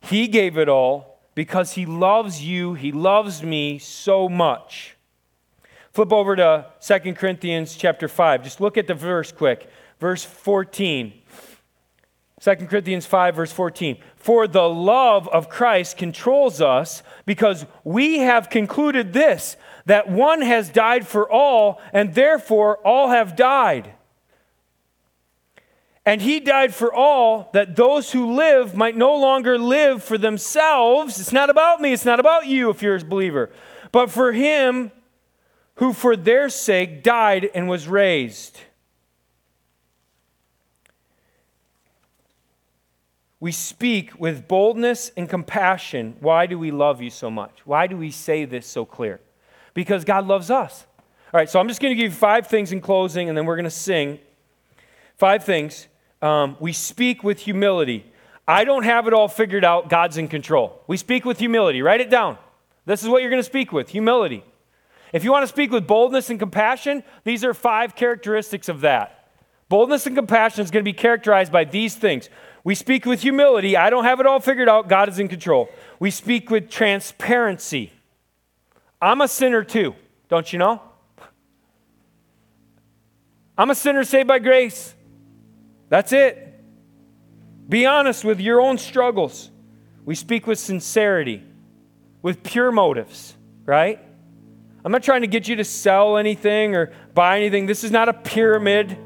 He 0.00 0.28
gave 0.28 0.56
it 0.56 0.68
all 0.68 1.17
because 1.38 1.74
He 1.74 1.86
loves 1.86 2.42
you, 2.42 2.74
He 2.74 2.90
loves 2.90 3.44
me 3.44 3.78
so 3.78 4.28
much. 4.28 4.96
Flip 5.92 6.12
over 6.12 6.34
to 6.34 6.66
2 6.80 7.14
Corinthians 7.14 7.76
chapter 7.76 8.08
5. 8.08 8.42
Just 8.42 8.60
look 8.60 8.76
at 8.76 8.88
the 8.88 8.94
verse 8.94 9.30
quick. 9.30 9.70
Verse 10.00 10.24
14. 10.24 11.12
2 12.40 12.54
Corinthians 12.66 13.06
5, 13.06 13.36
verse 13.36 13.52
14. 13.52 13.98
For 14.16 14.48
the 14.48 14.68
love 14.68 15.28
of 15.28 15.48
Christ 15.48 15.96
controls 15.96 16.60
us 16.60 17.04
because 17.24 17.66
we 17.84 18.18
have 18.18 18.50
concluded 18.50 19.12
this 19.12 19.56
that 19.86 20.10
one 20.10 20.42
has 20.42 20.68
died 20.68 21.06
for 21.06 21.30
all, 21.30 21.80
and 21.92 22.16
therefore 22.16 22.78
all 22.78 23.10
have 23.10 23.36
died. 23.36 23.92
And 26.08 26.22
he 26.22 26.40
died 26.40 26.74
for 26.74 26.90
all 26.90 27.50
that 27.52 27.76
those 27.76 28.12
who 28.12 28.34
live 28.34 28.74
might 28.74 28.96
no 28.96 29.14
longer 29.14 29.58
live 29.58 30.02
for 30.02 30.16
themselves. 30.16 31.20
It's 31.20 31.34
not 31.34 31.50
about 31.50 31.82
me, 31.82 31.92
it's 31.92 32.06
not 32.06 32.18
about 32.18 32.46
you 32.46 32.70
if 32.70 32.80
you're 32.80 32.96
a 32.96 33.04
believer, 33.04 33.50
but 33.92 34.10
for 34.10 34.32
him 34.32 34.90
who 35.74 35.92
for 35.92 36.16
their 36.16 36.48
sake 36.48 37.02
died 37.02 37.50
and 37.54 37.68
was 37.68 37.88
raised. 37.88 38.58
We 43.38 43.52
speak 43.52 44.18
with 44.18 44.48
boldness 44.48 45.12
and 45.14 45.28
compassion. 45.28 46.16
Why 46.20 46.46
do 46.46 46.58
we 46.58 46.70
love 46.70 47.02
you 47.02 47.10
so 47.10 47.30
much? 47.30 47.60
Why 47.66 47.86
do 47.86 47.98
we 47.98 48.12
say 48.12 48.46
this 48.46 48.66
so 48.66 48.86
clear? 48.86 49.20
Because 49.74 50.06
God 50.06 50.26
loves 50.26 50.50
us. 50.50 50.86
All 51.34 51.38
right, 51.38 51.50
so 51.50 51.60
I'm 51.60 51.68
just 51.68 51.82
going 51.82 51.94
to 51.94 52.02
give 52.02 52.12
you 52.12 52.18
five 52.18 52.46
things 52.46 52.72
in 52.72 52.80
closing, 52.80 53.28
and 53.28 53.36
then 53.36 53.44
we're 53.44 53.56
going 53.56 53.64
to 53.64 53.70
sing. 53.70 54.20
Five 55.18 55.44
things 55.44 55.86
um, 56.20 56.56
we 56.60 56.72
speak 56.72 57.22
with 57.22 57.40
humility. 57.40 58.10
I 58.46 58.64
don't 58.64 58.84
have 58.84 59.06
it 59.06 59.12
all 59.12 59.28
figured 59.28 59.64
out. 59.64 59.88
God's 59.88 60.16
in 60.16 60.28
control. 60.28 60.82
We 60.86 60.96
speak 60.96 61.24
with 61.24 61.38
humility. 61.38 61.82
Write 61.82 62.00
it 62.00 62.10
down. 62.10 62.38
This 62.86 63.02
is 63.02 63.08
what 63.08 63.20
you're 63.20 63.30
going 63.30 63.42
to 63.42 63.46
speak 63.46 63.72
with 63.72 63.90
humility. 63.90 64.42
If 65.12 65.24
you 65.24 65.30
want 65.30 65.42
to 65.42 65.48
speak 65.48 65.70
with 65.70 65.86
boldness 65.86 66.30
and 66.30 66.38
compassion, 66.38 67.02
these 67.24 67.44
are 67.44 67.54
five 67.54 67.94
characteristics 67.94 68.68
of 68.68 68.80
that. 68.80 69.28
Boldness 69.68 70.06
and 70.06 70.16
compassion 70.16 70.64
is 70.64 70.70
going 70.70 70.82
to 70.82 70.88
be 70.88 70.94
characterized 70.94 71.52
by 71.52 71.64
these 71.64 71.94
things. 71.94 72.30
We 72.64 72.74
speak 72.74 73.04
with 73.06 73.22
humility. 73.22 73.76
I 73.76 73.90
don't 73.90 74.04
have 74.04 74.20
it 74.20 74.26
all 74.26 74.40
figured 74.40 74.68
out. 74.68 74.88
God 74.88 75.08
is 75.08 75.18
in 75.18 75.28
control. 75.28 75.68
We 76.00 76.10
speak 76.10 76.50
with 76.50 76.70
transparency. 76.70 77.92
I'm 79.00 79.20
a 79.20 79.28
sinner 79.28 79.62
too, 79.62 79.94
don't 80.28 80.50
you 80.52 80.58
know? 80.58 80.82
I'm 83.58 83.70
a 83.70 83.74
sinner 83.74 84.04
saved 84.04 84.28
by 84.28 84.38
grace. 84.38 84.94
That's 85.88 86.12
it. 86.12 86.44
Be 87.68 87.86
honest 87.86 88.24
with 88.24 88.40
your 88.40 88.60
own 88.60 88.78
struggles. 88.78 89.50
We 90.04 90.14
speak 90.14 90.46
with 90.46 90.58
sincerity, 90.58 91.42
with 92.22 92.42
pure 92.42 92.72
motives, 92.72 93.36
right? 93.64 94.00
I'm 94.84 94.92
not 94.92 95.02
trying 95.02 95.20
to 95.20 95.26
get 95.26 95.48
you 95.48 95.56
to 95.56 95.64
sell 95.64 96.16
anything 96.16 96.74
or 96.74 96.92
buy 97.14 97.36
anything. 97.36 97.66
This 97.66 97.84
is 97.84 97.90
not 97.90 98.08
a 98.08 98.14
pyramid. 98.14 98.96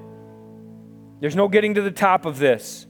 There's 1.20 1.34
no 1.34 1.48
getting 1.48 1.74
to 1.74 1.82
the 1.82 1.90
top 1.90 2.24
of 2.24 2.38
this. 2.38 2.86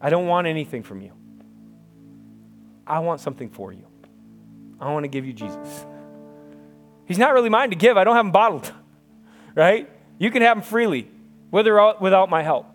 I 0.00 0.10
don't 0.10 0.26
want 0.26 0.46
anything 0.46 0.82
from 0.82 1.00
you. 1.00 1.12
I 2.86 3.00
want 3.00 3.20
something 3.20 3.50
for 3.50 3.72
you. 3.72 3.86
I 4.80 4.92
want 4.92 5.04
to 5.04 5.08
give 5.08 5.24
you 5.26 5.32
Jesus. 5.32 5.86
He's 7.06 7.18
not 7.18 7.32
really 7.34 7.48
mine 7.48 7.70
to 7.70 7.76
give. 7.76 7.96
I 7.96 8.04
don't 8.04 8.16
have 8.16 8.26
him 8.26 8.32
bottled, 8.32 8.72
right? 9.54 9.88
You 10.18 10.30
can 10.30 10.42
have 10.42 10.56
them 10.56 10.62
freely, 10.62 11.10
with 11.50 11.66
or 11.66 11.96
without 12.00 12.30
my 12.30 12.42
help. 12.42 12.66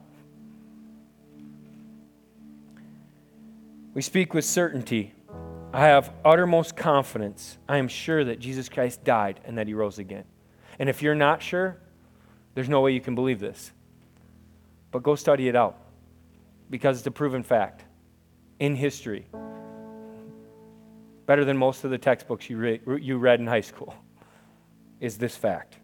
We 3.93 4.01
speak 4.01 4.33
with 4.33 4.45
certainty. 4.45 5.13
I 5.73 5.85
have 5.85 6.13
uttermost 6.23 6.75
confidence. 6.75 7.57
I 7.67 7.77
am 7.77 7.87
sure 7.87 8.23
that 8.23 8.39
Jesus 8.39 8.69
Christ 8.69 9.03
died 9.03 9.39
and 9.43 9.57
that 9.57 9.67
he 9.67 9.73
rose 9.73 9.99
again. 9.99 10.25
And 10.79 10.89
if 10.89 11.01
you're 11.01 11.15
not 11.15 11.41
sure, 11.41 11.77
there's 12.53 12.69
no 12.69 12.81
way 12.81 12.91
you 12.91 13.01
can 13.01 13.15
believe 13.15 13.39
this. 13.39 13.71
But 14.91 15.03
go 15.03 15.15
study 15.15 15.47
it 15.47 15.55
out 15.55 15.77
because 16.69 16.97
it's 16.97 17.07
a 17.07 17.11
proven 17.11 17.43
fact 17.43 17.83
in 18.59 18.75
history. 18.75 19.25
Better 21.25 21.45
than 21.45 21.57
most 21.57 21.83
of 21.83 21.91
the 21.91 21.97
textbooks 21.97 22.49
you, 22.49 22.57
re- 22.57 22.81
you 23.01 23.17
read 23.17 23.39
in 23.39 23.47
high 23.47 23.61
school 23.61 23.95
is 24.99 25.17
this 25.17 25.35
fact 25.35 25.77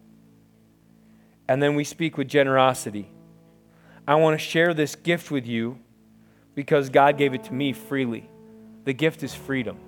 and 1.48 1.62
then 1.62 1.74
we 1.74 1.84
speak 1.84 2.18
with 2.18 2.28
generosity. 2.28 3.10
I 4.06 4.14
want 4.16 4.38
to 4.38 4.44
share 4.44 4.74
this 4.74 4.94
gift 4.94 5.30
with 5.30 5.46
you 5.46 5.78
because 6.54 6.90
God 6.90 7.16
gave 7.16 7.34
it 7.34 7.44
to 7.44 7.54
me 7.54 7.72
freely. 7.72 8.28
The 8.84 8.92
gift 8.92 9.22
is 9.22 9.34
freedom. 9.34 9.78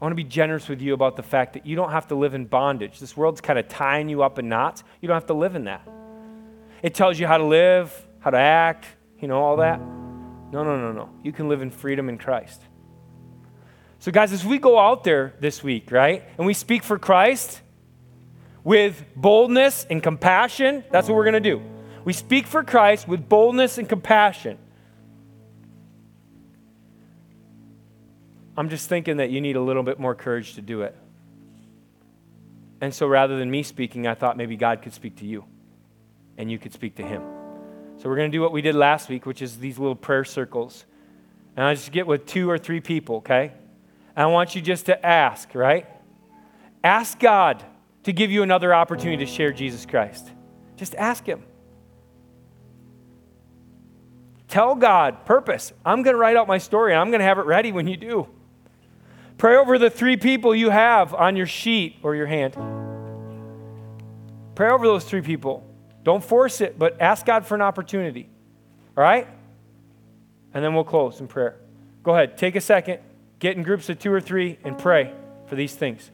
I 0.00 0.04
want 0.04 0.12
to 0.12 0.16
be 0.16 0.24
generous 0.24 0.68
with 0.68 0.80
you 0.80 0.94
about 0.94 1.16
the 1.16 1.22
fact 1.22 1.52
that 1.52 1.64
you 1.64 1.76
don't 1.76 1.92
have 1.92 2.08
to 2.08 2.16
live 2.16 2.34
in 2.34 2.46
bondage. 2.46 2.98
This 2.98 3.16
world's 3.16 3.40
kind 3.40 3.58
of 3.58 3.68
tying 3.68 4.08
you 4.08 4.22
up 4.22 4.38
in 4.38 4.48
knots. 4.48 4.82
You 5.00 5.06
don't 5.06 5.14
have 5.14 5.26
to 5.26 5.34
live 5.34 5.54
in 5.54 5.64
that. 5.64 5.86
It 6.82 6.94
tells 6.94 7.18
you 7.18 7.26
how 7.28 7.38
to 7.38 7.44
live, 7.44 7.94
how 8.18 8.30
to 8.30 8.38
act, 8.38 8.86
you 9.20 9.28
know, 9.28 9.40
all 9.40 9.58
that. 9.58 9.78
No, 9.78 10.64
no, 10.64 10.76
no, 10.76 10.92
no. 10.92 11.08
You 11.22 11.30
can 11.32 11.48
live 11.48 11.62
in 11.62 11.70
freedom 11.70 12.08
in 12.08 12.18
Christ. 12.18 12.60
So, 14.00 14.10
guys, 14.10 14.32
as 14.32 14.44
we 14.44 14.58
go 14.58 14.78
out 14.78 15.04
there 15.04 15.34
this 15.38 15.62
week, 15.62 15.92
right, 15.92 16.24
and 16.36 16.44
we 16.44 16.54
speak 16.54 16.82
for 16.82 16.98
Christ 16.98 17.60
with 18.64 19.04
boldness 19.16 19.86
and 19.90 20.02
compassion, 20.02 20.84
that's 20.90 21.08
what 21.08 21.16
we're 21.16 21.24
going 21.24 21.34
to 21.34 21.40
do. 21.40 21.62
We 22.04 22.12
speak 22.12 22.46
for 22.46 22.64
Christ 22.64 23.06
with 23.08 23.28
boldness 23.28 23.78
and 23.78 23.88
compassion. 23.88 24.58
I'm 28.56 28.68
just 28.68 28.88
thinking 28.88 29.16
that 29.16 29.30
you 29.30 29.40
need 29.40 29.56
a 29.56 29.60
little 29.60 29.82
bit 29.82 29.98
more 29.98 30.14
courage 30.14 30.54
to 30.54 30.62
do 30.62 30.82
it. 30.82 30.96
And 32.80 32.92
so 32.92 33.06
rather 33.06 33.38
than 33.38 33.50
me 33.50 33.62
speaking, 33.62 34.06
I 34.06 34.14
thought 34.14 34.36
maybe 34.36 34.56
God 34.56 34.82
could 34.82 34.92
speak 34.92 35.16
to 35.16 35.26
you 35.26 35.44
and 36.36 36.50
you 36.50 36.58
could 36.58 36.72
speak 36.72 36.96
to 36.96 37.02
him. 37.02 37.22
So 37.98 38.08
we're 38.08 38.16
going 38.16 38.30
to 38.30 38.36
do 38.36 38.42
what 38.42 38.52
we 38.52 38.62
did 38.62 38.74
last 38.74 39.08
week, 39.08 39.26
which 39.26 39.40
is 39.40 39.58
these 39.58 39.78
little 39.78 39.94
prayer 39.94 40.24
circles. 40.24 40.84
And 41.56 41.64
I 41.64 41.74
just 41.74 41.92
get 41.92 42.06
with 42.06 42.26
two 42.26 42.50
or 42.50 42.58
three 42.58 42.80
people, 42.80 43.16
okay? 43.16 43.52
And 44.16 44.24
I 44.24 44.26
want 44.26 44.54
you 44.54 44.60
just 44.60 44.86
to 44.86 45.06
ask, 45.06 45.54
right? 45.54 45.86
Ask 46.82 47.18
God 47.20 47.64
to 48.04 48.12
give 48.12 48.30
you 48.30 48.42
another 48.42 48.74
opportunity 48.74 49.24
to 49.24 49.30
share 49.30 49.52
Jesus 49.52 49.86
Christ. 49.86 50.30
Just 50.76 50.94
ask 50.96 51.24
Him. 51.24 51.44
Tell 54.48 54.74
God, 54.74 55.24
purpose, 55.24 55.72
I'm 55.84 56.02
going 56.02 56.14
to 56.14 56.18
write 56.18 56.36
out 56.36 56.46
my 56.46 56.58
story 56.58 56.92
and 56.92 57.00
I'm 57.00 57.10
going 57.10 57.20
to 57.20 57.24
have 57.24 57.38
it 57.38 57.46
ready 57.46 57.72
when 57.72 57.86
you 57.86 57.96
do. 57.96 58.28
Pray 59.38 59.56
over 59.56 59.78
the 59.78 59.88
three 59.88 60.16
people 60.16 60.54
you 60.54 60.70
have 60.70 61.14
on 61.14 61.36
your 61.36 61.46
sheet 61.46 61.96
or 62.02 62.14
your 62.14 62.26
hand. 62.26 62.54
Pray 64.54 64.70
over 64.70 64.86
those 64.86 65.04
three 65.04 65.22
people. 65.22 65.66
Don't 66.02 66.22
force 66.22 66.60
it, 66.60 66.78
but 66.78 67.00
ask 67.00 67.24
God 67.24 67.46
for 67.46 67.54
an 67.54 67.62
opportunity. 67.62 68.28
All 68.96 69.02
right? 69.02 69.26
And 70.52 70.62
then 70.62 70.74
we'll 70.74 70.84
close 70.84 71.20
in 71.20 71.28
prayer. 71.28 71.56
Go 72.02 72.12
ahead, 72.12 72.36
take 72.36 72.54
a 72.54 72.60
second, 72.60 73.00
get 73.38 73.56
in 73.56 73.62
groups 73.62 73.88
of 73.88 73.98
two 73.98 74.12
or 74.12 74.20
three, 74.20 74.58
and 74.64 74.76
pray 74.76 75.14
for 75.46 75.54
these 75.54 75.74
things. 75.74 76.10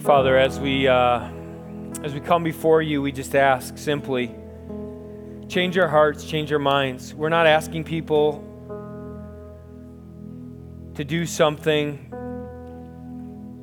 Father, 0.00 0.38
as 0.38 0.58
we, 0.58 0.88
uh, 0.88 1.28
as 2.02 2.14
we 2.14 2.20
come 2.20 2.42
before 2.42 2.80
you, 2.80 3.02
we 3.02 3.12
just 3.12 3.34
ask 3.34 3.76
simply 3.76 4.34
change 5.46 5.76
our 5.76 5.88
hearts, 5.88 6.24
change 6.24 6.50
our 6.54 6.58
minds. 6.58 7.12
We're 7.12 7.28
not 7.28 7.46
asking 7.46 7.84
people 7.84 8.42
to 10.94 11.04
do 11.04 11.26
something 11.26 12.08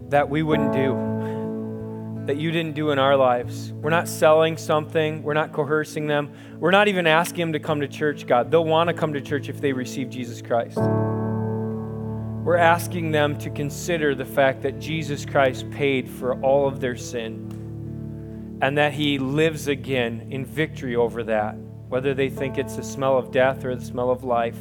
that 0.09 0.29
we 0.29 0.43
wouldn't 0.43 0.73
do, 0.73 2.25
that 2.27 2.37
you 2.37 2.51
didn't 2.51 2.75
do 2.75 2.91
in 2.91 2.99
our 2.99 3.17
lives. 3.17 3.73
We're 3.73 3.89
not 3.89 4.07
selling 4.07 4.57
something, 4.57 5.23
we're 5.23 5.33
not 5.33 5.53
coercing 5.53 6.05
them, 6.05 6.31
we're 6.59 6.69
not 6.69 6.87
even 6.87 7.07
asking 7.07 7.47
them 7.47 7.53
to 7.53 7.59
come 7.59 7.81
to 7.81 7.87
church, 7.87 8.27
God. 8.27 8.51
They'll 8.51 8.63
want 8.63 8.89
to 8.89 8.93
come 8.93 9.13
to 9.13 9.21
church 9.21 9.49
if 9.49 9.59
they 9.59 9.73
receive 9.73 10.11
Jesus 10.11 10.43
Christ. 10.43 10.77
We're 12.47 12.55
asking 12.55 13.11
them 13.11 13.37
to 13.39 13.49
consider 13.49 14.15
the 14.15 14.23
fact 14.23 14.61
that 14.61 14.79
Jesus 14.79 15.25
Christ 15.25 15.69
paid 15.69 16.09
for 16.09 16.41
all 16.41 16.65
of 16.65 16.79
their 16.79 16.95
sin 16.95 18.57
and 18.61 18.77
that 18.77 18.93
he 18.93 19.19
lives 19.19 19.67
again 19.67 20.29
in 20.31 20.45
victory 20.45 20.95
over 20.95 21.23
that, 21.23 21.57
whether 21.89 22.13
they 22.13 22.29
think 22.29 22.57
it's 22.57 22.77
the 22.77 22.83
smell 22.83 23.17
of 23.17 23.31
death 23.31 23.65
or 23.65 23.75
the 23.75 23.83
smell 23.83 24.09
of 24.09 24.23
life. 24.23 24.57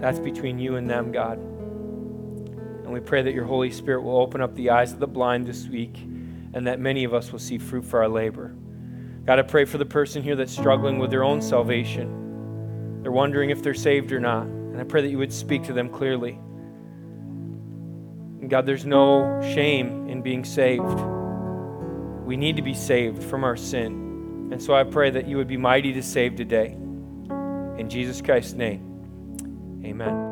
That's 0.00 0.18
between 0.18 0.58
you 0.58 0.76
and 0.76 0.90
them, 0.90 1.12
God. 1.12 1.38
And 1.38 2.92
we 2.92 3.00
pray 3.00 3.22
that 3.22 3.32
your 3.32 3.46
Holy 3.46 3.70
Spirit 3.70 4.02
will 4.02 4.18
open 4.18 4.42
up 4.42 4.54
the 4.54 4.68
eyes 4.68 4.92
of 4.92 4.98
the 4.98 5.06
blind 5.06 5.46
this 5.46 5.66
week 5.66 5.96
and 6.52 6.66
that 6.66 6.78
many 6.78 7.04
of 7.04 7.14
us 7.14 7.32
will 7.32 7.38
see 7.38 7.56
fruit 7.56 7.86
for 7.86 8.02
our 8.02 8.08
labor. 8.10 8.54
God, 9.24 9.38
I 9.38 9.42
pray 9.44 9.64
for 9.64 9.78
the 9.78 9.86
person 9.86 10.22
here 10.22 10.36
that's 10.36 10.52
struggling 10.52 10.98
with 10.98 11.08
their 11.08 11.24
own 11.24 11.40
salvation. 11.40 13.00
They're 13.00 13.12
wondering 13.12 13.48
if 13.48 13.62
they're 13.62 13.72
saved 13.72 14.12
or 14.12 14.20
not. 14.20 14.46
And 14.72 14.80
I 14.80 14.84
pray 14.84 15.02
that 15.02 15.08
you 15.08 15.18
would 15.18 15.32
speak 15.32 15.64
to 15.64 15.74
them 15.74 15.90
clearly. 15.90 16.38
And 18.40 18.48
God, 18.48 18.64
there's 18.64 18.86
no 18.86 19.40
shame 19.54 20.08
in 20.08 20.22
being 20.22 20.44
saved. 20.44 20.82
We 22.24 22.38
need 22.38 22.56
to 22.56 22.62
be 22.62 22.74
saved 22.74 23.22
from 23.22 23.44
our 23.44 23.56
sin. 23.56 24.48
And 24.50 24.62
so 24.62 24.74
I 24.74 24.84
pray 24.84 25.10
that 25.10 25.28
you 25.28 25.36
would 25.36 25.48
be 25.48 25.58
mighty 25.58 25.92
to 25.92 26.02
save 26.02 26.36
today. 26.36 26.72
In 27.78 27.88
Jesus 27.88 28.22
Christ's 28.22 28.54
name. 28.54 29.80
Amen. 29.84 30.31